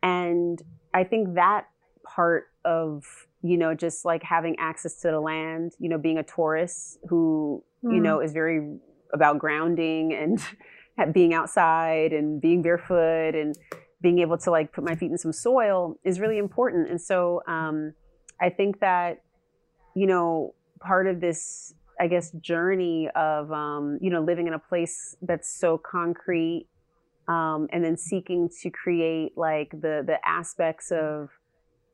and 0.01 0.61
I 0.93 1.03
think 1.03 1.35
that 1.35 1.67
part 2.03 2.47
of 2.65 3.03
you 3.41 3.57
know 3.57 3.73
just 3.73 4.05
like 4.05 4.23
having 4.23 4.55
access 4.59 4.95
to 5.01 5.11
the 5.11 5.19
land, 5.19 5.73
you 5.79 5.89
know, 5.89 5.97
being 5.97 6.17
a 6.17 6.23
Taurus 6.23 6.97
who 7.09 7.63
mm. 7.83 7.93
you 7.93 7.99
know 7.99 8.21
is 8.21 8.31
very 8.31 8.77
about 9.13 9.39
grounding 9.39 10.13
and 10.13 10.39
being 11.13 11.33
outside 11.33 12.13
and 12.13 12.39
being 12.39 12.61
barefoot 12.61 13.35
and 13.35 13.55
being 14.01 14.19
able 14.19 14.37
to 14.37 14.51
like 14.51 14.71
put 14.73 14.83
my 14.83 14.95
feet 14.95 15.11
in 15.11 15.17
some 15.17 15.33
soil 15.33 15.97
is 16.03 16.19
really 16.19 16.37
important. 16.37 16.89
And 16.89 17.01
so 17.01 17.41
um, 17.47 17.93
I 18.39 18.49
think 18.49 18.79
that, 18.81 19.23
you 19.95 20.05
know, 20.05 20.53
part 20.81 21.07
of 21.07 21.21
this, 21.21 21.73
I 21.99 22.07
guess, 22.07 22.31
journey 22.31 23.09
of, 23.15 23.51
um, 23.51 23.97
you 24.01 24.09
know, 24.09 24.21
living 24.21 24.47
in 24.47 24.53
a 24.53 24.59
place 24.59 25.15
that's 25.21 25.49
so 25.49 25.77
concrete 25.77 26.67
um, 27.27 27.67
and 27.71 27.83
then 27.83 27.95
seeking 27.95 28.49
to 28.61 28.69
create 28.69 29.37
like 29.37 29.71
the, 29.71 30.03
the 30.05 30.17
aspects 30.25 30.91
of 30.91 31.29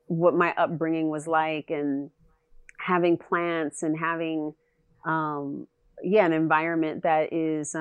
what 0.06 0.34
my 0.34 0.52
upbringing 0.58 1.08
was 1.08 1.28
like 1.28 1.70
and 1.70 2.10
having 2.78 3.16
plants 3.16 3.84
and 3.84 3.96
having, 3.96 4.52
um, 5.04 5.68
yeah, 6.02 6.26
an 6.26 6.32
environment 6.32 7.04
that 7.04 7.32
is, 7.32 7.74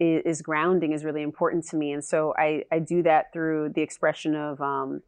um, 0.00 0.22
is, 0.24 0.42
grounding 0.42 0.92
is 0.92 1.04
really 1.04 1.22
important 1.22 1.64
to 1.68 1.76
me. 1.76 1.92
And 1.92 2.04
so 2.04 2.34
I, 2.38 2.64
I 2.70 2.78
do 2.78 3.02
that 3.02 3.32
through 3.32 3.70
the 3.74 3.82
expression 3.82 4.34
of, 4.34 4.60
um, 4.60 5.02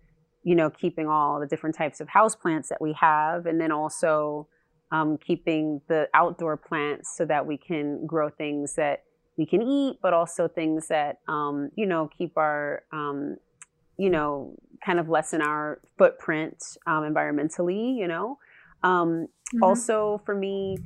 you 0.45 0.55
know, 0.55 0.71
keeping 0.71 1.09
all 1.09 1.41
the 1.41 1.47
different 1.47 1.77
types 1.77 2.01
of 2.01 2.09
house 2.09 2.37
plants 2.37 2.69
that 2.69 2.81
we 2.81 2.93
have, 2.93 3.47
and 3.47 3.61
then 3.61 3.73
also 3.73 4.47
um, 4.93 5.19
keeping 5.19 5.81
the 5.89 6.09
outdoor 6.15 6.57
plants 6.57 7.17
so 7.17 7.25
that 7.25 7.45
we 7.45 7.57
can 7.57 8.07
grow 8.07 8.31
things 8.31 8.75
that 8.77 9.03
we 9.37 9.45
can 9.45 9.61
eat, 9.61 9.99
but 10.01 10.13
also 10.13 10.49
things 10.49 10.89
that, 10.89 11.19
um, 11.29 11.71
you 11.75 11.85
know, 11.85 12.09
keep 12.17 12.37
our, 12.39 12.85
um, 12.93 13.37
you 13.99 14.09
know, 14.09 14.55
kind 14.85 15.01
of 15.01 15.09
lessen 15.09 15.43
our 15.43 15.81
footprint 15.99 16.79
um, 16.87 17.03
environmentally, 17.03 17.97
you 17.97 18.07
know. 18.07 18.39
Um, 18.83 19.27
mm-hmm. 19.53 19.63
Also, 19.63 20.23
for 20.25 20.35
me, 20.35 20.79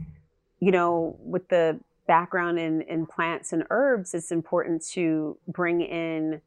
you 0.61 0.71
know, 0.71 1.17
with 1.21 1.49
the 1.49 1.79
background 2.11 2.59
in, 2.59 2.83
in 2.95 3.07
plants 3.07 3.53
and 3.53 3.63
herbs, 3.71 4.15
it's 4.15 4.33
important 4.33 4.85
to 4.85 5.39
bring 5.47 5.81
in 5.81 6.41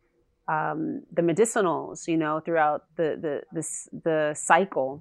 um, 0.49 1.03
the 1.13 1.21
medicinals, 1.21 2.05
you 2.05 2.17
know, 2.17 2.41
throughout 2.41 2.83
the, 2.97 3.17
the, 3.25 3.41
the, 3.53 3.65
the 4.03 4.33
cycle. 4.35 4.99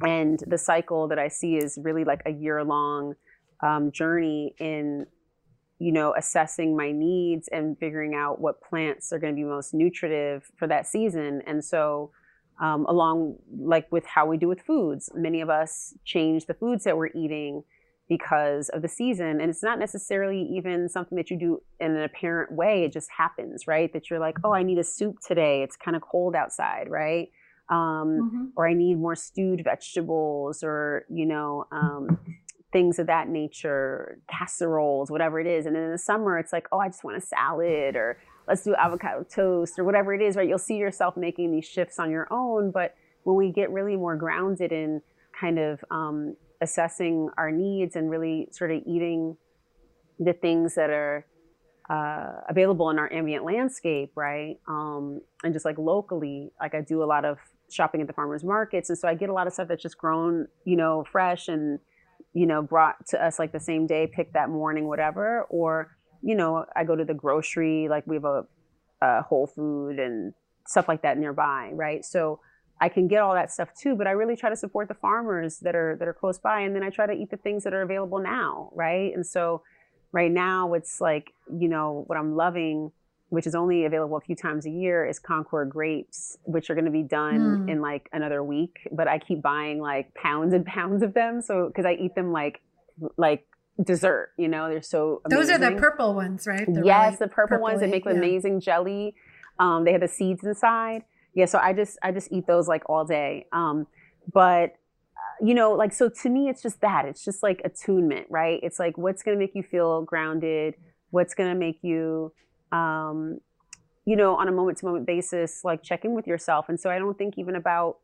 And 0.00 0.42
the 0.46 0.56
cycle 0.56 1.06
that 1.08 1.18
I 1.18 1.28
see 1.28 1.56
is 1.56 1.78
really 1.82 2.04
like 2.04 2.22
a 2.24 2.32
year 2.32 2.64
long 2.64 3.14
um, 3.62 3.92
journey 3.92 4.54
in, 4.58 5.04
you 5.78 5.92
know, 5.92 6.14
assessing 6.16 6.74
my 6.74 6.90
needs 6.90 7.46
and 7.48 7.78
figuring 7.78 8.14
out 8.14 8.40
what 8.40 8.62
plants 8.62 9.12
are 9.12 9.18
going 9.18 9.34
to 9.34 9.36
be 9.36 9.44
most 9.44 9.74
nutritive 9.74 10.50
for 10.56 10.66
that 10.66 10.86
season. 10.86 11.42
And 11.46 11.62
so, 11.62 12.10
um, 12.58 12.86
along 12.86 13.36
like 13.54 13.92
with 13.92 14.06
how 14.06 14.24
we 14.24 14.38
do 14.38 14.48
with 14.48 14.62
foods, 14.62 15.10
many 15.14 15.42
of 15.42 15.50
us 15.50 15.92
change 16.06 16.46
the 16.46 16.54
foods 16.54 16.84
that 16.84 16.96
we're 16.96 17.14
eating 17.14 17.64
because 18.08 18.68
of 18.70 18.82
the 18.82 18.88
season. 18.88 19.40
And 19.40 19.48
it's 19.50 19.62
not 19.62 19.78
necessarily 19.78 20.42
even 20.42 20.88
something 20.88 21.16
that 21.16 21.30
you 21.30 21.38
do 21.38 21.62
in 21.80 21.96
an 21.96 22.02
apparent 22.02 22.52
way. 22.52 22.84
It 22.84 22.92
just 22.92 23.08
happens, 23.16 23.66
right? 23.66 23.92
That 23.92 24.10
you're 24.10 24.18
like, 24.18 24.36
oh, 24.44 24.52
I 24.52 24.62
need 24.62 24.78
a 24.78 24.84
soup 24.84 25.20
today. 25.26 25.62
It's 25.62 25.76
kind 25.76 25.96
of 25.96 26.02
cold 26.02 26.34
outside, 26.34 26.88
right? 26.90 27.28
Um, 27.70 27.78
mm-hmm. 27.78 28.44
Or 28.56 28.68
I 28.68 28.74
need 28.74 28.98
more 28.98 29.16
stewed 29.16 29.64
vegetables 29.64 30.62
or, 30.62 31.06
you 31.08 31.24
know, 31.24 31.66
um, 31.72 32.18
things 32.74 32.98
of 32.98 33.06
that 33.06 33.28
nature, 33.28 34.18
casseroles, 34.28 35.10
whatever 35.10 35.40
it 35.40 35.46
is. 35.46 35.64
And 35.64 35.74
then 35.74 35.84
in 35.84 35.92
the 35.92 35.98
summer, 35.98 36.38
it's 36.38 36.52
like, 36.52 36.66
oh, 36.72 36.78
I 36.78 36.88
just 36.88 37.04
want 37.04 37.16
a 37.16 37.20
salad 37.22 37.96
or 37.96 38.18
let's 38.46 38.64
do 38.64 38.74
avocado 38.74 39.22
toast 39.22 39.78
or 39.78 39.84
whatever 39.84 40.12
it 40.12 40.20
is, 40.20 40.36
right? 40.36 40.46
You'll 40.46 40.58
see 40.58 40.76
yourself 40.76 41.16
making 41.16 41.52
these 41.52 41.64
shifts 41.64 41.98
on 41.98 42.10
your 42.10 42.28
own. 42.30 42.70
But 42.70 42.94
when 43.22 43.36
we 43.36 43.50
get 43.50 43.70
really 43.70 43.96
more 43.96 44.16
grounded 44.16 44.72
in 44.72 45.00
kind 45.40 45.58
of 45.58 45.82
um, 45.90 46.36
assessing 46.60 47.28
our 47.36 47.50
needs 47.50 47.96
and 47.96 48.10
really 48.10 48.48
sort 48.52 48.70
of 48.70 48.82
eating 48.86 49.36
the 50.18 50.32
things 50.32 50.74
that 50.74 50.90
are 50.90 51.26
uh, 51.90 52.40
available 52.48 52.90
in 52.90 52.98
our 52.98 53.12
ambient 53.12 53.44
landscape, 53.44 54.12
right? 54.14 54.56
Um, 54.68 55.20
and 55.42 55.52
just 55.52 55.64
like 55.64 55.78
locally, 55.78 56.50
like 56.60 56.74
I 56.74 56.80
do 56.80 57.02
a 57.02 57.04
lot 57.04 57.24
of 57.24 57.38
shopping 57.70 58.00
at 58.00 58.06
the 58.06 58.12
farmers 58.12 58.44
markets, 58.44 58.88
and 58.88 58.98
so 58.98 59.08
I 59.08 59.14
get 59.14 59.28
a 59.28 59.32
lot 59.32 59.46
of 59.46 59.52
stuff 59.52 59.68
that's 59.68 59.82
just 59.82 59.98
grown, 59.98 60.46
you 60.64 60.76
know, 60.76 61.04
fresh 61.10 61.48
and 61.48 61.78
you 62.32 62.46
know 62.46 62.62
brought 62.62 63.06
to 63.08 63.24
us 63.24 63.38
like 63.38 63.52
the 63.52 63.60
same 63.60 63.86
day, 63.86 64.06
picked 64.06 64.32
that 64.34 64.48
morning, 64.48 64.86
whatever. 64.86 65.42
Or 65.50 65.96
you 66.22 66.34
know, 66.34 66.64
I 66.74 66.84
go 66.84 66.96
to 66.96 67.04
the 67.04 67.14
grocery, 67.14 67.88
like 67.88 68.06
we 68.06 68.16
have 68.16 68.24
a, 68.24 68.44
a 69.02 69.22
Whole 69.22 69.46
Food 69.46 69.98
and 69.98 70.32
stuff 70.66 70.88
like 70.88 71.02
that 71.02 71.18
nearby, 71.18 71.70
right? 71.74 72.02
So 72.02 72.40
I 72.80 72.88
can 72.88 73.08
get 73.08 73.22
all 73.22 73.34
that 73.34 73.52
stuff 73.52 73.68
too, 73.74 73.94
but 73.94 74.06
I 74.06 74.10
really 74.10 74.36
try 74.36 74.50
to 74.50 74.56
support 74.56 74.88
the 74.88 74.94
farmers 74.94 75.58
that 75.60 75.74
are 75.74 75.96
that 75.98 76.08
are 76.08 76.14
close 76.14 76.38
by, 76.38 76.60
and 76.60 76.74
then 76.74 76.82
I 76.82 76.90
try 76.90 77.06
to 77.06 77.12
eat 77.12 77.30
the 77.30 77.36
things 77.36 77.64
that 77.64 77.72
are 77.72 77.82
available 77.82 78.18
now, 78.18 78.70
right? 78.74 79.14
And 79.14 79.26
so, 79.26 79.62
right 80.12 80.30
now, 80.30 80.74
it's 80.74 81.00
like 81.00 81.32
you 81.58 81.68
know 81.68 82.04
what 82.06 82.18
I'm 82.18 82.36
loving 82.36 82.90
which 83.34 83.46
is 83.46 83.54
only 83.54 83.84
available 83.84 84.16
a 84.16 84.20
few 84.20 84.36
times 84.36 84.64
a 84.64 84.70
year, 84.70 85.04
is 85.04 85.18
Concord 85.18 85.68
grapes, 85.68 86.38
which 86.44 86.70
are 86.70 86.74
going 86.74 86.84
to 86.84 86.90
be 86.90 87.02
done 87.02 87.66
mm. 87.66 87.70
in 87.70 87.80
like 87.80 88.08
another 88.12 88.44
week. 88.44 88.88
But 88.92 89.08
I 89.08 89.18
keep 89.18 89.42
buying 89.42 89.80
like 89.80 90.14
pounds 90.14 90.54
and 90.54 90.64
pounds 90.78 91.02
of 91.02 91.14
them, 91.14 91.42
so 91.42 91.66
because 91.66 91.84
I 91.84 91.94
eat 91.94 92.14
them 92.14 92.32
like 92.32 92.62
like 93.16 93.46
dessert. 93.82 94.30
You 94.38 94.48
know, 94.48 94.68
they're 94.68 94.82
so 94.82 95.20
amazing. 95.24 95.40
those 95.40 95.50
are 95.50 95.70
the 95.70 95.76
purple 95.80 96.14
ones, 96.14 96.46
right? 96.46 96.64
They're 96.66 96.84
yes, 96.84 97.04
really 97.04 97.16
the 97.16 97.28
purple 97.28 97.58
ones. 97.58 97.80
They 97.80 97.88
make 97.88 98.04
yeah. 98.04 98.12
amazing 98.12 98.60
jelly. 98.60 99.14
Um, 99.58 99.84
they 99.84 99.92
have 99.92 100.00
the 100.00 100.08
seeds 100.08 100.44
inside. 100.44 101.02
Yeah, 101.34 101.46
so 101.46 101.58
I 101.58 101.72
just 101.72 101.98
I 102.02 102.12
just 102.12 102.30
eat 102.32 102.46
those 102.46 102.68
like 102.68 102.82
all 102.88 103.04
day. 103.04 103.46
Um, 103.52 103.86
but 104.32 104.70
uh, 105.16 105.44
you 105.44 105.54
know, 105.54 105.72
like 105.72 105.92
so 105.92 106.08
to 106.08 106.28
me, 106.30 106.48
it's 106.48 106.62
just 106.62 106.80
that. 106.80 107.04
It's 107.06 107.24
just 107.24 107.42
like 107.42 107.60
attunement, 107.64 108.26
right? 108.30 108.60
It's 108.62 108.78
like 108.78 108.96
what's 108.96 109.22
going 109.22 109.36
to 109.36 109.38
make 109.38 109.54
you 109.54 109.62
feel 109.62 110.02
grounded. 110.02 110.74
What's 111.10 111.34
going 111.34 111.52
to 111.52 111.58
make 111.58 111.78
you, 111.82 112.32
um, 112.72 113.38
you 114.04 114.16
know, 114.16 114.36
on 114.36 114.48
a 114.48 114.52
moment 114.52 114.78
to 114.78 114.86
moment 114.86 115.06
basis, 115.06 115.62
like 115.64 115.82
check 115.82 116.04
in 116.04 116.12
with 116.12 116.26
yourself. 116.26 116.68
And 116.68 116.78
so 116.78 116.90
I 116.90 116.98
don't 116.98 117.16
think 117.16 117.38
even 117.38 117.54
about, 117.54 117.98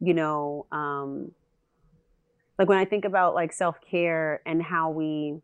you 0.00 0.14
know, 0.14 0.66
um, 0.70 1.32
like 2.58 2.68
when 2.68 2.78
I 2.78 2.84
think 2.84 3.04
about 3.04 3.34
like 3.34 3.52
self 3.52 3.76
care 3.80 4.42
and 4.46 4.62
how 4.62 4.90
we 4.90 5.40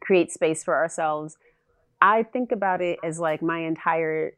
create 0.00 0.30
space 0.32 0.64
for 0.64 0.74
ourselves, 0.74 1.36
I 2.00 2.22
think 2.22 2.52
about 2.52 2.80
it 2.80 2.98
as 3.02 3.18
like 3.18 3.42
my 3.42 3.60
entire 3.60 4.32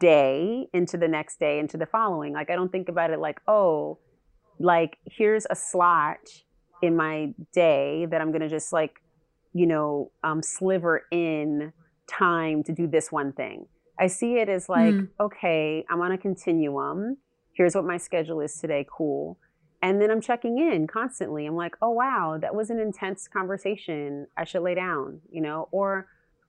day 0.00 0.68
into 0.72 0.96
the 0.96 1.08
next 1.08 1.38
day 1.38 1.58
into 1.58 1.76
the 1.76 1.86
following. 1.86 2.32
Like 2.32 2.50
I 2.50 2.54
don't 2.54 2.70
think 2.70 2.88
about 2.88 3.10
it 3.10 3.18
like, 3.18 3.40
oh, 3.48 3.98
like 4.58 4.98
here's 5.06 5.46
a 5.50 5.56
slot 5.56 6.28
in 6.82 6.96
my 6.96 7.32
day 7.52 8.06
that 8.10 8.20
I'm 8.20 8.32
gonna 8.32 8.48
just 8.48 8.72
like, 8.72 9.02
you 9.52 9.66
know, 9.66 10.10
um, 10.22 10.42
sliver 10.42 11.06
in 11.10 11.72
time 12.06 12.62
to 12.64 12.72
do 12.72 12.86
this 12.86 13.10
one 13.10 13.32
thing. 13.32 13.66
I 13.98 14.06
see 14.06 14.38
it 14.38 14.48
as 14.48 14.68
like, 14.68 14.94
mm. 14.94 15.08
okay, 15.20 15.84
I'm 15.88 16.00
on 16.00 16.12
a 16.12 16.18
continuum. 16.18 17.18
Here's 17.52 17.74
what 17.74 17.84
my 17.84 17.98
schedule 17.98 18.40
is 18.40 18.58
today. 18.58 18.86
Cool. 18.90 19.38
And 19.82 20.00
then 20.00 20.10
I'm 20.10 20.20
checking 20.20 20.58
in 20.58 20.86
constantly. 20.86 21.44
I'm 21.44 21.56
like, 21.56 21.76
oh, 21.82 21.90
wow, 21.90 22.38
that 22.40 22.54
was 22.54 22.70
an 22.70 22.78
intense 22.78 23.28
conversation. 23.28 24.28
I 24.36 24.44
should 24.44 24.62
lay 24.62 24.74
down, 24.74 25.20
you 25.30 25.40
know, 25.40 25.68
or, 25.72 26.06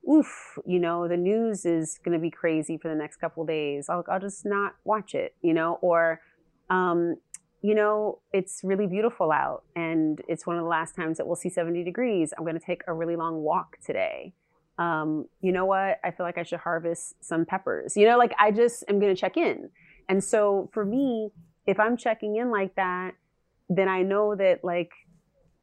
oof, 0.09 0.59
you 0.65 0.79
know, 0.79 1.07
the 1.07 1.17
news 1.17 1.65
is 1.65 1.99
going 2.03 2.17
to 2.17 2.21
be 2.21 2.29
crazy 2.29 2.77
for 2.77 2.89
the 2.89 2.95
next 2.95 3.17
couple 3.17 3.45
days. 3.45 3.87
I'll, 3.89 4.03
I'll 4.09 4.19
just 4.19 4.45
not 4.45 4.75
watch 4.83 5.15
it, 5.15 5.35
you 5.41 5.53
know, 5.53 5.79
or, 5.81 6.21
um, 6.69 7.15
you 7.61 7.73
know, 7.73 8.19
it's 8.33 8.61
really 8.63 8.87
beautiful 8.87 9.31
out 9.31 9.63
and 9.75 10.21
it's 10.27 10.45
one 10.45 10.57
of 10.57 10.63
the 10.63 10.69
last 10.69 10.95
times 10.95 11.17
that 11.17 11.25
we'll 11.25 11.37
see 11.37 11.49
70 11.49 11.83
degrees. 11.83 12.33
I'm 12.37 12.43
going 12.43 12.59
to 12.59 12.65
take 12.65 12.81
a 12.87 12.93
really 12.93 13.15
long 13.15 13.41
walk 13.41 13.77
today. 13.85 14.33
Um, 14.77 15.27
you 15.39 15.51
know 15.51 15.65
what? 15.65 15.99
I 16.03 16.11
feel 16.11 16.25
like 16.25 16.37
I 16.37 16.43
should 16.43 16.59
harvest 16.59 17.23
some 17.23 17.45
peppers. 17.45 17.95
You 17.95 18.05
know, 18.05 18.17
like 18.17 18.33
I 18.39 18.51
just 18.51 18.83
am 18.89 18.99
going 18.99 19.15
to 19.15 19.19
check 19.19 19.37
in. 19.37 19.69
And 20.09 20.21
so 20.21 20.69
for 20.73 20.83
me, 20.83 21.29
if 21.65 21.79
I'm 21.79 21.95
checking 21.95 22.35
in 22.35 22.51
like 22.51 22.75
that, 22.75 23.11
then 23.69 23.87
I 23.87 24.01
know 24.01 24.35
that 24.35 24.63
like, 24.63 24.91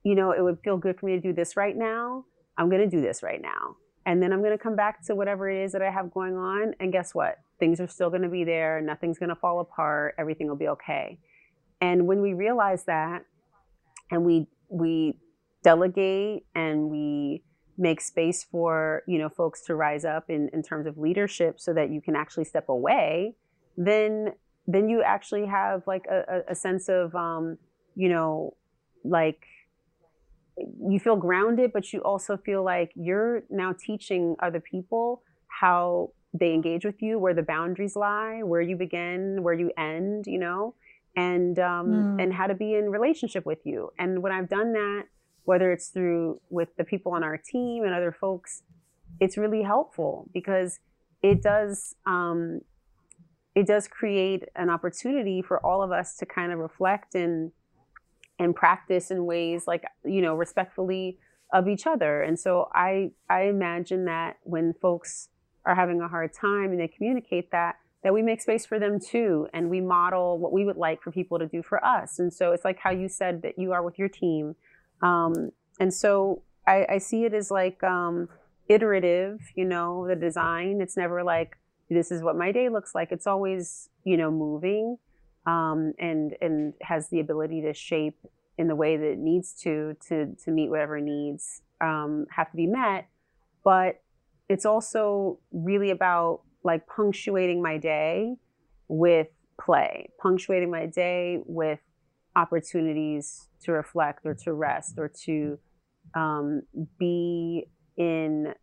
you 0.03 0.14
know, 0.14 0.32
it 0.32 0.43
would 0.43 0.59
feel 0.64 0.78
good 0.78 0.99
for 0.99 1.07
me 1.07 1.12
to 1.12 1.20
do 1.20 1.34
this 1.34 1.57
right 1.57 1.76
now. 1.76 2.24
I'm 2.57 2.70
going 2.70 2.80
to 2.80 2.97
do 2.97 3.03
this 3.03 3.22
right 3.22 3.43
now. 3.43 3.76
And 4.07 4.22
then 4.22 4.32
I'm 4.32 4.40
going 4.40 4.57
to 4.57 4.62
come 4.62 4.76
back 4.76 5.05
to 5.07 5.14
whatever 5.14 5.51
it 5.51 5.62
is 5.62 5.72
that 5.72 5.82
I 5.82 5.90
have 5.90 6.12
going 6.12 6.36
on. 6.36 6.74
And 6.80 6.92
guess 6.92 7.14
what? 7.14 7.38
Things 7.59 7.80
are 7.80 7.86
still 7.86 8.09
going 8.09 8.22
to 8.22 8.28
be 8.28 8.44
there. 8.44 8.80
Nothing's 8.80 9.18
going 9.18 9.28
to 9.28 9.34
fall 9.34 9.61
apart. 9.61 10.14
Everything 10.18 10.48
will 10.48 10.57
be 10.57 10.68
okay. 10.68 11.18
And 11.80 12.07
when 12.07 12.20
we 12.20 12.32
realize 12.32 12.84
that 12.84 13.24
and 14.11 14.24
we, 14.24 14.46
we 14.68 15.16
delegate 15.62 16.46
and 16.55 16.90
we 16.90 17.42
make 17.76 18.01
space 18.01 18.44
for, 18.44 19.03
you 19.07 19.18
know, 19.18 19.28
folks 19.28 19.62
to 19.62 19.74
rise 19.74 20.05
up 20.05 20.28
in, 20.28 20.51
in 20.53 20.62
terms 20.62 20.86
of 20.86 20.98
leadership 20.98 21.61
so 21.61 21.72
that 21.72 21.90
you 21.90 22.01
can 22.01 22.16
actually 22.16 22.44
step 22.44 22.68
away, 22.68 23.34
then, 23.76 24.32
then 24.66 24.88
you 24.88 25.03
actually 25.03 25.46
have 25.46 25.86
like 25.86 26.07
a, 26.11 26.42
a 26.48 26.55
sense 26.55 26.88
of, 26.88 27.14
um, 27.14 27.59
you 27.94 28.09
know, 28.09 28.55
like 29.05 29.44
you 30.88 30.98
feel 31.00 31.16
grounded, 31.16 31.72
but 31.72 31.92
you 31.92 32.00
also 32.00 32.36
feel 32.36 32.64
like 32.64 32.92
you're 32.94 33.42
now 33.50 33.74
teaching 33.78 34.36
other 34.42 34.61
people 34.61 35.22
how 35.48 36.11
they 36.32 36.54
engage 36.54 36.84
with 36.84 37.02
you, 37.02 37.18
where 37.18 37.34
the 37.34 37.42
boundaries 37.42 37.96
lie, 37.96 38.40
where 38.42 38.61
you 38.61 38.76
begin, 38.76 39.42
where 39.42 39.54
you 39.54 39.70
end, 39.76 40.26
you 40.26 40.38
know, 40.38 40.74
and 41.16 41.58
um, 41.58 41.86
mm. 41.88 42.22
and 42.22 42.32
how 42.32 42.46
to 42.46 42.54
be 42.54 42.74
in 42.74 42.90
relationship 42.90 43.44
with 43.44 43.58
you. 43.64 43.90
And 43.98 44.22
when 44.22 44.32
I've 44.32 44.48
done 44.48 44.72
that, 44.72 45.04
whether 45.44 45.72
it's 45.72 45.88
through 45.88 46.40
with 46.50 46.68
the 46.76 46.84
people 46.84 47.12
on 47.12 47.24
our 47.24 47.36
team 47.36 47.84
and 47.84 47.92
other 47.92 48.12
folks, 48.12 48.62
it's 49.18 49.36
really 49.36 49.62
helpful 49.62 50.28
because 50.32 50.78
it 51.22 51.42
does 51.42 51.94
um, 52.06 52.61
it 53.54 53.66
does 53.66 53.88
create 53.88 54.44
an 54.54 54.70
opportunity 54.70 55.42
for 55.42 55.64
all 55.64 55.82
of 55.82 55.90
us 55.90 56.16
to 56.16 56.26
kind 56.26 56.52
of 56.52 56.58
reflect 56.58 57.14
and 57.14 57.50
and 58.41 58.57
practice 58.57 59.11
in 59.11 59.26
ways 59.26 59.66
like 59.66 59.84
you 60.05 60.20
know 60.22 60.34
respectfully 60.34 61.18
of 61.53 61.68
each 61.68 61.86
other. 61.86 62.22
And 62.22 62.38
so 62.38 62.68
i 62.74 63.11
i 63.28 63.43
imagine 63.43 64.07
that 64.07 64.38
when 64.43 64.72
folks 64.72 65.28
are 65.66 65.74
having 65.74 66.01
a 66.01 66.09
hard 66.09 66.32
time 66.32 66.70
and 66.70 66.80
they 66.80 66.88
communicate 66.88 67.51
that 67.53 67.76
that 68.03 68.14
we 68.14 68.22
make 68.22 68.41
space 68.41 68.64
for 68.64 68.78
them 68.78 68.99
too 68.99 69.47
and 69.53 69.68
we 69.68 69.78
model 69.78 70.38
what 70.38 70.53
we 70.53 70.64
would 70.64 70.78
like 70.78 71.03
for 71.03 71.12
people 71.12 71.38
to 71.38 71.47
do 71.47 71.62
for 71.62 71.84
us. 71.84 72.18
And 72.18 72.32
so 72.32 72.53
it's 72.53 72.64
like 72.64 72.78
how 72.78 72.91
you 72.91 73.09
said 73.11 73.43
that 73.43 73.59
you 73.59 73.72
are 73.72 73.82
with 73.82 73.99
your 73.99 74.09
team. 74.09 74.57
Um, 75.03 75.51
and 75.78 75.93
so 75.93 76.43
I, 76.66 76.86
I, 76.88 76.99
see 76.99 77.24
it 77.24 77.34
as 77.34 77.51
like 77.51 77.82
um, 77.84 78.30
iterative 78.68 79.41
you 79.55 79.66
know 79.66 80.07
the 80.09 80.16
design. 80.16 80.80
It's 80.80 80.97
never 80.97 81.22
like 81.22 81.59
this 81.91 82.11
is 82.11 82.22
what 82.22 82.36
my 82.36 82.53
day 82.53 82.70
looks 82.70 82.95
like. 82.95 83.12
It's 83.12 83.26
always 83.26 83.91
you 84.05 84.16
know 84.16 84.30
moving 84.30 84.97
um, 85.47 85.93
and 85.99 86.36
and 86.41 86.74
has 86.82 87.09
the 87.09 87.20
ability 87.20 87.62
to 87.62 87.74
shape 87.74 88.18
in 88.59 88.68
the 88.68 88.76
way 88.76 88.97
that 88.97 89.07
it 89.12 89.18
needs 89.18 89.55
to 89.62 89.97
to 90.09 90.36
to 90.45 90.51
meet 90.51 90.68
whatever 90.68 91.01
needs 91.01 91.62
um, 91.80 92.26
have 92.30 92.51
to 92.51 92.57
be 92.57 92.66
met. 92.66 93.09
But 93.64 94.03
it's 94.49 94.66
also 94.66 95.38
really 95.53 95.91
about 95.91 96.43
like 96.62 96.86
punctuating 96.86 97.62
my 97.62 97.78
day 97.78 98.36
with 98.88 99.28
play, 99.61 100.11
punctuating 100.20 100.70
my 100.70 100.86
day 100.86 101.38
with 101.47 101.80
opportunities 102.36 103.49
to 103.62 103.72
reflect 103.72 104.24
or 104.24 104.34
to 104.34 104.53
rest 104.53 104.99
or 104.99 105.09
to 105.24 105.59
um, 106.14 106.62
be 106.99 107.66
in 107.97 108.55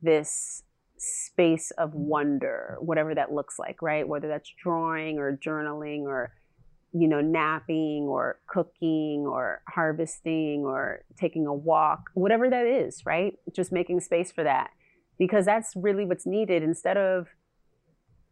this 0.00 0.62
space 1.02 1.72
of 1.72 1.94
wonder, 1.94 2.76
whatever 2.80 3.14
that 3.14 3.32
looks 3.32 3.58
like, 3.58 3.82
right? 3.82 4.06
Whether 4.06 4.28
that's 4.28 4.52
drawing 4.62 5.18
or 5.18 5.36
journaling 5.36 6.02
or, 6.02 6.32
you 6.92 7.08
know, 7.08 7.20
napping 7.20 8.04
or 8.08 8.38
cooking 8.46 9.24
or 9.26 9.62
harvesting 9.68 10.62
or 10.64 11.04
taking 11.18 11.46
a 11.46 11.54
walk, 11.54 12.10
whatever 12.14 12.48
that 12.48 12.66
is, 12.66 13.04
right? 13.04 13.34
Just 13.52 13.72
making 13.72 14.00
space 14.00 14.30
for 14.30 14.44
that. 14.44 14.70
Because 15.18 15.44
that's 15.44 15.72
really 15.74 16.04
what's 16.04 16.26
needed 16.26 16.62
instead 16.62 16.96
of, 16.96 17.28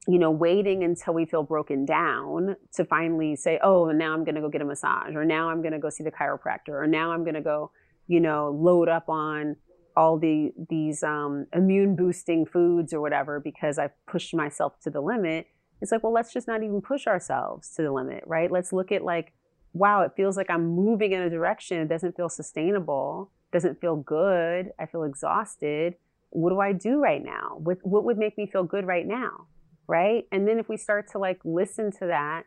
you 0.07 0.19
know, 0.19 0.31
waiting 0.31 0.83
until 0.83 1.13
we 1.15 1.27
feel 1.27 1.43
broken 1.43 1.85
down 1.85 2.57
to 2.75 2.85
finally 2.85 3.37
say, 3.37 3.59
oh, 3.63 3.91
now 3.91 4.15
I'm 4.15 4.25
going 4.25 4.37
to 4.37 4.41
go 4.41 4.49
get 4.49 4.63
a 4.63 4.65
massage, 4.65 5.15
or 5.15 5.25
now 5.25 5.51
I'm 5.51 5.61
going 5.61 5.73
to 5.73 5.79
go 5.79 5.91
see 5.91 6.05
the 6.05 6.11
chiropractor, 6.11 6.71
or 6.71 6.87
now 6.87 7.13
I'm 7.13 7.23
going 7.23 7.35
to 7.35 7.43
go, 7.43 7.71
you 8.07 8.21
know, 8.21 8.51
load 8.51 8.89
up 8.89 9.09
on 9.09 9.57
all 9.97 10.19
the 10.19 10.53
these 10.69 11.03
um, 11.03 11.47
immune 11.55 11.97
boosting 11.97 12.47
foods 12.47 12.93
or 12.93 13.01
whatever 13.01 13.41
because 13.41 13.79
I've 13.79 13.93
pushed 14.07 14.35
myself 14.35 14.79
to 14.83 14.91
the 14.91 15.01
limit. 15.01 15.47
It's 15.81 15.93
like, 15.93 16.03
well, 16.03 16.13
let's 16.13 16.33
just 16.33 16.47
not 16.47 16.63
even 16.63 16.83
push 16.83 17.07
ourselves 17.07 17.71
to 17.77 17.83
the 17.83 17.93
limit, 17.93 18.23
right? 18.27 18.51
Let's 18.51 18.73
look 18.73 18.93
at 18.93 19.03
like, 19.03 19.33
wow, 19.73 20.03
it 20.03 20.13
feels 20.17 20.37
like 20.37 20.51
I'm 20.51 20.67
moving 20.67 21.13
in 21.13 21.23
a 21.23 21.31
direction. 21.31 21.79
It 21.79 21.89
doesn't 21.89 22.17
feel 22.17 22.29
sustainable. 22.29 23.31
Doesn't 23.53 23.81
feel 23.81 23.97
good. 23.97 24.71
I 24.79 24.87
feel 24.87 25.05
exhausted. 25.05 25.95
What 26.31 26.51
do 26.51 26.61
I 26.61 26.73
do 26.73 27.01
right 27.01 27.23
now? 27.23 27.57
What 27.59 27.79
what 27.83 28.05
would 28.05 28.19
make 28.19 28.37
me 28.39 28.47
feel 28.47 28.65
good 28.65 28.87
right 28.87 29.07
now, 29.07 29.47
right? 29.87 30.27
And 30.31 30.47
then 30.47 30.59
if 30.59 30.69
we 30.69 30.77
start 30.77 31.11
to 31.13 31.19
like 31.19 31.41
listen 31.45 31.91
to 31.93 32.07
that, 32.07 32.45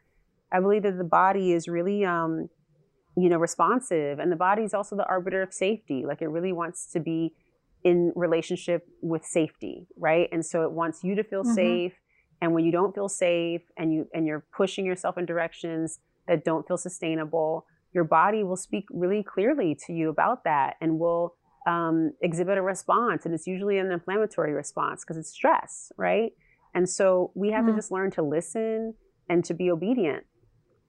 I 0.52 0.60
believe 0.60 0.84
that 0.84 0.98
the 0.98 1.04
body 1.04 1.52
is 1.52 1.68
really 1.68 2.06
um, 2.06 2.50
you 3.16 3.30
know, 3.30 3.38
responsive. 3.38 4.20
And 4.20 4.32
the 4.32 4.36
body 4.36 4.64
is 4.64 4.74
also 4.74 4.96
the 4.96 5.06
arbiter 5.06 5.42
of 5.42 5.54
safety. 5.54 6.04
Like 6.06 6.22
it 6.22 6.30
really 6.30 6.52
wants 6.52 6.92
to 6.94 7.00
be 7.00 7.34
in 7.84 8.12
relationship 8.16 8.88
with 9.02 9.26
safety, 9.26 9.88
right? 9.98 10.30
And 10.32 10.46
so 10.46 10.64
it 10.64 10.72
wants 10.72 11.04
you 11.04 11.16
to 11.16 11.24
feel 11.24 11.44
mm-hmm. 11.44 11.54
safe. 11.54 11.94
And 12.42 12.54
when 12.54 12.66
you 12.66 12.72
don't 12.72 12.96
feel 12.96 13.10
safe 13.10 13.62
and 13.78 13.94
you 13.94 14.08
and 14.14 14.26
you're 14.26 14.46
pushing 14.56 14.86
yourself 14.86 15.18
in 15.18 15.26
directions 15.26 16.00
that 16.28 16.44
don't 16.44 16.68
feel 16.68 16.78
sustainable, 16.78 17.66
your 17.94 18.04
body 18.04 18.44
will 18.44 18.58
speak 18.58 18.86
really 18.90 19.24
clearly 19.24 19.78
to 19.86 19.94
you 19.94 20.10
about 20.10 20.44
that 20.46 20.76
and 20.82 21.00
will 21.00 21.36
um, 21.68 22.14
exhibit 22.22 22.58
a 22.58 22.62
response. 22.62 23.26
And 23.26 23.34
it's 23.34 23.48
usually 23.48 23.78
an 23.78 23.92
inflammatory 23.92 24.54
response 24.54 25.04
because 25.04 25.18
it's 25.18 25.30
stress, 25.30 25.92
right? 25.98 26.32
And 26.74 26.90
so 26.90 27.32
we 27.36 27.52
have 27.52 27.66
mm-hmm. 27.66 27.76
to 27.76 27.78
just 27.78 27.92
learn 27.92 28.12
to 28.12 28.24
listen 28.24 28.96
and 29.30 29.46
to 29.46 29.54
be 29.54 29.70
obedient. 29.70 30.26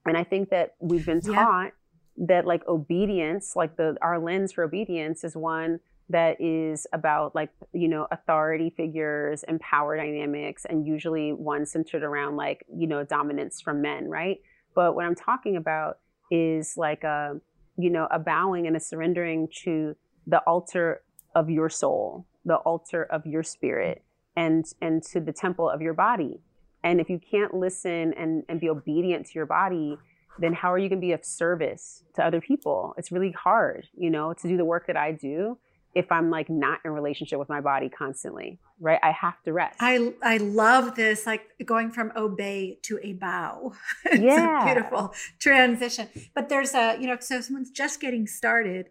And 0.05 0.17
I 0.17 0.23
think 0.23 0.49
that 0.49 0.75
we've 0.79 1.05
been 1.05 1.21
taught 1.21 1.65
yeah 1.65 1.69
that 2.17 2.45
like 2.45 2.65
obedience, 2.67 3.55
like 3.55 3.77
the 3.77 3.97
our 4.01 4.19
lens 4.19 4.53
for 4.53 4.63
obedience 4.63 5.23
is 5.23 5.35
one 5.35 5.79
that 6.09 6.39
is 6.39 6.85
about 6.93 7.33
like 7.33 7.49
you 7.73 7.87
know 7.87 8.07
authority 8.11 8.71
figures 8.75 9.43
and 9.43 9.59
power 9.59 9.97
dynamics 9.97 10.65
and 10.69 10.85
usually 10.85 11.33
one 11.33 11.65
centered 11.65 12.03
around 12.03 12.35
like 12.35 12.63
you 12.73 12.87
know 12.87 13.03
dominance 13.03 13.59
from 13.59 13.81
men 13.81 14.07
right? 14.07 14.37
But 14.75 14.93
what 14.93 15.05
i'm 15.05 15.15
talking 15.15 15.55
about 15.55 15.99
is 16.29 16.75
like 16.77 17.03
a 17.03 17.39
you 17.77 17.89
know 17.89 18.07
a 18.11 18.19
bowing 18.19 18.67
and 18.67 18.75
a 18.75 18.79
surrendering 18.79 19.47
to 19.63 19.95
the 20.27 20.39
altar 20.39 21.01
of 21.33 21.49
your 21.49 21.69
soul 21.69 22.27
the 22.45 22.55
altar 22.57 23.03
of 23.03 23.25
your 23.25 23.43
spirit 23.43 24.03
and 24.35 24.65
and 24.81 25.01
to 25.03 25.19
the 25.19 25.33
temple 25.33 25.69
of 25.69 25.81
your 25.81 25.93
body. 25.93 26.41
And 26.83 27.01
if 27.01 27.09
you 27.09 27.19
can't 27.19 27.53
listen 27.53 28.13
and 28.13 28.43
and 28.47 28.59
be 28.59 28.69
obedient 28.69 29.25
to 29.27 29.31
your 29.33 29.47
body 29.47 29.97
then 30.39 30.53
how 30.53 30.71
are 30.71 30.77
you 30.77 30.89
going 30.89 30.99
to 30.99 31.05
be 31.05 31.13
of 31.13 31.23
service 31.23 32.03
to 32.15 32.23
other 32.23 32.41
people 32.41 32.93
it's 32.97 33.11
really 33.11 33.31
hard 33.31 33.87
you 33.97 34.09
know 34.09 34.33
to 34.33 34.47
do 34.47 34.57
the 34.57 34.65
work 34.65 34.87
that 34.87 34.97
i 34.97 35.11
do 35.11 35.57
if 35.95 36.11
I'm 36.11 36.29
like 36.29 36.49
not 36.49 36.79
in 36.83 36.91
relationship 36.91 37.39
with 37.39 37.47
my 37.47 37.61
body 37.61 37.87
constantly, 37.87 38.59
right? 38.81 38.99
I 39.01 39.11
have 39.11 39.41
to 39.43 39.53
rest. 39.53 39.77
I 39.79 40.13
I 40.21 40.37
love 40.37 40.95
this, 40.95 41.25
like 41.25 41.47
going 41.63 41.89
from 41.89 42.11
obey 42.17 42.79
to 42.83 42.99
a 43.01 43.13
bow. 43.13 43.73
it's 44.05 44.21
yeah. 44.21 44.61
a 44.61 44.65
beautiful 44.65 45.13
transition. 45.39 46.09
But 46.35 46.49
there's 46.49 46.73
a, 46.73 46.97
you 46.99 47.07
know, 47.07 47.17
so 47.21 47.39
someone's 47.39 47.71
just 47.71 48.01
getting 48.01 48.27
started 48.27 48.89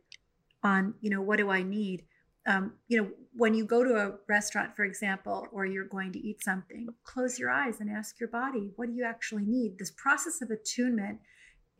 on, 0.62 0.94
you 1.02 1.10
know, 1.10 1.20
what 1.20 1.36
do 1.36 1.50
I 1.50 1.62
need? 1.62 2.04
Um, 2.46 2.72
you 2.88 3.02
know, 3.02 3.08
when 3.36 3.54
you 3.54 3.64
go 3.64 3.82
to 3.82 3.96
a 3.96 4.12
restaurant, 4.28 4.76
for 4.76 4.84
example, 4.84 5.48
or 5.50 5.66
you're 5.66 5.84
going 5.84 6.12
to 6.12 6.24
eat 6.24 6.42
something, 6.42 6.88
close 7.02 7.38
your 7.38 7.50
eyes 7.50 7.80
and 7.80 7.90
ask 7.90 8.20
your 8.20 8.28
body, 8.28 8.70
what 8.76 8.86
do 8.86 8.92
you 8.94 9.04
actually 9.04 9.44
need? 9.44 9.78
This 9.78 9.90
process 9.90 10.40
of 10.40 10.50
attunement 10.50 11.18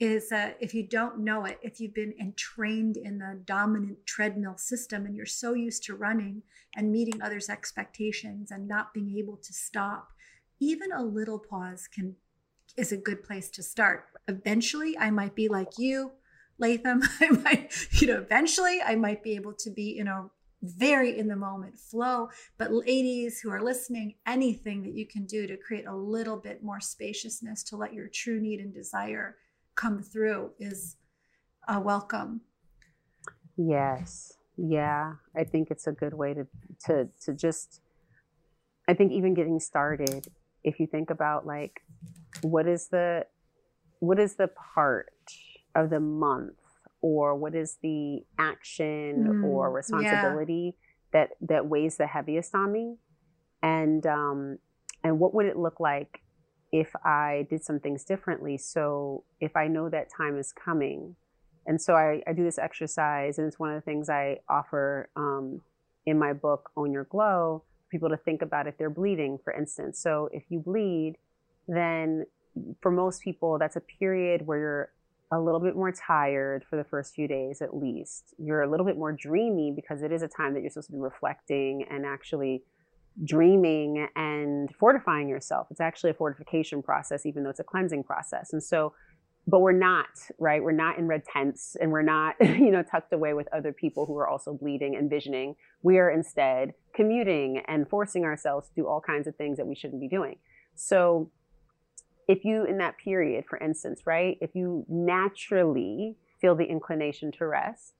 is 0.00 0.32
uh, 0.32 0.50
if 0.60 0.74
you 0.74 0.82
don't 0.82 1.20
know 1.20 1.44
it, 1.44 1.58
if 1.62 1.80
you've 1.80 1.94
been 1.94 2.14
entrained 2.20 2.96
in 2.96 3.18
the 3.18 3.40
dominant 3.44 4.04
treadmill 4.04 4.56
system 4.56 5.06
and 5.06 5.14
you're 5.14 5.26
so 5.26 5.54
used 5.54 5.84
to 5.84 5.94
running 5.94 6.42
and 6.76 6.90
meeting 6.90 7.22
others' 7.22 7.48
expectations 7.48 8.50
and 8.50 8.66
not 8.66 8.92
being 8.92 9.16
able 9.16 9.36
to 9.36 9.52
stop, 9.52 10.12
even 10.58 10.90
a 10.90 11.02
little 11.02 11.38
pause 11.38 11.88
can 11.92 12.16
is 12.76 12.90
a 12.90 12.96
good 12.96 13.22
place 13.22 13.48
to 13.50 13.62
start. 13.62 14.06
Eventually, 14.26 14.98
I 14.98 15.10
might 15.10 15.36
be 15.36 15.48
like 15.48 15.78
you, 15.78 16.10
Latham. 16.58 17.02
I 17.20 17.30
might, 17.30 17.72
you 17.92 18.08
know, 18.08 18.16
eventually 18.16 18.80
I 18.84 18.96
might 18.96 19.22
be 19.22 19.36
able 19.36 19.52
to 19.52 19.70
be 19.70 19.96
in 19.96 20.08
a 20.08 20.28
very 20.64 21.18
in 21.18 21.28
the 21.28 21.36
moment 21.36 21.78
flow. 21.78 22.28
But 22.58 22.72
ladies 22.72 23.40
who 23.40 23.50
are 23.50 23.62
listening, 23.62 24.14
anything 24.26 24.82
that 24.82 24.94
you 24.94 25.06
can 25.06 25.26
do 25.26 25.46
to 25.46 25.56
create 25.56 25.86
a 25.86 25.94
little 25.94 26.36
bit 26.36 26.62
more 26.62 26.80
spaciousness 26.80 27.62
to 27.64 27.76
let 27.76 27.94
your 27.94 28.08
true 28.08 28.40
need 28.40 28.60
and 28.60 28.72
desire 28.72 29.36
come 29.74 30.02
through 30.02 30.52
is 30.58 30.96
a 31.68 31.80
welcome. 31.80 32.42
Yes. 33.56 34.34
Yeah. 34.56 35.14
I 35.36 35.44
think 35.44 35.70
it's 35.70 35.86
a 35.86 35.92
good 35.92 36.14
way 36.14 36.34
to 36.34 36.46
to 36.86 37.08
to 37.24 37.34
just 37.34 37.80
I 38.86 38.94
think 38.94 39.12
even 39.12 39.34
getting 39.34 39.60
started, 39.60 40.28
if 40.62 40.78
you 40.78 40.86
think 40.86 41.10
about 41.10 41.46
like 41.46 41.80
what 42.42 42.66
is 42.66 42.88
the 42.88 43.26
what 44.00 44.18
is 44.18 44.36
the 44.36 44.48
part 44.74 45.12
of 45.74 45.90
the 45.90 46.00
month 46.00 46.58
or 47.04 47.34
what 47.36 47.54
is 47.54 47.76
the 47.82 48.20
action 48.38 49.26
mm, 49.28 49.44
or 49.44 49.70
responsibility 49.70 50.74
yeah. 50.74 51.20
that 51.20 51.28
that 51.40 51.66
weighs 51.66 51.98
the 51.98 52.06
heaviest 52.06 52.54
on 52.54 52.72
me 52.72 52.96
and 53.62 54.06
um 54.06 54.58
and 55.02 55.18
what 55.18 55.34
would 55.34 55.44
it 55.44 55.58
look 55.58 55.78
like 55.80 56.22
if 56.72 56.90
I 57.04 57.46
did 57.48 57.62
some 57.62 57.78
things 57.78 58.02
differently. 58.02 58.58
So 58.58 59.22
if 59.38 59.54
I 59.54 59.68
know 59.68 59.88
that 59.88 60.08
time 60.10 60.36
is 60.36 60.52
coming, 60.52 61.14
and 61.66 61.80
so 61.80 61.94
I, 61.94 62.20
I 62.26 62.32
do 62.32 62.42
this 62.42 62.58
exercise, 62.58 63.38
and 63.38 63.46
it's 63.46 63.60
one 63.60 63.70
of 63.70 63.76
the 63.76 63.80
things 63.84 64.08
I 64.08 64.38
offer 64.48 65.08
um, 65.14 65.60
in 66.04 66.18
my 66.18 66.32
book, 66.32 66.70
Own 66.76 66.90
Your 66.90 67.04
Glow, 67.04 67.62
people 67.90 68.08
to 68.08 68.16
think 68.16 68.42
about 68.42 68.66
if 68.66 68.76
they're 68.76 68.90
bleeding, 68.90 69.38
for 69.44 69.52
instance. 69.52 70.00
So 70.00 70.28
if 70.32 70.42
you 70.48 70.58
bleed, 70.58 71.14
then 71.68 72.26
for 72.82 72.90
most 72.90 73.22
people, 73.22 73.56
that's 73.56 73.76
a 73.76 73.82
period 74.00 74.44
where 74.44 74.58
you're 74.58 74.88
a 75.32 75.40
little 75.40 75.60
bit 75.60 75.74
more 75.74 75.92
tired 75.92 76.64
for 76.68 76.76
the 76.76 76.84
first 76.84 77.14
few 77.14 77.26
days 77.26 77.60
at 77.62 77.76
least. 77.76 78.34
You're 78.38 78.62
a 78.62 78.70
little 78.70 78.86
bit 78.86 78.96
more 78.96 79.12
dreamy 79.12 79.72
because 79.74 80.02
it 80.02 80.12
is 80.12 80.22
a 80.22 80.28
time 80.28 80.54
that 80.54 80.60
you're 80.60 80.70
supposed 80.70 80.88
to 80.88 80.92
be 80.92 80.98
reflecting 80.98 81.84
and 81.90 82.04
actually 82.04 82.62
dreaming 83.22 84.08
and 84.16 84.74
fortifying 84.78 85.28
yourself. 85.28 85.68
It's 85.70 85.80
actually 85.80 86.10
a 86.10 86.14
fortification 86.14 86.82
process, 86.82 87.26
even 87.26 87.44
though 87.44 87.50
it's 87.50 87.60
a 87.60 87.64
cleansing 87.64 88.04
process. 88.04 88.52
And 88.52 88.62
so, 88.62 88.92
but 89.46 89.60
we're 89.60 89.72
not, 89.72 90.06
right? 90.38 90.62
We're 90.62 90.72
not 90.72 90.98
in 90.98 91.06
red 91.06 91.22
tents 91.24 91.76
and 91.80 91.92
we're 91.92 92.02
not, 92.02 92.36
you 92.40 92.70
know, 92.70 92.82
tucked 92.82 93.12
away 93.12 93.34
with 93.34 93.46
other 93.52 93.72
people 93.72 94.06
who 94.06 94.16
are 94.16 94.28
also 94.28 94.54
bleeding 94.54 94.96
and 94.96 95.08
visioning. 95.08 95.54
We 95.82 95.98
are 95.98 96.10
instead 96.10 96.72
commuting 96.94 97.62
and 97.68 97.88
forcing 97.88 98.24
ourselves 98.24 98.68
to 98.68 98.74
do 98.74 98.86
all 98.86 99.00
kinds 99.00 99.26
of 99.26 99.36
things 99.36 99.58
that 99.58 99.66
we 99.66 99.74
shouldn't 99.74 100.00
be 100.00 100.08
doing. 100.08 100.36
So, 100.74 101.30
if 102.28 102.44
you, 102.44 102.64
in 102.64 102.78
that 102.78 102.96
period, 102.98 103.44
for 103.48 103.58
instance, 103.58 104.02
right, 104.06 104.38
if 104.40 104.54
you 104.54 104.84
naturally 104.88 106.16
feel 106.40 106.54
the 106.54 106.64
inclination 106.64 107.32
to 107.32 107.46
rest, 107.46 107.94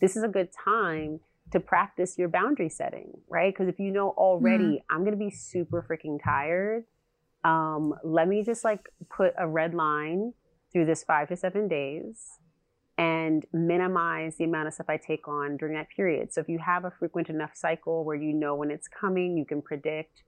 this 0.00 0.16
is 0.16 0.22
a 0.22 0.28
good 0.28 0.50
time 0.52 1.20
to 1.52 1.60
practice 1.60 2.16
your 2.18 2.28
boundary 2.28 2.68
setting, 2.68 3.12
right? 3.28 3.52
Because 3.52 3.68
if 3.68 3.78
you 3.78 3.90
know 3.90 4.10
already, 4.10 4.64
mm-hmm. 4.64 4.94
I'm 4.94 5.00
going 5.00 5.18
to 5.18 5.24
be 5.24 5.30
super 5.30 5.84
freaking 5.88 6.22
tired, 6.22 6.84
um, 7.44 7.94
let 8.04 8.28
me 8.28 8.42
just 8.44 8.64
like 8.64 8.88
put 9.08 9.32
a 9.38 9.48
red 9.48 9.74
line 9.74 10.34
through 10.72 10.86
this 10.86 11.02
five 11.02 11.28
to 11.28 11.36
seven 11.36 11.68
days 11.68 12.38
and 12.98 13.46
minimize 13.52 14.36
the 14.36 14.44
amount 14.44 14.68
of 14.68 14.74
stuff 14.74 14.86
I 14.90 14.98
take 14.98 15.26
on 15.26 15.56
during 15.56 15.74
that 15.74 15.88
period. 15.88 16.32
So 16.32 16.42
if 16.42 16.48
you 16.48 16.58
have 16.58 16.84
a 16.84 16.90
frequent 16.90 17.30
enough 17.30 17.52
cycle 17.54 18.04
where 18.04 18.16
you 18.16 18.34
know 18.34 18.54
when 18.54 18.70
it's 18.70 18.88
coming, 18.88 19.38
you 19.38 19.46
can 19.46 19.62
predict, 19.62 20.22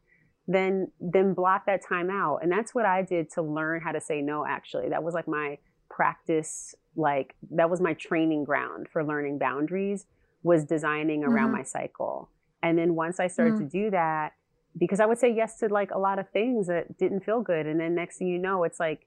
then 0.49 0.91
then 1.01 1.35
block 1.35 1.67
that 1.67 1.81
time 1.87 2.11
out. 2.11 2.41
And 2.43 2.51
that's 2.51 2.75
what 2.75 2.85
I 2.85 3.03
did 3.03 3.31
to 3.33 3.43
learn 3.43 3.81
how 3.81 3.93
to 3.93 4.01
say 4.01 4.21
no 4.21 4.45
actually. 4.47 4.89
That 4.89 5.03
was 5.03 5.15
like 5.15 5.29
my 5.29 5.59
practice 5.89 6.75
like 6.97 7.35
that 7.51 7.71
was 7.71 7.81
my 7.81 7.95
training 7.95 8.45
ground 8.45 8.87
for 8.93 9.05
learning 9.05 9.39
boundaries 9.39 10.07
was 10.43 10.65
designing 10.65 11.25
around 11.25 11.49
mm-hmm. 11.49 11.59
my 11.59 11.63
cycle. 11.63 12.29
And 12.63 12.79
then 12.79 12.95
once 12.95 13.21
I 13.21 13.29
started 13.29 13.55
mm-hmm. 13.55 13.69
to 13.69 13.85
do 13.85 13.91
that, 13.91 14.33
because 14.79 15.01
I 15.01 15.07
would 15.07 15.19
say 15.19 15.33
yes 15.33 15.59
to 15.59 15.69
like 15.69 15.91
a 15.91 15.99
lot 15.99 16.19
of 16.19 16.29
things 16.31 16.67
that 16.69 16.99
didn't 16.99 17.25
feel 17.25 17.41
good. 17.41 17.67
And 17.67 17.79
then 17.79 17.95
next 17.95 18.19
thing 18.19 18.29
you 18.29 18.39
know, 18.39 18.65
it's 18.65 18.81
like, 18.81 19.07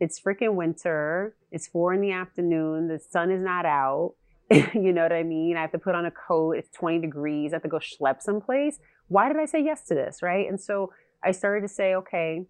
it's 0.00 0.20
freaking 0.20 0.54
winter. 0.54 1.36
It's 1.52 1.68
four 1.68 1.94
in 1.94 2.00
the 2.00 2.10
afternoon. 2.10 2.88
The 2.88 2.98
sun 2.98 3.30
is 3.30 3.42
not 3.42 3.64
out. 3.64 4.14
you 4.50 4.92
know 4.92 5.02
what 5.02 5.12
I 5.12 5.22
mean? 5.22 5.56
I 5.56 5.62
have 5.62 5.72
to 5.72 5.78
put 5.78 5.94
on 5.94 6.04
a 6.04 6.10
coat. 6.10 6.52
It's 6.52 6.68
20 6.70 6.98
degrees. 7.00 7.52
I 7.52 7.56
have 7.56 7.62
to 7.62 7.68
go 7.68 7.78
schlep 7.78 8.20
someplace. 8.20 8.78
Why 9.08 9.28
did 9.28 9.38
I 9.38 9.44
say 9.44 9.62
yes 9.62 9.82
to 9.88 9.94
this? 9.94 10.22
Right. 10.22 10.48
And 10.48 10.60
so 10.60 10.92
I 11.22 11.32
started 11.32 11.62
to 11.62 11.68
say, 11.68 11.94
okay, 11.94 12.46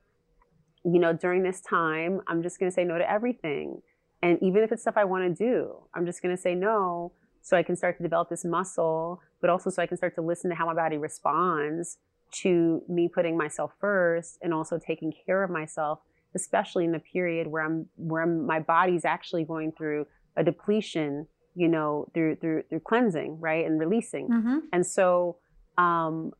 you 0.84 0.98
know, 0.98 1.12
during 1.12 1.42
this 1.42 1.60
time, 1.60 2.20
I'm 2.26 2.42
just 2.42 2.58
going 2.58 2.70
to 2.70 2.74
say 2.74 2.84
no 2.84 2.98
to 2.98 3.10
everything. 3.10 3.80
And 4.22 4.38
even 4.42 4.62
if 4.62 4.72
it's 4.72 4.82
stuff 4.82 4.94
I 4.96 5.04
want 5.04 5.36
to 5.36 5.44
do, 5.44 5.76
I'm 5.94 6.06
just 6.06 6.22
going 6.22 6.34
to 6.34 6.40
say 6.40 6.54
no 6.54 7.12
so 7.42 7.56
I 7.56 7.62
can 7.62 7.76
start 7.76 7.98
to 7.98 8.02
develop 8.02 8.30
this 8.30 8.44
muscle, 8.44 9.20
but 9.40 9.50
also 9.50 9.70
so 9.70 9.82
I 9.82 9.86
can 9.86 9.96
start 9.96 10.14
to 10.14 10.22
listen 10.22 10.50
to 10.50 10.56
how 10.56 10.66
my 10.66 10.74
body 10.74 10.96
responds 10.96 11.98
to 12.42 12.82
me 12.88 13.08
putting 13.08 13.36
myself 13.36 13.72
first 13.80 14.38
and 14.42 14.52
also 14.52 14.78
taking 14.78 15.12
care 15.26 15.44
of 15.44 15.50
myself, 15.50 16.00
especially 16.34 16.84
in 16.84 16.92
the 16.92 16.98
period 16.98 17.46
where 17.46 17.62
I'm 17.62 17.86
where 17.96 18.22
I'm, 18.22 18.46
my 18.46 18.60
body's 18.60 19.04
actually 19.04 19.44
going 19.44 19.72
through 19.72 20.06
a 20.36 20.42
depletion, 20.42 21.26
you 21.54 21.68
know, 21.68 22.08
through 22.14 22.36
through 22.36 22.64
through 22.68 22.80
cleansing, 22.80 23.38
right, 23.40 23.64
and 23.64 23.78
releasing. 23.78 24.28
Mm-hmm. 24.28 24.58
And 24.72 24.86
so, 24.86 25.36
um, 25.78 26.32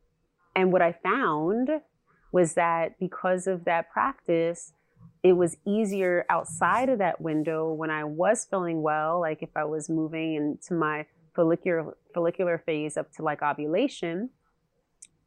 and 0.55 0.71
what 0.71 0.81
I 0.81 0.93
found 1.03 1.69
was 2.31 2.53
that 2.53 2.99
because 2.99 3.47
of 3.47 3.65
that 3.65 3.89
practice, 3.91 4.73
it 5.23 5.33
was 5.33 5.57
easier 5.65 6.25
outside 6.29 6.89
of 6.89 6.99
that 6.99 7.21
window 7.21 7.71
when 7.73 7.89
I 7.89 8.03
was 8.03 8.45
feeling 8.45 8.81
well, 8.81 9.19
like 9.19 9.41
if 9.41 9.49
I 9.55 9.65
was 9.65 9.89
moving 9.89 10.35
into 10.35 10.73
my 10.73 11.05
follicular 11.35 11.95
follicular 12.13 12.61
phase 12.65 12.97
up 12.97 13.11
to 13.13 13.23
like 13.23 13.41
ovulation, 13.41 14.29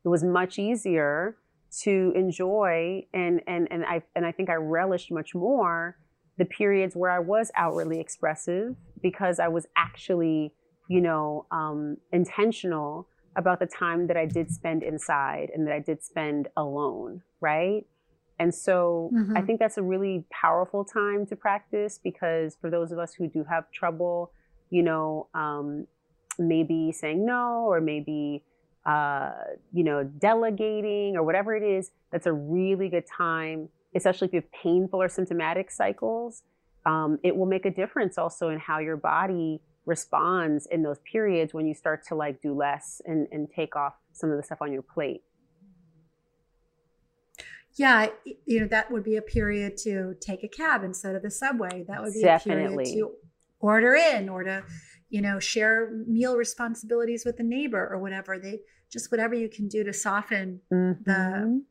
it 0.05 0.09
was 0.09 0.25
much 0.25 0.59
easier 0.59 1.37
to 1.83 2.13
enjoy 2.15 3.03
and 3.13 3.43
and 3.47 3.69
and 3.71 3.85
I 3.85 4.03
and 4.15 4.25
I 4.25 4.33
think 4.33 4.49
I 4.49 4.55
relished 4.55 5.11
much 5.11 5.35
more 5.35 5.97
the 6.39 6.45
periods 6.45 6.95
where 6.95 7.11
I 7.11 7.19
was 7.19 7.51
outwardly 7.57 8.01
expressive 8.01 8.77
because 9.03 9.41
I 9.41 9.49
was 9.49 9.67
actually, 9.77 10.55
you 10.89 11.01
know, 11.01 11.47
um, 11.51 11.97
intentional 12.13 13.09
about 13.39 13.61
the 13.61 13.67
time 13.67 14.09
that 14.09 14.17
I 14.17 14.27
did 14.27 14.51
spend 14.51 14.83
inside 14.83 15.51
and 15.55 15.67
that 15.67 15.73
I 15.73 15.79
did 15.79 16.03
spend 16.03 16.49
alone, 16.57 17.23
right? 17.41 17.87
And 18.41 18.53
so 18.53 19.11
mm-hmm. 19.15 19.37
I 19.37 19.43
think 19.43 19.61
that's 19.61 19.79
a 19.79 19.83
really 19.83 20.25
powerful 20.31 20.85
time 20.85 21.25
to 21.27 21.37
practice 21.37 22.01
because 22.03 22.57
for 22.61 22.69
those 22.69 22.91
of 22.91 22.99
us 22.99 23.15
who 23.15 23.29
do 23.29 23.45
have 23.49 23.71
trouble, 23.71 24.33
you 24.71 24.83
know, 24.83 25.29
um, 25.35 25.87
maybe 26.39 26.91
saying 26.93 27.25
no 27.25 27.65
or 27.69 27.81
maybe, 27.81 28.43
uh, 28.85 29.31
you 29.73 29.85
know, 29.85 30.03
delegating 30.03 31.17
or 31.17 31.23
whatever 31.23 31.55
it 31.57 31.63
is, 31.63 31.93
that's 32.11 32.27
a 32.27 32.33
really 32.33 32.89
good 32.89 33.05
time, 33.07 33.69
especially 33.95 34.27
if 34.27 34.35
you 34.35 34.41
have 34.41 34.53
painful 34.53 35.01
or 35.01 35.09
symptomatic 35.09 35.71
cycles. 35.71 36.43
Um, 36.87 37.19
it 37.23 37.37
will 37.37 37.47
make 37.47 37.67
a 37.67 37.71
difference 37.71 38.19
also 38.19 38.49
in 38.49 38.59
how 38.59 38.79
your 38.79 38.97
body 38.97 39.61
responds 39.89 40.67
in 40.67 40.83
those 40.83 40.99
periods 41.11 41.55
when 41.55 41.67
you 41.67 41.75
start 41.75 42.07
to 42.07 42.15
like 42.15 42.41
do 42.43 42.55
less 42.55 43.01
and, 43.07 43.27
and 43.33 43.49
take 43.51 43.75
off 43.75 43.95
some 44.13 44.31
of 44.31 44.37
the 44.37 44.43
stuff 44.43 44.59
on 44.61 44.73
your 44.73 44.83
plate. 44.83 45.23
Yeah, 47.77 48.09
you 48.45 48.61
know, 48.61 48.67
that 48.69 48.91
would 48.91 49.05
be 49.05 49.17
a 49.17 49.23
period 49.23 49.77
to 49.79 50.15
take 50.21 50.43
a 50.45 50.49
cab 50.49 50.85
instead 50.85 51.15
of 51.15 51.23
the 51.23 51.31
subway. 51.31 51.85
That 51.89 52.03
would 52.03 52.13
be 52.13 52.23
Definitely. 52.23 52.67
a 52.67 52.77
period 52.77 52.95
to 52.95 53.13
order 53.61 53.95
in 53.95 54.29
or 54.29 54.43
to, 54.43 54.65
you 55.11 55.23
know, 55.23 55.39
share 55.39 55.91
meal 56.07 56.37
responsibilities 56.37 57.25
with 57.25 57.39
a 57.41 57.45
neighbor 57.45 57.89
or 57.91 57.99
whatever. 57.99 58.39
They 58.39 58.61
just 58.91 59.11
whatever 59.11 59.35
you 59.35 59.49
can 59.49 59.69
do 59.69 59.85
to 59.85 59.93
soften 59.93 60.61
mm-hmm. 60.73 61.03
the 61.05 61.63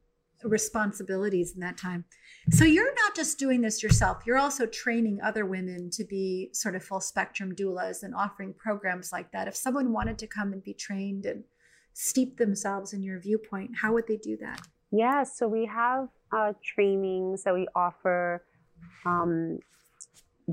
responsibilities 0.44 1.54
in 1.54 1.60
that 1.62 1.78
time. 1.78 2.06
So 2.50 2.64
you're 2.64 2.94
not 2.96 3.16
just 3.16 3.40
doing 3.40 3.62
this 3.62 3.84
yourself, 3.84 4.24
you're 4.26 4.38
also 4.38 4.66
training 4.66 5.20
other 5.22 5.46
women 5.46 5.90
to 5.92 6.04
be 6.06 6.50
sort 6.54 6.76
of 6.76 6.84
full 6.84 7.02
spectrum 7.02 7.54
doulas 7.56 8.04
and 8.04 8.16
offering 8.16 8.54
programs 8.54 9.12
like 9.12 9.32
that. 9.32 9.48
If 9.48 9.56
someone 9.56 9.92
wanted 9.92 10.18
to 10.20 10.28
come 10.28 10.54
and 10.54 10.64
be 10.64 10.74
trained 10.74 11.26
and 11.26 11.44
steep 11.94 12.38
themselves 12.38 12.94
in 12.94 13.04
your 13.04 13.20
viewpoint, 13.20 13.72
how 13.82 13.94
would 13.94 14.08
they 14.08 14.18
do 14.18 14.38
that? 14.38 14.62
Yeah, 14.92 15.24
so 15.24 15.48
we 15.48 15.66
have 15.66 16.08
uh, 16.32 16.54
trainings 16.64 17.44
that 17.44 17.54
we 17.54 17.68
offer. 17.76 18.44
Um, 19.06 19.60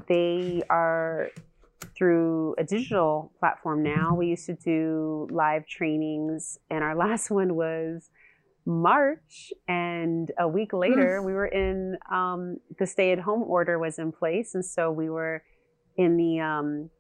they 0.09 0.63
are 0.71 1.29
through 1.97 2.55
a 2.59 2.65
digital 2.65 3.31
platform 3.39 3.83
now. 3.83 4.15
We 4.15 4.29
used 4.29 4.47
to 4.47 4.55
do 4.55 5.29
live 5.31 5.67
trainings, 5.67 6.59
and 6.71 6.83
our 6.83 6.97
last 6.97 7.31
one 7.31 7.55
was 7.55 8.11
March, 8.67 9.53
and 9.69 10.31
a 10.39 10.49
week 10.49 10.73
later, 10.73 11.23
we 11.23 11.35
were 11.35 11.47
in 11.47 11.99
um, 12.11 12.57
the 12.79 12.87
stay-at-home 12.87 13.43
order 13.43 13.79
was 13.79 13.99
in 13.99 14.11
place, 14.11 14.55
and 14.55 14.65
so 14.65 14.91
we 14.91 15.11
were 15.11 15.43
in 15.97 16.17
the 16.17 16.41
um, 16.41 16.91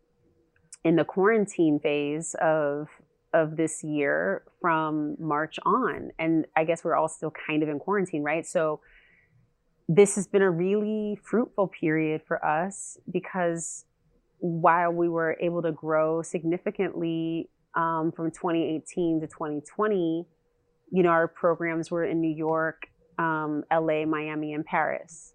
in 0.84 0.96
the 0.96 1.04
quarantine 1.04 1.80
phase 1.80 2.34
of 2.40 2.88
of 3.32 3.56
this 3.56 3.82
year 3.82 4.44
from 4.60 5.16
March 5.18 5.58
on, 5.64 6.10
and 6.18 6.46
I 6.54 6.64
guess 6.64 6.84
we're 6.84 6.96
all 6.96 7.08
still 7.08 7.32
kind 7.46 7.62
of 7.62 7.68
in 7.68 7.78
quarantine, 7.78 8.22
right? 8.22 8.46
So 8.46 8.80
this 9.88 10.14
has 10.16 10.26
been 10.26 10.42
a 10.42 10.50
really 10.50 11.18
fruitful 11.22 11.68
period 11.68 12.22
for 12.26 12.44
us 12.44 12.98
because 13.10 13.84
while 14.38 14.90
we 14.90 15.08
were 15.08 15.36
able 15.40 15.62
to 15.62 15.72
grow 15.72 16.22
significantly 16.22 17.48
um, 17.74 18.12
from 18.14 18.30
2018 18.30 19.20
to 19.20 19.26
2020 19.26 20.26
you 20.90 21.02
know, 21.02 21.10
our 21.10 21.28
programs 21.28 21.90
were 21.90 22.04
in 22.04 22.20
New 22.20 22.34
York, 22.34 22.88
um, 23.18 23.64
LA, 23.72 24.04
Miami, 24.04 24.52
and 24.52 24.64
Paris. 24.64 25.34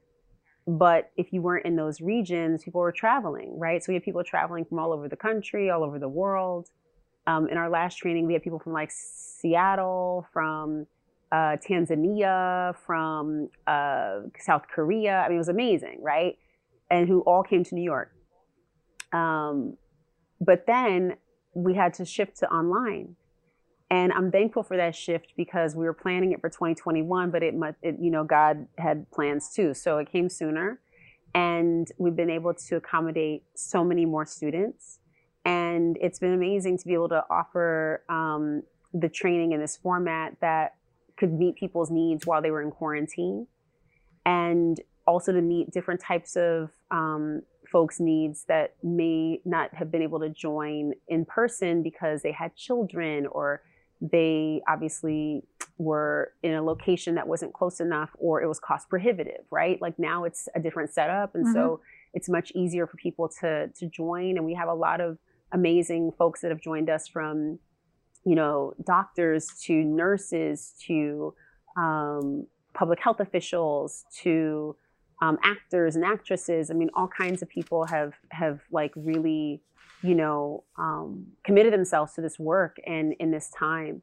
But 0.67 1.11
if 1.17 1.33
you 1.33 1.41
weren't 1.41 1.65
in 1.65 1.75
those 1.75 1.99
regions, 1.99 2.63
people 2.63 2.81
were 2.81 2.91
traveling, 2.91 3.57
right? 3.57 3.83
So 3.83 3.91
we 3.91 3.95
had 3.95 4.03
people 4.03 4.23
traveling 4.23 4.65
from 4.65 4.77
all 4.77 4.93
over 4.93 5.07
the 5.07 5.15
country, 5.15 5.69
all 5.69 5.83
over 5.83 5.97
the 5.97 6.09
world. 6.09 6.69
Um, 7.25 7.47
in 7.47 7.57
our 7.57 7.69
last 7.69 7.95
training, 7.95 8.27
we 8.27 8.33
had 8.33 8.43
people 8.43 8.59
from 8.59 8.73
like 8.73 8.91
Seattle, 8.91 10.27
from 10.31 10.85
uh, 11.31 11.57
Tanzania, 11.67 12.75
from 12.85 13.49
uh, 13.65 14.21
South 14.37 14.63
Korea. 14.73 15.21
I 15.21 15.29
mean, 15.29 15.35
it 15.35 15.39
was 15.39 15.49
amazing, 15.49 15.99
right? 16.01 16.37
And 16.91 17.07
who 17.07 17.21
all 17.21 17.43
came 17.43 17.63
to 17.63 17.75
New 17.75 17.83
York. 17.83 18.11
Um, 19.11 19.77
but 20.39 20.65
then 20.67 21.17
we 21.53 21.73
had 21.73 21.93
to 21.95 22.05
shift 22.05 22.37
to 22.39 22.49
online 22.51 23.15
and 23.91 24.13
I'm 24.13 24.31
thankful 24.31 24.61
for 24.61 24.77
that 24.77 24.95
shift 24.95 25.33
because 25.35 25.75
we 25.75 25.83
were 25.83 25.93
planning 25.93 26.31
it 26.31 26.41
for 26.41 26.49
2021, 26.49 27.31
but 27.31 27.41
it, 27.41 27.55
it, 27.81 27.95
you 27.99 28.11
know, 28.11 28.23
God 28.23 28.67
had 28.77 29.09
plans 29.11 29.51
too. 29.53 29.73
So 29.73 29.97
it 29.97 30.11
came 30.11 30.29
sooner. 30.29 30.79
And 31.33 31.87
we've 31.97 32.15
been 32.15 32.29
able 32.29 32.53
to 32.53 32.75
accommodate 32.75 33.43
so 33.55 33.83
many 33.83 34.05
more 34.05 34.25
students. 34.25 34.99
And 35.43 35.97
it's 36.01 36.19
been 36.19 36.33
amazing 36.33 36.77
to 36.79 36.87
be 36.87 36.93
able 36.93 37.09
to 37.09 37.23
offer 37.29 38.03
um, 38.09 38.63
the 38.93 39.09
training 39.09 39.53
in 39.53 39.59
this 39.59 39.77
format 39.77 40.35
that 40.41 40.75
could 41.17 41.33
meet 41.33 41.55
people's 41.55 41.89
needs 41.89 42.27
while 42.27 42.41
they 42.41 42.51
were 42.51 42.61
in 42.61 42.71
quarantine. 42.71 43.47
And 44.25 44.79
also 45.07 45.31
to 45.31 45.41
meet 45.41 45.71
different 45.71 45.99
types 45.99 46.35
of 46.35 46.69
um, 46.91 47.41
folks' 47.71 47.99
needs 47.99 48.45
that 48.45 48.75
may 48.83 49.41
not 49.45 49.73
have 49.73 49.91
been 49.91 50.03
able 50.03 50.19
to 50.19 50.29
join 50.29 50.93
in 51.07 51.25
person 51.25 51.81
because 51.81 52.21
they 52.21 52.31
had 52.31 52.55
children 52.55 53.25
or 53.27 53.61
they 54.01 54.61
obviously 54.67 55.43
were 55.77 56.33
in 56.43 56.53
a 56.53 56.61
location 56.61 57.15
that 57.15 57.27
wasn't 57.27 57.53
close 57.53 57.79
enough 57.79 58.09
or 58.17 58.41
it 58.41 58.47
was 58.47 58.59
cost 58.59 58.89
prohibitive, 58.89 59.45
right? 59.51 59.81
Like 59.81 59.97
now 59.97 60.23
it's 60.23 60.47
a 60.55 60.59
different 60.59 60.91
setup. 60.91 61.35
And 61.35 61.45
mm-hmm. 61.45 61.53
so 61.53 61.81
it's 62.13 62.29
much 62.29 62.51
easier 62.55 62.87
for 62.87 62.97
people 62.97 63.29
to 63.41 63.67
to 63.67 63.85
join. 63.87 64.37
And 64.37 64.45
we 64.45 64.53
have 64.55 64.67
a 64.67 64.73
lot 64.73 65.01
of 65.01 65.17
amazing 65.51 66.11
folks 66.17 66.41
that 66.41 66.51
have 66.51 66.61
joined 66.61 66.89
us 66.89 67.07
from, 67.07 67.59
you 68.25 68.35
know, 68.35 68.73
doctors 68.85 69.47
to 69.65 69.73
nurses 69.73 70.73
to 70.87 71.33
um, 71.77 72.45
public 72.73 72.99
health 72.99 73.19
officials 73.19 74.05
to 74.21 74.75
um, 75.21 75.37
actors 75.43 75.95
and 75.95 76.05
actresses. 76.05 76.71
I 76.71 76.73
mean, 76.73 76.89
all 76.93 77.07
kinds 77.07 77.41
of 77.41 77.49
people 77.49 77.85
have 77.85 78.13
have 78.31 78.61
like 78.71 78.91
really 78.95 79.61
you 80.01 80.15
know, 80.15 80.63
um, 80.77 81.27
committed 81.43 81.73
themselves 81.73 82.13
to 82.13 82.21
this 82.21 82.39
work 82.39 82.77
and 82.85 83.13
in 83.19 83.31
this 83.31 83.49
time. 83.49 84.01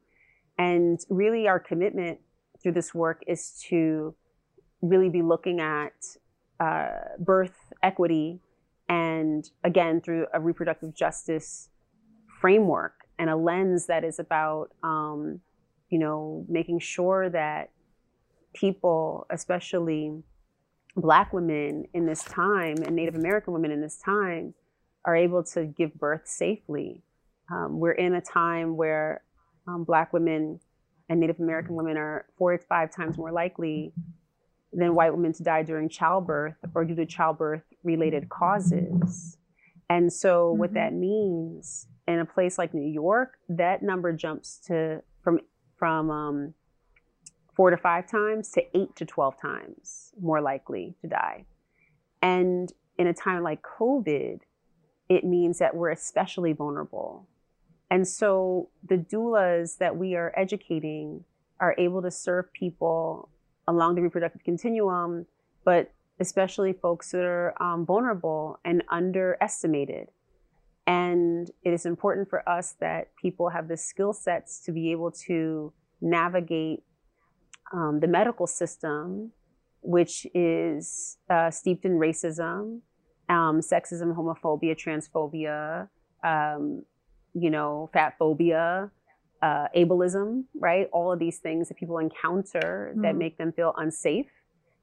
And 0.57 0.99
really, 1.09 1.47
our 1.47 1.59
commitment 1.59 2.19
through 2.61 2.73
this 2.73 2.93
work 2.93 3.23
is 3.27 3.63
to 3.69 4.15
really 4.81 5.09
be 5.09 5.21
looking 5.21 5.59
at 5.59 5.93
uh, 6.59 6.89
birth 7.19 7.55
equity 7.83 8.39
and 8.89 9.49
again 9.63 10.01
through 10.01 10.27
a 10.33 10.39
reproductive 10.39 10.95
justice 10.95 11.69
framework 12.41 12.93
and 13.19 13.29
a 13.29 13.35
lens 13.35 13.87
that 13.87 14.03
is 14.03 14.19
about 14.19 14.69
um, 14.83 15.39
you 15.89 15.99
know 15.99 16.45
making 16.47 16.79
sure 16.79 17.29
that 17.29 17.71
people 18.53 19.27
especially 19.29 20.23
black 20.95 21.31
women 21.33 21.85
in 21.93 22.05
this 22.05 22.23
time 22.23 22.77
and 22.85 22.95
native 22.95 23.15
american 23.15 23.53
women 23.53 23.71
in 23.71 23.81
this 23.81 23.97
time 23.97 24.53
are 25.07 25.15
able 25.15 25.41
to 25.41 25.65
give 25.65 25.95
birth 25.95 26.27
safely. 26.27 27.01
Um, 27.49 27.79
we're 27.79 27.93
in 27.93 28.13
a 28.13 28.21
time 28.21 28.75
where 28.75 29.23
um, 29.67 29.85
Black 29.85 30.11
women 30.11 30.59
and 31.09 31.19
Native 31.21 31.39
American 31.39 31.75
women 31.75 31.95
are 31.97 32.25
four 32.37 32.57
to 32.57 32.63
five 32.65 32.93
times 32.93 33.17
more 33.17 33.31
likely 33.31 33.93
than 34.73 34.93
white 34.93 35.13
women 35.13 35.31
to 35.31 35.43
die 35.43 35.63
during 35.63 35.87
childbirth 35.87 36.55
or 36.75 36.83
due 36.83 36.95
to 36.95 37.05
childbirth 37.05 37.63
related 37.83 38.27
causes. 38.27 39.37
And 39.89 40.11
so, 40.11 40.49
mm-hmm. 40.49 40.59
what 40.59 40.73
that 40.73 40.93
means 40.93 41.87
in 42.05 42.19
a 42.19 42.25
place 42.25 42.57
like 42.57 42.73
New 42.73 42.91
York, 42.91 43.37
that 43.47 43.81
number 43.81 44.11
jumps 44.11 44.59
to 44.67 45.01
from 45.23 45.39
from 45.77 46.11
um, 46.11 46.53
four 47.55 47.69
to 47.69 47.77
five 47.77 48.09
times 48.11 48.51
to 48.51 48.63
eight 48.77 48.93
to 48.97 49.05
twelve 49.05 49.39
times 49.41 50.11
more 50.19 50.41
likely 50.41 50.95
to 51.01 51.07
die. 51.07 51.45
And 52.21 52.73
in 52.97 53.07
a 53.07 53.13
time 53.13 53.43
like 53.43 53.61
COVID, 53.61 54.41
it 55.09 55.23
means 55.23 55.59
that 55.59 55.75
we're 55.75 55.91
especially 55.91 56.53
vulnerable. 56.53 57.27
And 57.89 58.07
so 58.07 58.69
the 58.87 58.97
doulas 58.97 59.77
that 59.77 59.95
we 59.95 60.15
are 60.15 60.33
educating 60.35 61.23
are 61.59 61.75
able 61.77 62.01
to 62.01 62.11
serve 62.11 62.51
people 62.53 63.29
along 63.67 63.95
the 63.95 64.01
reproductive 64.01 64.43
continuum, 64.43 65.25
but 65.63 65.91
especially 66.19 66.73
folks 66.73 67.11
that 67.11 67.23
are 67.23 67.61
um, 67.61 67.85
vulnerable 67.85 68.59
and 68.65 68.83
underestimated. 68.89 70.07
And 70.85 71.51
it 71.63 71.73
is 71.73 71.85
important 71.85 72.29
for 72.29 72.47
us 72.47 72.75
that 72.79 73.15
people 73.21 73.49
have 73.49 73.67
the 73.67 73.77
skill 73.77 74.13
sets 74.13 74.59
to 74.65 74.71
be 74.71 74.91
able 74.91 75.11
to 75.27 75.73
navigate 76.01 76.83
um, 77.73 77.99
the 77.99 78.07
medical 78.07 78.47
system, 78.47 79.31
which 79.81 80.25
is 80.33 81.17
uh, 81.29 81.51
steeped 81.51 81.83
in 81.83 81.93
racism, 81.93 82.79
um, 83.29 83.59
sexism, 83.61 84.15
homophobia, 84.15 84.75
transphobia, 84.75 85.89
um, 86.23 86.83
you 87.33 87.49
know, 87.49 87.89
fat 87.93 88.15
phobia, 88.17 88.89
uh, 89.41 89.67
ableism, 89.75 90.43
right? 90.55 90.87
All 90.91 91.11
of 91.11 91.19
these 91.19 91.39
things 91.39 91.67
that 91.67 91.77
people 91.77 91.97
encounter 91.99 92.91
mm-hmm. 92.91 93.01
that 93.01 93.15
make 93.15 93.37
them 93.37 93.51
feel 93.51 93.73
unsafe. 93.77 94.27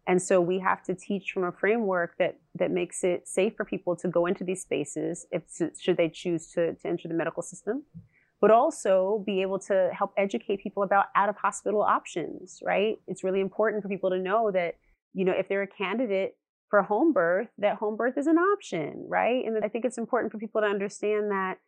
And 0.06 0.20
so 0.20 0.40
we 0.40 0.58
have 0.58 0.82
to 0.84 0.94
teach 0.94 1.32
from 1.32 1.44
a 1.44 1.52
framework 1.52 2.16
that 2.18 2.36
that 2.56 2.70
makes 2.70 3.04
it 3.04 3.26
safe 3.26 3.54
for 3.56 3.64
people 3.64 3.96
to 3.96 4.08
go 4.08 4.26
into 4.26 4.44
these 4.44 4.60
spaces 4.60 5.26
if 5.30 5.42
should 5.80 5.96
they 5.96 6.10
choose 6.10 6.48
to, 6.52 6.74
to 6.74 6.88
enter 6.88 7.08
the 7.08 7.14
medical 7.14 7.42
system, 7.42 7.84
but 8.40 8.50
also 8.50 9.22
be 9.24 9.40
able 9.40 9.58
to 9.60 9.90
help 9.96 10.12
educate 10.18 10.62
people 10.62 10.82
about 10.82 11.06
out 11.16 11.30
of 11.30 11.36
hospital 11.36 11.80
options, 11.80 12.60
right? 12.62 12.98
It's 13.08 13.24
really 13.24 13.40
important 13.40 13.82
for 13.82 13.88
people 13.88 14.10
to 14.10 14.18
know 14.18 14.50
that, 14.50 14.74
you 15.14 15.24
know, 15.24 15.32
if 15.32 15.48
they're 15.48 15.62
a 15.62 15.66
candidate 15.66 16.36
for 16.68 16.82
home 16.82 17.12
birth 17.12 17.48
that 17.58 17.76
home 17.76 17.96
birth 17.96 18.16
is 18.16 18.26
an 18.26 18.38
option 18.38 19.06
right? 19.08 19.44
And 19.44 19.64
i 19.64 19.68
think 19.68 19.84
it's 19.84 19.98
important 19.98 20.32
for 20.32 20.38
people 20.38 20.60
to 20.60 20.66
understand 20.66 21.30
that 21.30 21.58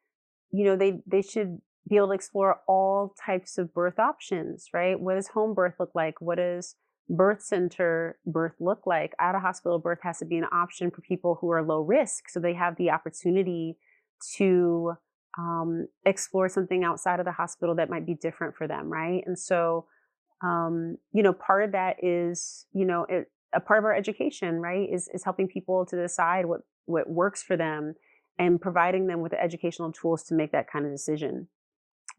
you 0.51 0.65
know 0.65 0.77
they 0.77 1.01
they 1.07 1.23
should 1.23 1.59
be 1.89 1.97
able 1.97 2.09
to 2.09 2.15
explore 2.15 2.61
all 2.67 3.15
types 3.25 3.59
of 3.59 3.73
birth 3.73 3.99
options 3.99 4.67
right? 4.73 4.99
What 4.99 5.15
does 5.15 5.29
home 5.29 5.55
birth 5.55 5.75
look 5.79 5.93
like? 5.95 6.21
What 6.21 6.39
does 6.39 6.75
birth 7.09 7.43
center 7.43 8.19
birth 8.27 8.55
look 8.59 8.87
like? 8.87 9.15
Out 9.21 9.35
of 9.35 9.43
hospital 9.43 9.79
birth 9.79 10.01
has 10.03 10.19
to 10.19 10.25
be 10.25 10.37
an 10.39 10.47
option 10.53 10.91
for 10.91 11.01
people 11.03 11.39
who 11.41 11.51
are 11.51 11.63
low 11.63 11.81
risk 11.81 12.29
so 12.29 12.41
they 12.41 12.55
have 12.55 12.77
the 12.77 12.91
opportunity 12.91 13.77
to 14.37 14.97
um, 15.39 15.87
explore 16.05 16.49
something 16.49 16.85
outside 16.85 17.21
of 17.21 17.27
the 17.27 17.33
hospital 17.33 17.75
that 17.77 17.91
might 17.91 18.07
be 18.07 18.15
different 18.15 18.57
for 18.57 18.67
them, 18.67 18.91
right? 18.91 19.23
And 19.27 19.39
so, 19.39 19.87
um, 20.43 20.97
you 21.13 21.23
know, 21.23 21.33
part 21.33 21.65
of 21.65 21.73
that 21.73 22.03
is, 22.03 22.67
you 22.73 22.85
know, 22.85 23.07
it, 23.09 23.31
a 23.57 23.61
part 23.61 23.79
of 23.79 23.85
our 23.85 23.95
education, 23.95 24.61
right, 24.61 24.89
is 24.93 25.09
is 25.13 25.25
helping 25.25 25.49
people 25.49 25.87
to 25.87 25.97
decide 25.97 26.45
what 26.47 26.61
what 26.85 27.09
works 27.09 27.43
for 27.43 27.57
them 27.57 27.95
and 28.39 28.61
providing 28.61 29.07
them 29.07 29.21
with 29.23 29.33
the 29.33 29.43
educational 29.43 29.91
tools 29.93 30.23
to 30.25 30.35
make 30.35 30.53
that 30.53 30.71
kind 30.71 30.85
of 30.85 30.93
decision. 30.93 31.49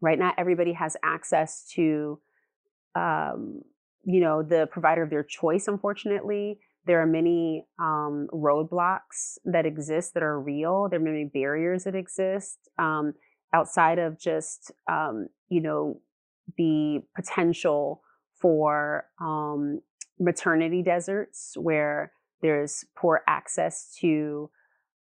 Right? 0.00 0.18
Not 0.18 0.34
everybody 0.38 0.74
has 0.74 0.96
access 1.02 1.64
to, 1.74 2.20
um, 2.94 3.62
you 4.04 4.20
know, 4.20 4.42
the 4.42 4.68
provider 4.70 5.02
of 5.02 5.10
their 5.10 5.24
choice. 5.24 5.66
Unfortunately, 5.66 6.60
there 6.86 7.00
are 7.02 7.06
many 7.06 7.66
um, 7.78 8.28
roadblocks 8.32 9.38
that 9.44 9.66
exist 9.66 10.14
that 10.14 10.22
are 10.22 10.40
real. 10.40 10.88
There 10.88 11.00
are 11.00 11.02
many 11.02 11.24
barriers 11.24 11.84
that 11.84 11.94
exist 11.94 12.58
um, 12.78 13.14
outside 13.52 13.98
of 13.98 14.18
just, 14.18 14.72
um, 14.90 15.28
you 15.48 15.60
know, 15.60 16.00
the 16.56 17.02
potential 17.14 18.02
for 18.40 19.04
um, 19.20 19.80
maternity 20.18 20.82
deserts 20.82 21.54
where 21.56 22.12
there's 22.42 22.84
poor 22.96 23.22
access 23.26 23.94
to 24.00 24.50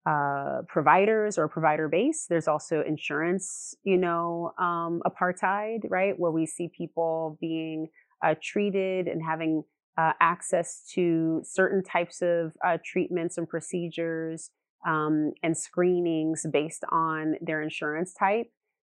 uh, 0.06 0.62
providers 0.68 1.36
or 1.36 1.48
provider 1.48 1.88
base. 1.88 2.26
There's 2.28 2.46
also 2.46 2.82
insurance, 2.86 3.74
you 3.82 3.96
know, 3.96 4.52
um, 4.58 5.02
apartheid, 5.04 5.80
right, 5.90 6.16
where 6.16 6.30
we 6.30 6.46
see 6.46 6.68
people 6.68 7.36
being 7.40 7.88
uh, 8.24 8.36
treated 8.40 9.08
and 9.08 9.20
having 9.24 9.64
uh, 9.98 10.12
access 10.20 10.82
to 10.94 11.40
certain 11.44 11.82
types 11.82 12.22
of 12.22 12.52
uh, 12.64 12.78
treatments 12.84 13.38
and 13.38 13.48
procedures 13.48 14.50
um, 14.86 15.32
and 15.42 15.56
screenings 15.56 16.46
based 16.52 16.84
on 16.92 17.34
their 17.40 17.60
insurance 17.60 18.14
type, 18.14 18.46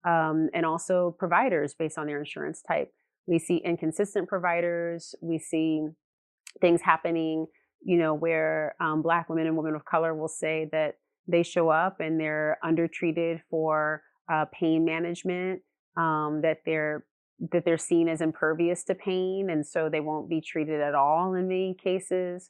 um, 0.06 0.50
and 0.54 0.66
also 0.66 1.16
providers 1.18 1.74
based 1.74 1.98
on 1.98 2.06
their 2.06 2.20
insurance 2.20 2.62
type. 2.62 2.92
We 3.30 3.38
see 3.38 3.58
inconsistent 3.58 4.28
providers. 4.28 5.14
We 5.22 5.38
see 5.38 5.84
things 6.62 6.82
happening, 6.82 7.46
you 7.82 7.98
know, 7.98 8.16
where 8.16 8.76
um, 8.82 9.04
Black 9.04 9.30
women 9.30 9.46
and 9.46 9.56
women 9.56 9.76
of 9.76 9.86
color 9.86 10.16
will 10.16 10.28
say 10.28 10.68
that 10.72 10.96
they 11.28 11.44
show 11.44 11.70
up 11.70 12.00
and 12.00 12.20
they're 12.20 12.58
undertreated 12.64 13.42
for 13.52 14.02
uh, 14.32 14.46
pain 14.52 14.84
management, 14.84 15.62
um, 15.96 16.42
that 16.42 16.58
they're 16.66 17.06
that 17.54 17.64
they're 17.64 17.78
seen 17.78 18.10
as 18.10 18.20
impervious 18.20 18.84
to 18.84 18.96
pain, 18.96 19.50
and 19.50 19.66
so 19.66 19.90
they 19.90 20.02
won't 20.02 20.28
be 20.28 20.42
treated 20.42 20.82
at 20.82 20.94
all 20.96 21.36
in 21.36 21.48
many 21.48 21.76
cases. 21.82 22.50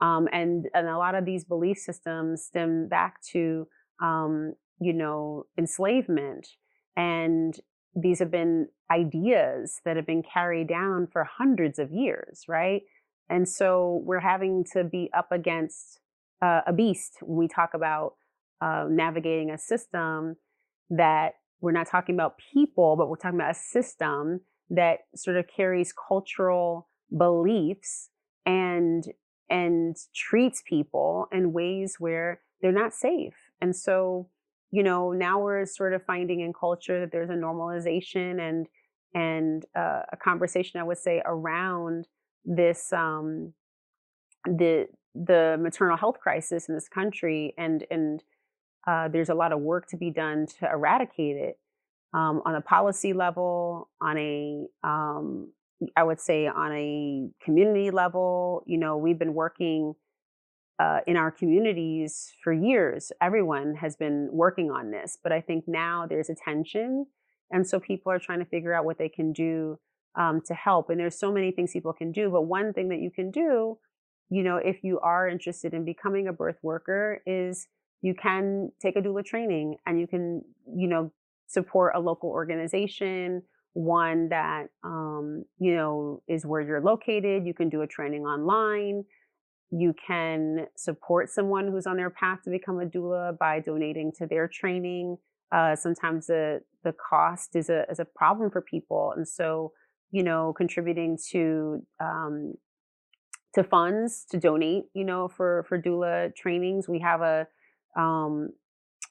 Um, 0.00 0.28
and 0.32 0.66
and 0.74 0.86
a 0.86 0.96
lot 0.96 1.16
of 1.16 1.24
these 1.24 1.44
belief 1.44 1.76
systems 1.76 2.44
stem 2.44 2.88
back 2.88 3.20
to 3.32 3.66
um, 4.00 4.54
you 4.80 4.92
know 4.92 5.46
enslavement, 5.58 6.46
and 6.96 7.58
these 7.94 8.18
have 8.18 8.30
been 8.30 8.68
ideas 8.90 9.80
that 9.84 9.96
have 9.96 10.06
been 10.06 10.22
carried 10.22 10.68
down 10.68 11.08
for 11.12 11.24
hundreds 11.24 11.78
of 11.78 11.92
years, 11.92 12.44
right? 12.48 12.82
And 13.28 13.48
so 13.48 14.02
we're 14.04 14.20
having 14.20 14.64
to 14.72 14.84
be 14.84 15.10
up 15.16 15.30
against 15.30 16.00
uh, 16.42 16.62
a 16.66 16.72
beast 16.72 17.18
when 17.20 17.38
we 17.38 17.48
talk 17.48 17.74
about 17.74 18.14
uh, 18.60 18.86
navigating 18.88 19.50
a 19.50 19.58
system 19.58 20.36
that 20.90 21.34
we're 21.60 21.72
not 21.72 21.86
talking 21.86 22.14
about 22.14 22.36
people, 22.52 22.96
but 22.96 23.08
we're 23.08 23.16
talking 23.16 23.38
about 23.38 23.52
a 23.52 23.58
system 23.58 24.40
that 24.70 25.00
sort 25.14 25.36
of 25.36 25.46
carries 25.54 25.92
cultural 25.92 26.88
beliefs 27.16 28.10
and 28.46 29.04
and 29.48 29.96
treats 30.14 30.62
people 30.64 31.26
in 31.32 31.52
ways 31.52 31.96
where 31.98 32.40
they're 32.62 32.70
not 32.70 32.92
safe. 32.92 33.34
And 33.60 33.74
so, 33.74 34.28
you 34.72 34.82
know, 34.82 35.12
now 35.12 35.40
we're 35.40 35.66
sort 35.66 35.92
of 35.92 36.04
finding 36.04 36.40
in 36.40 36.52
culture 36.52 37.00
that 37.00 37.10
there's 37.12 37.30
a 37.30 37.34
normalization 37.34 38.40
and 38.40 38.66
and 39.12 39.64
uh, 39.76 40.02
a 40.12 40.16
conversation, 40.16 40.78
I 40.80 40.84
would 40.84 40.98
say, 40.98 41.20
around 41.24 42.06
this 42.44 42.92
um, 42.92 43.52
the 44.44 44.86
the 45.14 45.56
maternal 45.60 45.96
health 45.96 46.20
crisis 46.20 46.68
in 46.68 46.74
this 46.74 46.88
country, 46.88 47.54
and 47.58 47.84
and 47.90 48.22
uh, 48.86 49.08
there's 49.08 49.28
a 49.28 49.34
lot 49.34 49.52
of 49.52 49.60
work 49.60 49.88
to 49.88 49.96
be 49.96 50.10
done 50.10 50.46
to 50.60 50.70
eradicate 50.70 51.36
it 51.36 51.58
um, 52.14 52.42
on 52.44 52.54
a 52.54 52.60
policy 52.60 53.12
level, 53.12 53.90
on 54.00 54.16
a 54.18 54.66
um, 54.84 55.52
I 55.96 56.04
would 56.04 56.20
say 56.20 56.46
on 56.46 56.72
a 56.72 57.28
community 57.44 57.90
level. 57.90 58.62
You 58.66 58.78
know, 58.78 58.96
we've 58.96 59.18
been 59.18 59.34
working. 59.34 59.94
Uh, 60.80 61.00
in 61.06 61.16
our 61.22 61.30
communities 61.30 62.12
for 62.42 62.52
years, 62.54 63.12
everyone 63.20 63.74
has 63.74 63.96
been 63.96 64.28
working 64.32 64.70
on 64.70 64.90
this, 64.90 65.18
but 65.22 65.30
I 65.30 65.40
think 65.42 65.64
now 65.66 66.06
there's 66.08 66.30
attention. 66.30 67.06
And 67.50 67.66
so 67.68 67.78
people 67.78 68.10
are 68.10 68.18
trying 68.18 68.38
to 68.38 68.46
figure 68.54 68.72
out 68.72 68.86
what 68.86 68.96
they 68.96 69.10
can 69.18 69.32
do 69.32 69.78
um, 70.22 70.40
to 70.46 70.54
help. 70.54 70.88
And 70.88 70.98
there's 70.98 71.18
so 71.18 71.30
many 71.30 71.50
things 71.50 71.72
people 71.72 71.92
can 71.92 72.12
do, 72.12 72.30
but 72.30 72.42
one 72.58 72.72
thing 72.72 72.88
that 72.88 73.00
you 73.00 73.10
can 73.10 73.30
do, 73.30 73.76
you 74.30 74.42
know, 74.42 74.56
if 74.56 74.82
you 74.82 74.98
are 75.00 75.28
interested 75.28 75.74
in 75.74 75.84
becoming 75.84 76.28
a 76.28 76.32
birth 76.32 76.60
worker, 76.62 77.20
is 77.26 77.68
you 78.00 78.14
can 78.14 78.72
take 78.80 78.96
a 78.96 79.02
doula 79.02 79.24
training 79.24 79.76
and 79.86 80.00
you 80.00 80.06
can, 80.06 80.42
you 80.82 80.88
know, 80.88 81.12
support 81.46 81.92
a 81.94 82.00
local 82.00 82.30
organization, 82.30 83.42
one 83.74 84.30
that, 84.30 84.68
um, 84.82 85.44
you 85.58 85.74
know, 85.76 86.22
is 86.26 86.46
where 86.46 86.62
you're 86.62 86.80
located. 86.80 87.46
You 87.46 87.54
can 87.54 87.68
do 87.68 87.82
a 87.82 87.86
training 87.86 88.22
online. 88.24 89.04
You 89.70 89.94
can 90.06 90.66
support 90.76 91.30
someone 91.30 91.68
who's 91.68 91.86
on 91.86 91.96
their 91.96 92.10
path 92.10 92.40
to 92.44 92.50
become 92.50 92.80
a 92.80 92.86
doula 92.86 93.38
by 93.38 93.60
donating 93.60 94.12
to 94.18 94.26
their 94.26 94.48
training. 94.48 95.18
Uh, 95.52 95.76
sometimes 95.76 96.26
the 96.26 96.62
the 96.84 96.92
cost 96.92 97.56
is 97.56 97.68
a 97.68 97.84
is 97.90 97.98
a 97.98 98.04
problem 98.04 98.50
for 98.50 98.60
people, 98.60 99.12
and 99.16 99.26
so 99.26 99.72
you 100.10 100.22
know, 100.22 100.52
contributing 100.52 101.18
to 101.30 101.84
um, 102.00 102.54
to 103.54 103.64
funds 103.64 104.26
to 104.30 104.38
donate, 104.38 104.84
you 104.94 105.04
know, 105.04 105.28
for 105.28 105.64
for 105.68 105.80
doula 105.80 106.34
trainings. 106.34 106.88
We 106.88 107.00
have 107.00 107.20
a 107.20 107.46
um, 107.96 108.50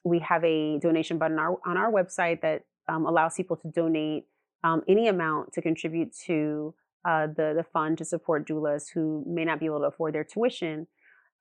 we 0.04 0.20
have 0.20 0.44
a 0.44 0.80
donation 0.80 1.18
button 1.18 1.40
on 1.40 1.46
our, 1.46 1.58
on 1.66 1.78
our 1.78 1.92
website 1.92 2.42
that 2.42 2.64
um, 2.88 3.06
allows 3.06 3.36
people 3.36 3.58
to 3.58 3.68
donate 3.70 4.26
um, 4.64 4.82
any 4.88 5.08
amount 5.08 5.54
to 5.54 5.62
contribute 5.62 6.16
to 6.26 6.74
uh, 7.06 7.28
the 7.28 7.54
the 7.56 7.66
fund 7.74 7.98
to 7.98 8.06
support 8.06 8.48
doulas 8.48 8.86
who 8.94 9.24
may 9.28 9.46
not 9.46 9.60
be 9.60 9.66
able 9.66 9.80
to 9.80 9.86
afford 9.86 10.14
their 10.14 10.24
tuition. 10.24 10.88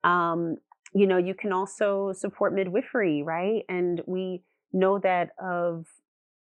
Um, 0.03 0.57
you 0.93 1.05
know, 1.05 1.17
you 1.17 1.33
can 1.33 1.51
also 1.51 2.13
support 2.13 2.53
midwifery, 2.53 3.21
right? 3.21 3.63
And 3.69 4.01
we 4.07 4.43
know 4.73 4.99
that 4.99 5.31
of 5.41 5.85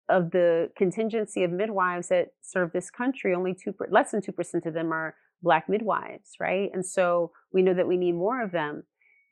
of 0.08 0.30
the 0.30 0.70
contingency 0.76 1.44
of 1.44 1.50
midwives 1.50 2.08
that 2.08 2.28
serve 2.40 2.72
this 2.72 2.90
country, 2.90 3.34
only 3.34 3.54
two 3.54 3.74
less 3.90 4.10
than 4.12 4.22
two 4.22 4.32
percent 4.32 4.66
of 4.66 4.74
them 4.74 4.92
are 4.92 5.14
black 5.42 5.68
midwives, 5.68 6.32
right? 6.40 6.70
And 6.72 6.84
so 6.84 7.32
we 7.52 7.62
know 7.62 7.74
that 7.74 7.86
we 7.86 7.96
need 7.96 8.12
more 8.12 8.42
of 8.42 8.52
them. 8.52 8.84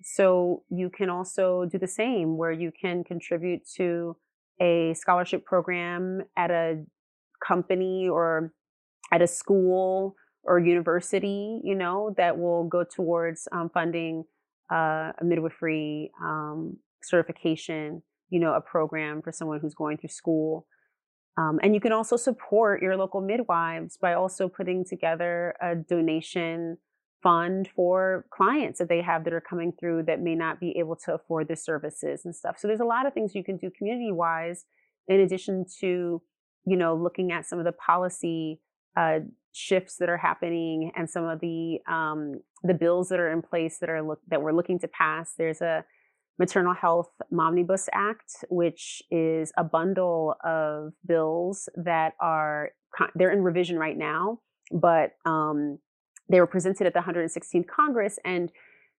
So 0.03 0.62
you 0.68 0.91
can 0.91 1.09
also 1.09 1.64
do 1.64 1.78
the 1.78 1.89
same, 1.89 2.37
where 2.37 2.53
you 2.53 2.70
can 2.70 3.03
contribute 3.03 3.62
to 3.76 4.16
a 4.61 4.95
scholarship 4.95 5.45
program 5.45 6.22
at 6.37 6.51
a 6.51 6.84
company 7.47 8.09
or 8.09 8.53
at 9.13 9.23
a 9.23 9.27
school 9.27 10.17
or 10.43 10.59
university, 10.59 11.61
you 11.65 11.75
know, 11.75 12.15
that 12.17 12.39
will 12.39 12.65
go 12.65 12.85
towards 12.85 13.49
um, 13.53 13.71
funding 13.73 14.25
uh, 14.73 15.13
a 15.21 15.25
midwifery 15.25 16.11
um, 16.23 16.77
certification 17.03 18.03
you 18.31 18.41
know, 18.41 18.55
a 18.55 18.61
program 18.61 19.23
for 19.23 19.33
someone 19.33 19.61
who's 19.61 19.75
going 19.75 19.99
through 19.99 20.09
school. 20.09 20.67
Um, 21.39 21.61
and 21.63 21.75
you 21.75 21.81
can 21.81 21.93
also 21.93 22.17
support 22.17 22.83
your 22.83 22.97
local 22.97 23.21
midwives 23.21 23.97
by 23.97 24.15
also 24.15 24.49
putting 24.49 24.85
together 24.85 25.55
a 25.61 25.75
donation 25.75 26.79
fund 27.23 27.69
for 27.75 28.27
clients 28.31 28.79
that 28.79 28.89
they 28.89 29.03
have 29.03 29.25
that 29.25 29.33
are 29.33 29.41
coming 29.41 29.73
through 29.79 30.05
that 30.05 30.21
may 30.21 30.35
not 30.35 30.61
be 30.61 30.77
able 30.79 30.97
to 30.97 31.15
afford 31.15 31.49
the 31.49 31.57
services 31.57 32.25
and 32.25 32.35
stuff. 32.35 32.57
So 32.59 32.69
there's 32.69 32.81
a 32.81 32.85
lot 32.85 33.07
of 33.07 33.13
things 33.13 33.35
you 33.35 33.45
can 33.45 33.59
do 33.59 33.71
community 33.77 34.13
wise, 34.13 34.65
in 35.09 35.21
addition 35.21 35.65
to, 35.81 36.23
you 36.67 36.77
know, 36.77 36.95
looking 36.95 37.33
at 37.33 37.47
some 37.47 37.59
of 37.59 37.65
the 37.65 37.73
policy 37.73 38.61
uh, 38.97 39.20
shifts 39.53 39.97
that 39.97 40.09
are 40.09 40.16
happening 40.16 40.92
and 40.97 41.09
some 41.09 41.24
of 41.24 41.40
the 41.40 41.78
um, 41.88 42.40
the 42.62 42.74
bills 42.74 43.09
that 43.09 43.20
are 43.20 43.32
in 43.32 43.42
place 43.42 43.78
that 43.78 43.88
are 43.88 44.03
look 44.03 44.20
that 44.28 44.42
we're 44.42 44.53
looking 44.53 44.78
to 44.80 44.88
pass. 44.88 45.34
There's 45.36 45.61
a 45.61 45.84
Maternal 46.38 46.74
Health 46.74 47.11
Momnibus 47.32 47.88
Act, 47.92 48.44
which 48.51 49.03
is 49.11 49.53
a 49.57 49.64
bundle 49.64 50.34
of 50.44 50.92
bills 51.07 51.68
that 51.76 52.14
are 52.20 52.70
they're 53.14 53.30
in 53.30 53.42
revision 53.42 53.78
right 53.78 53.97
now, 53.97 54.40
but 54.72 55.12
um, 55.24 55.78
they 56.28 56.40
were 56.40 56.47
presented 56.47 56.86
at 56.86 56.94
the 56.94 57.01
116th 57.01 57.66
Congress, 57.66 58.18
and 58.24 58.51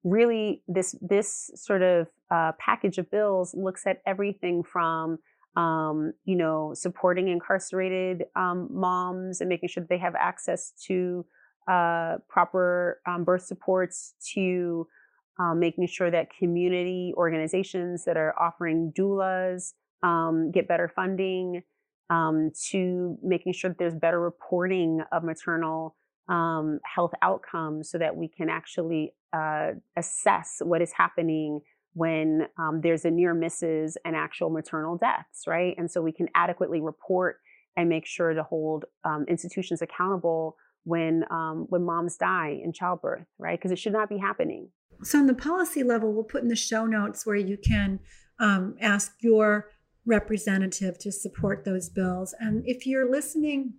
really 0.03 0.63
this 0.67 0.95
this 1.01 1.51
sort 1.55 1.83
of 1.83 2.07
uh, 2.31 2.53
package 2.59 2.97
of 2.97 3.09
bills 3.11 3.53
looks 3.53 3.85
at 3.85 4.01
everything 4.05 4.63
from 4.63 5.19
um, 5.57 6.13
you 6.23 6.35
know 6.35 6.71
supporting 6.73 7.27
incarcerated 7.27 8.23
um, 8.35 8.69
moms 8.71 9.41
and 9.41 9.49
making 9.49 9.67
sure 9.67 9.81
that 9.81 9.89
they 9.89 9.97
have 9.97 10.15
access 10.15 10.71
to 10.85 11.25
uh, 11.67 12.17
proper 12.29 13.01
um, 13.05 13.25
birth 13.25 13.43
supports 13.43 14.13
to 14.33 14.87
um, 15.39 15.59
making 15.59 15.87
sure 15.87 16.09
that 16.09 16.29
community 16.37 17.13
organizations 17.17 18.05
that 18.05 18.17
are 18.17 18.33
offering 18.39 18.93
doulas 18.97 19.73
um, 20.03 20.51
get 20.51 20.67
better 20.67 20.91
funding, 20.95 21.63
um, 22.09 22.51
to 22.69 23.17
making 23.21 23.53
sure 23.53 23.69
that 23.69 23.77
there's 23.77 23.95
better 23.95 24.19
reporting 24.19 25.01
of 25.11 25.23
maternal 25.23 25.95
um, 26.29 26.79
health 26.83 27.13
outcomes 27.21 27.89
so 27.89 27.97
that 27.97 28.15
we 28.15 28.27
can 28.27 28.49
actually 28.49 29.13
uh, 29.33 29.71
assess 29.95 30.61
what 30.61 30.81
is 30.81 30.91
happening 30.93 31.61
when 31.97 32.47
um, 32.59 32.81
there's 32.81 33.05
a 33.05 33.09
near 33.09 33.33
misses 33.33 33.97
and 34.05 34.15
actual 34.15 34.51
maternal 34.51 34.97
deaths, 34.97 35.47
right? 35.47 35.73
And 35.79 35.89
so 35.89 35.99
we 35.99 36.11
can 36.11 36.27
adequately 36.35 36.79
report 36.79 37.39
and 37.75 37.89
make 37.89 38.05
sure 38.05 38.35
to 38.35 38.43
hold 38.43 38.85
um, 39.03 39.25
institutions 39.27 39.81
accountable 39.81 40.57
when 40.83 41.25
um, 41.31 41.65
when 41.69 41.83
moms 41.83 42.15
die 42.15 42.59
in 42.63 42.71
childbirth, 42.71 43.25
right? 43.39 43.57
Because 43.57 43.71
it 43.71 43.79
should 43.79 43.93
not 43.93 44.09
be 44.09 44.19
happening. 44.19 44.69
So, 45.01 45.17
on 45.17 45.25
the 45.25 45.33
policy 45.33 45.81
level, 45.81 46.13
we'll 46.13 46.23
put 46.23 46.43
in 46.43 46.49
the 46.49 46.55
show 46.55 46.85
notes 46.85 47.25
where 47.25 47.35
you 47.35 47.57
can 47.57 47.99
um, 48.39 48.75
ask 48.79 49.13
your 49.21 49.71
representative 50.05 50.99
to 50.99 51.11
support 51.11 51.65
those 51.65 51.89
bills. 51.89 52.35
And 52.39 52.63
if 52.67 52.85
you're 52.85 53.09
listening, 53.09 53.73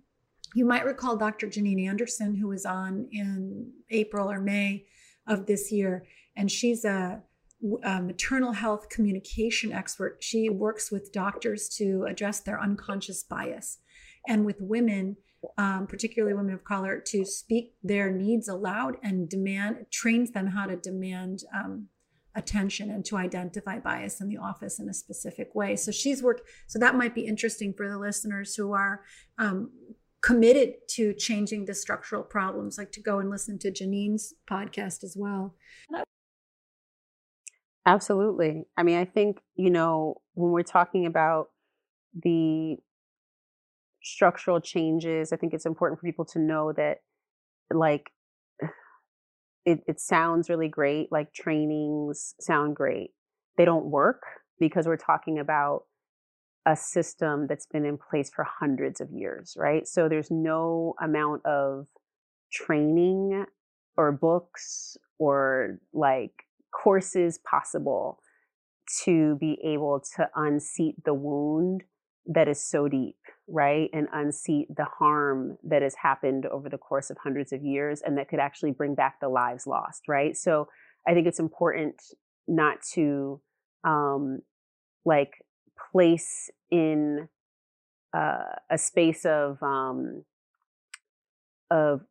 you 0.53 0.65
might 0.65 0.85
recall 0.85 1.15
Dr. 1.15 1.47
Janine 1.47 1.87
Anderson, 1.87 2.35
who 2.35 2.49
was 2.49 2.65
on 2.65 3.07
in 3.13 3.71
April 3.89 4.29
or 4.29 4.41
May 4.41 4.85
of 5.25 5.45
this 5.45 5.71
year, 5.71 6.03
and 6.35 6.51
she's 6.51 6.83
a, 6.83 7.23
a 7.83 8.01
maternal 8.01 8.53
health 8.53 8.89
communication 8.89 9.71
expert. 9.71 10.17
She 10.21 10.49
works 10.49 10.91
with 10.91 11.11
doctors 11.11 11.67
to 11.77 12.05
address 12.07 12.39
their 12.39 12.61
unconscious 12.61 13.23
bias 13.23 13.79
and 14.27 14.45
with 14.45 14.57
women 14.59 15.17
um, 15.57 15.87
particularly 15.87 16.35
women 16.35 16.53
of 16.53 16.63
color, 16.63 16.99
to 17.07 17.25
speak 17.25 17.73
their 17.83 18.11
needs 18.11 18.47
aloud 18.47 18.97
and 19.03 19.29
demand, 19.29 19.85
trains 19.91 20.31
them 20.31 20.47
how 20.47 20.65
to 20.65 20.75
demand 20.75 21.43
um, 21.53 21.87
attention 22.35 22.89
and 22.89 23.05
to 23.05 23.17
identify 23.17 23.79
bias 23.79 24.21
in 24.21 24.27
the 24.27 24.37
office 24.37 24.79
in 24.79 24.89
a 24.89 24.93
specific 24.93 25.55
way. 25.55 25.75
So 25.75 25.91
she's 25.91 26.21
worked, 26.21 26.41
so 26.67 26.79
that 26.79 26.95
might 26.95 27.15
be 27.15 27.25
interesting 27.25 27.73
for 27.73 27.89
the 27.89 27.97
listeners 27.97 28.55
who 28.55 28.73
are 28.73 29.01
um, 29.37 29.71
committed 30.21 30.73
to 30.89 31.13
changing 31.13 31.65
the 31.65 31.73
structural 31.73 32.23
problems, 32.23 32.77
like 32.77 32.91
to 32.93 33.01
go 33.01 33.19
and 33.19 33.29
listen 33.29 33.57
to 33.59 33.71
Janine's 33.71 34.33
podcast 34.49 35.03
as 35.03 35.15
well. 35.17 35.55
Absolutely. 37.85 38.65
I 38.77 38.83
mean, 38.83 38.97
I 38.97 39.05
think, 39.05 39.39
you 39.55 39.69
know, 39.69 40.15
when 40.33 40.51
we're 40.51 40.63
talking 40.63 41.05
about 41.05 41.49
the 42.13 42.77
structural 44.01 44.59
changes. 44.61 45.33
I 45.33 45.37
think 45.37 45.53
it's 45.53 45.65
important 45.65 45.99
for 45.99 46.05
people 46.05 46.25
to 46.25 46.39
know 46.39 46.71
that, 46.73 46.99
like, 47.73 48.11
it, 49.65 49.81
it 49.87 49.99
sounds 49.99 50.49
really 50.49 50.67
great, 50.69 51.11
like 51.11 51.33
trainings 51.33 52.35
sound 52.39 52.75
great. 52.75 53.11
They 53.57 53.65
don't 53.65 53.87
work 53.87 54.23
because 54.59 54.87
we're 54.87 54.97
talking 54.97 55.39
about 55.39 55.83
a 56.65 56.75
system 56.75 57.47
that's 57.47 57.65
been 57.67 57.85
in 57.85 57.97
place 57.97 58.29
for 58.29 58.45
hundreds 58.45 59.01
of 59.01 59.11
years, 59.11 59.55
right? 59.57 59.87
So 59.87 60.09
there's 60.09 60.31
no 60.31 60.95
amount 61.01 61.45
of 61.45 61.87
training 62.51 63.45
or 63.97 64.11
books 64.11 64.97
or 65.19 65.79
like 65.93 66.33
courses 66.71 67.39
possible 67.39 68.19
to 69.05 69.35
be 69.39 69.59
able 69.63 70.01
to 70.15 70.27
unseat 70.35 70.95
the 71.03 71.13
wound 71.13 71.83
that 72.25 72.47
is 72.47 72.63
so 72.63 72.87
deep, 72.87 73.17
right? 73.47 73.89
And 73.93 74.07
unseat 74.13 74.67
the 74.75 74.85
harm 74.85 75.57
that 75.63 75.81
has 75.81 75.95
happened 75.95 76.45
over 76.45 76.69
the 76.69 76.77
course 76.77 77.09
of 77.09 77.17
hundreds 77.23 77.51
of 77.51 77.63
years 77.63 78.01
and 78.01 78.17
that 78.17 78.29
could 78.29 78.39
actually 78.39 78.71
bring 78.71 78.95
back 78.95 79.19
the 79.19 79.29
lives 79.29 79.65
lost, 79.65 80.03
right? 80.07 80.35
So 80.35 80.67
I 81.07 81.13
think 81.13 81.27
it's 81.27 81.39
important 81.39 82.01
not 82.47 82.81
to 82.93 83.41
um, 83.83 84.41
like 85.05 85.43
place 85.91 86.49
in 86.69 87.29
uh, 88.15 88.55
a 88.69 88.77
space 88.77 89.25
of 89.25 89.61
um, 89.61 90.23
of 91.71 92.01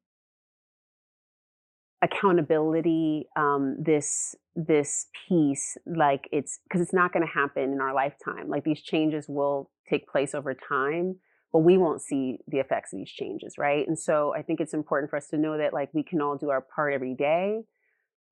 accountability 2.03 3.27
um, 3.37 3.77
this 3.79 4.35
this 4.55 5.07
piece 5.29 5.77
like 5.87 6.29
it's 6.33 6.61
because 6.65 6.81
it's 6.81 6.93
not 6.93 7.13
going 7.13 7.25
to 7.25 7.33
happen 7.33 7.73
in 7.73 7.81
our 7.81 7.95
lifetime 7.95 8.49
like 8.49 8.65
these 8.65 8.81
changes 8.81 9.27
will 9.29 9.71
take 9.89 10.09
place 10.09 10.35
over 10.35 10.55
time 10.55 11.17
but 11.53 11.61
we 11.61 11.79
won't 11.79 12.03
see 12.03 12.39
the 12.47 12.59
effects 12.59 12.93
of 12.93 12.99
these 12.99 13.11
changes 13.11 13.55
right? 13.59 13.87
And 13.87 13.99
so 13.99 14.35
i 14.37 14.43
think 14.43 14.61
it's 14.61 14.75
important 14.75 15.11
for 15.11 15.17
us 15.17 15.29
to 15.29 15.39
know 15.39 15.59
that 15.59 15.73
like 15.73 15.93
we 15.93 16.03
can 16.03 16.21
all 16.21 16.37
do 16.37 16.51
our 16.51 16.61
part 16.61 16.93
every 16.93 17.15
day 17.15 17.63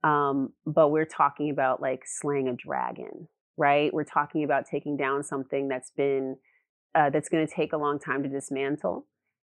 um, 0.04 0.52
but 0.64 0.90
we're 0.90 1.06
talking 1.06 1.50
about 1.50 1.80
like 1.80 2.02
slaying 2.06 2.48
a 2.48 2.54
dragon 2.54 3.28
right? 3.56 3.92
We're 3.92 4.04
talking 4.04 4.44
about 4.44 4.66
taking 4.70 4.96
down 4.96 5.22
something 5.22 5.68
that's 5.68 5.90
been 5.90 6.36
uh, 6.94 7.10
that's 7.10 7.28
going 7.28 7.46
to 7.46 7.52
take 7.52 7.72
a 7.72 7.76
long 7.76 7.98
time 7.98 8.22
to 8.22 8.28
dismantle 8.28 9.06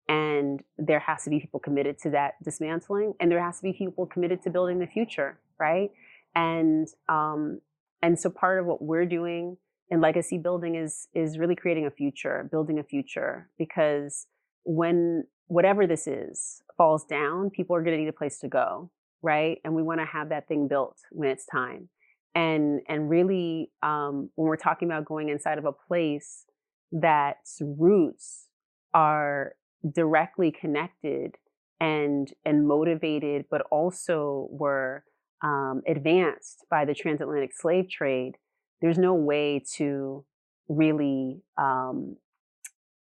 and 0.07 0.61
there 0.77 0.99
has 0.99 1.23
to 1.23 1.29
be 1.29 1.39
people 1.39 1.59
committed 1.59 1.97
to 1.97 2.09
that 2.09 2.33
dismantling 2.43 3.13
and 3.19 3.31
there 3.31 3.43
has 3.43 3.57
to 3.57 3.63
be 3.63 3.73
people 3.73 4.05
committed 4.05 4.41
to 4.41 4.49
building 4.49 4.79
the 4.79 4.87
future 4.87 5.39
right? 5.59 5.91
And 6.35 6.87
um 7.07 7.61
and 8.01 8.19
so 8.19 8.29
part 8.29 8.59
of 8.59 8.65
what 8.65 8.81
we're 8.81 9.05
doing 9.05 9.57
in 9.89 10.01
legacy 10.01 10.37
building 10.37 10.75
is 10.75 11.07
is 11.13 11.37
really 11.37 11.55
creating 11.55 11.85
a 11.85 11.91
future 11.91 12.47
building 12.51 12.79
a 12.79 12.83
future 12.83 13.49
because 13.57 14.27
when 14.63 15.23
whatever 15.47 15.85
this 15.85 16.07
is 16.07 16.61
falls 16.77 17.05
down 17.05 17.49
people 17.49 17.75
are 17.75 17.83
going 17.83 17.95
to 17.95 18.01
need 18.01 18.09
a 18.09 18.13
place 18.13 18.39
to 18.39 18.47
go 18.47 18.89
right? 19.23 19.59
And 19.63 19.73
we 19.73 19.81
want 19.81 20.01
to 20.01 20.05
have 20.05 20.29
that 20.29 20.47
thing 20.47 20.67
built 20.67 20.97
when 21.09 21.29
it's 21.29 21.45
time. 21.47 21.89
And 22.35 22.81
and 22.87 23.09
really 23.09 23.71
um, 23.81 24.29
when 24.35 24.47
we're 24.47 24.57
talking 24.57 24.87
about 24.87 25.05
going 25.05 25.29
inside 25.29 25.57
of 25.57 25.65
a 25.65 25.71
place 25.71 26.45
that's 26.91 27.59
roots 27.61 28.47
are 28.93 29.55
directly 29.91 30.51
connected 30.51 31.35
and 31.79 32.31
and 32.45 32.67
motivated, 32.67 33.45
but 33.49 33.61
also 33.71 34.47
were 34.51 35.03
um, 35.43 35.81
advanced 35.87 36.65
by 36.69 36.85
the 36.85 36.93
transatlantic 36.93 37.51
slave 37.53 37.89
trade, 37.89 38.37
there's 38.81 38.97
no 38.97 39.13
way 39.13 39.63
to 39.75 40.23
really 40.69 41.41
um, 41.57 42.15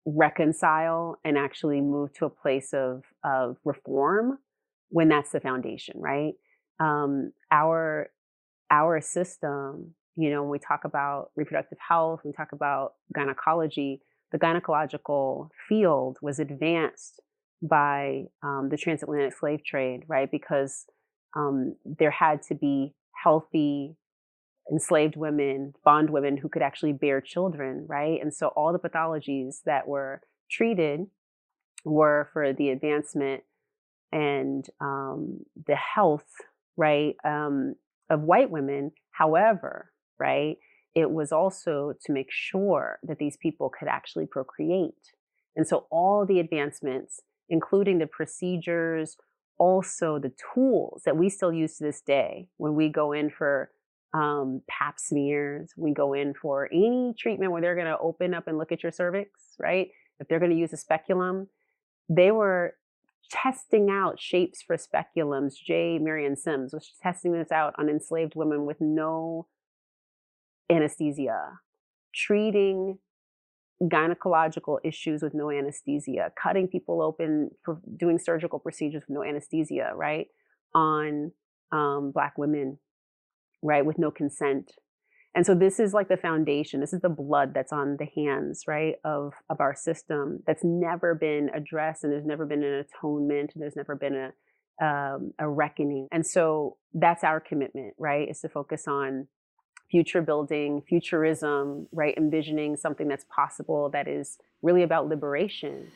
reconcile 0.05 1.19
and 1.25 1.39
actually 1.39 1.81
move 1.81 2.13
to 2.15 2.25
a 2.25 2.31
place 2.31 2.73
of 2.73 3.05
of 3.25 3.57
reform 3.65 4.39
when 4.89 5.09
that's 5.09 5.31
the 5.31 5.41
foundation, 5.41 5.95
right? 6.01 6.35
Um, 6.81 7.33
our 7.51 8.11
our 8.71 9.01
system, 9.01 9.95
you 10.17 10.31
know, 10.31 10.43
when 10.43 10.51
we 10.51 10.59
talk 10.59 10.85
about 10.85 11.31
reproductive 11.37 11.79
health, 11.87 12.21
we 12.25 12.33
talk 12.33 12.53
about 12.53 12.95
gynecology, 13.15 14.01
the 14.33 14.39
gynecological 14.39 15.51
field 15.69 16.19
was 16.23 16.39
advanced 16.39 17.21
by 17.63 18.25
um, 18.43 18.69
the 18.71 18.77
transatlantic 18.77 19.37
slave 19.37 19.65
trade, 19.65 20.05
right? 20.09 20.31
Because 20.31 20.87
um, 21.37 21.77
there 21.85 22.11
had 22.11 22.43
to 22.45 22.55
be 22.55 22.95
healthy 23.23 23.95
enslaved 24.71 25.17
women, 25.17 25.75
bond 25.85 26.11
women 26.11 26.37
who 26.37 26.49
could 26.49 26.63
actually 26.63 26.93
bear 26.93 27.21
children, 27.21 27.85
right? 27.89 28.21
And 28.21 28.33
so 28.33 28.49
all 28.49 28.73
the 28.73 28.79
pathologies 28.79 29.63
that 29.67 29.87
were 29.87 30.23
treated 30.51 31.07
were 31.85 32.29
for 32.33 32.53
the 32.53 32.71
advancement 32.71 33.43
and 34.13 34.65
um, 34.81 35.41
the 35.67 35.77
health, 35.77 36.27
right, 36.77 37.15
um, 37.25 37.75
of 38.09 38.23
white 38.23 38.51
women. 38.51 38.93
However, 39.11 39.91
right, 40.19 40.59
it 40.95 41.11
was 41.11 41.33
also 41.33 41.95
to 42.05 42.13
make 42.13 42.31
sure 42.31 42.99
that 43.03 43.19
these 43.19 43.37
people 43.37 43.71
could 43.71 43.89
actually 43.89 44.27
procreate. 44.27 45.13
And 45.57 45.67
so 45.67 45.87
all 45.91 46.27
the 46.27 46.41
advancements, 46.41 47.21
including 47.49 47.99
the 47.99 48.07
procedures, 48.07 49.17
also 49.59 50.19
the 50.19 50.33
tools 50.55 51.03
that 51.05 51.17
we 51.17 51.29
still 51.29 51.53
use 51.53 51.77
to 51.79 51.85
this 51.85 52.01
day 52.01 52.49
when 52.57 52.75
we 52.75 52.89
go 52.89 53.13
in 53.13 53.31
for 53.31 53.71
um, 54.15 54.63
pap 54.69 54.99
smears, 54.99 55.73
we 55.77 55.93
go 55.93 56.13
in 56.13 56.35
for 56.35 56.69
any 56.73 57.15
treatment 57.19 57.53
where 57.53 57.63
they're 57.63 57.75
going 57.75 57.87
to 57.87 57.99
open 57.99 58.35
up 58.35 58.47
and 58.47 58.59
look 58.59 58.73
at 58.73 58.83
your 58.83 58.93
cervix, 58.93 59.31
right? 59.59 59.89
If 60.21 60.29
they're 60.29 60.39
going 60.39 60.51
to 60.51 60.57
use 60.57 60.73
a 60.73 60.77
speculum, 60.77 61.49
they 62.09 62.31
were 62.31 62.75
testing 63.31 63.89
out 63.91 64.21
shapes 64.21 64.61
for 64.61 64.77
speculums. 64.77 65.55
J. 65.55 65.99
Marion 65.99 66.37
Sims 66.37 66.75
was 66.75 66.93
testing 67.03 67.33
this 67.33 67.51
out 67.51 67.75
on 67.79 67.89
enslaved 67.89 68.35
women 68.35 68.67
with 68.67 68.81
no 68.81 69.47
anesthesia, 70.73 71.59
treating 72.15 72.99
gynecological 73.83 74.79
issues 74.85 75.23
with 75.23 75.35
no 75.35 75.51
anesthesia, 75.51 76.31
cutting 76.41 76.69
people 76.69 77.03
open 77.03 77.51
for 77.65 77.81
doing 77.97 78.19
surgical 78.19 78.59
procedures 78.59 79.03
with 79.09 79.17
no 79.17 79.25
anesthesia, 79.25 79.91
right? 79.95 80.27
On 80.75 81.33
um, 81.73 82.13
Black 82.13 82.39
women, 82.39 82.79
right, 83.63 83.85
with 83.85 83.99
no 83.99 84.11
consent. 84.11 84.73
And 85.35 85.47
so 85.47 85.55
this 85.55 85.81
is 85.81 85.95
like 85.95 86.09
the 86.09 86.17
foundation. 86.19 86.81
This 86.81 86.93
is 86.93 87.01
the 87.01 87.09
blood 87.09 87.53
that's 87.55 87.73
on 87.73 87.97
the 87.99 88.07
hands, 88.15 88.65
right, 88.69 88.97
of 89.05 89.33
of 89.49 89.61
our 89.61 89.75
system 89.75 90.43
that's 90.47 90.63
never 90.63 91.15
been 91.15 91.49
addressed, 91.55 92.05
and 92.05 92.13
there's 92.13 92.27
never 92.27 92.45
been 92.45 92.63
an 92.63 92.85
atonement, 92.85 93.53
and 93.55 93.63
there's 93.63 93.77
never 93.77 93.97
been 93.97 94.15
a 94.15 94.85
um, 94.85 95.33
a 95.39 95.49
reckoning. 95.49 96.09
And 96.13 96.27
so 96.27 96.77
that's 96.93 97.25
our 97.25 97.41
commitment, 97.41 97.95
right? 97.99 98.29
Is 98.29 98.41
to 98.41 98.49
focus 98.51 98.85
on 98.87 99.29
future 99.93 100.23
building, 100.23 100.83
futurism, 100.89 101.87
right? 101.93 102.17
Envisioning 102.17 102.77
something 102.77 103.07
that's 103.07 103.27
possible 103.29 103.91
that 103.91 104.09
is 104.09 104.39
really 104.63 104.83
about 104.83 105.07
liberation. 105.07 105.87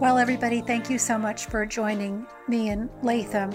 Well, 0.00 0.18
everybody, 0.18 0.60
thank 0.60 0.90
you 0.90 0.98
so 0.98 1.16
much 1.16 1.46
for 1.46 1.64
joining 1.64 2.26
me 2.48 2.70
and 2.70 2.90
Latham. 3.02 3.52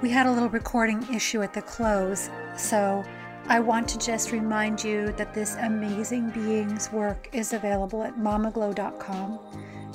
We 0.00 0.10
had 0.10 0.26
a 0.26 0.30
little 0.30 0.48
recording 0.48 1.02
issue 1.12 1.42
at 1.42 1.52
the 1.52 1.62
close, 1.62 2.30
so 2.56 3.02
I 3.48 3.58
want 3.58 3.88
to 3.88 3.98
just 3.98 4.30
remind 4.30 4.84
you 4.84 5.12
that 5.16 5.34
this 5.34 5.56
amazing 5.56 6.30
being's 6.30 6.92
work 6.92 7.28
is 7.32 7.52
available 7.52 8.04
at 8.04 8.16
mamaglow.com. 8.16 9.40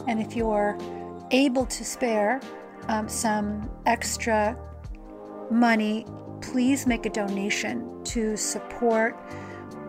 And 0.07 0.21
if 0.21 0.35
you're 0.35 0.77
able 1.31 1.65
to 1.65 1.85
spare 1.85 2.41
um, 2.89 3.07
some 3.07 3.69
extra 3.85 4.57
money, 5.51 6.05
please 6.41 6.87
make 6.87 7.05
a 7.05 7.09
donation 7.09 8.03
to 8.05 8.37
support 8.37 9.17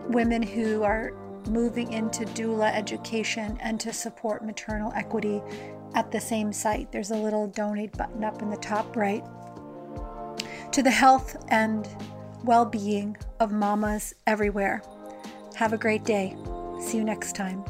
women 0.09 0.41
who 0.41 0.83
are 0.83 1.13
moving 1.47 1.93
into 1.93 2.25
doula 2.25 2.73
education 2.73 3.57
and 3.61 3.79
to 3.79 3.93
support 3.93 4.43
maternal 4.45 4.91
equity 4.95 5.41
at 5.95 6.11
the 6.11 6.19
same 6.19 6.51
site. 6.51 6.91
There's 6.91 7.11
a 7.11 7.15
little 7.15 7.47
donate 7.47 7.95
button 7.97 8.23
up 8.23 8.41
in 8.41 8.49
the 8.49 8.57
top 8.57 8.95
right. 8.95 9.23
To 10.71 10.83
the 10.83 10.91
health 10.91 11.35
and 11.49 11.87
well 12.43 12.65
being 12.65 13.17
of 13.39 13.51
mamas 13.51 14.13
everywhere. 14.27 14.81
Have 15.55 15.73
a 15.73 15.77
great 15.77 16.03
day. 16.03 16.35
See 16.81 16.97
you 16.97 17.03
next 17.03 17.35
time. 17.35 17.63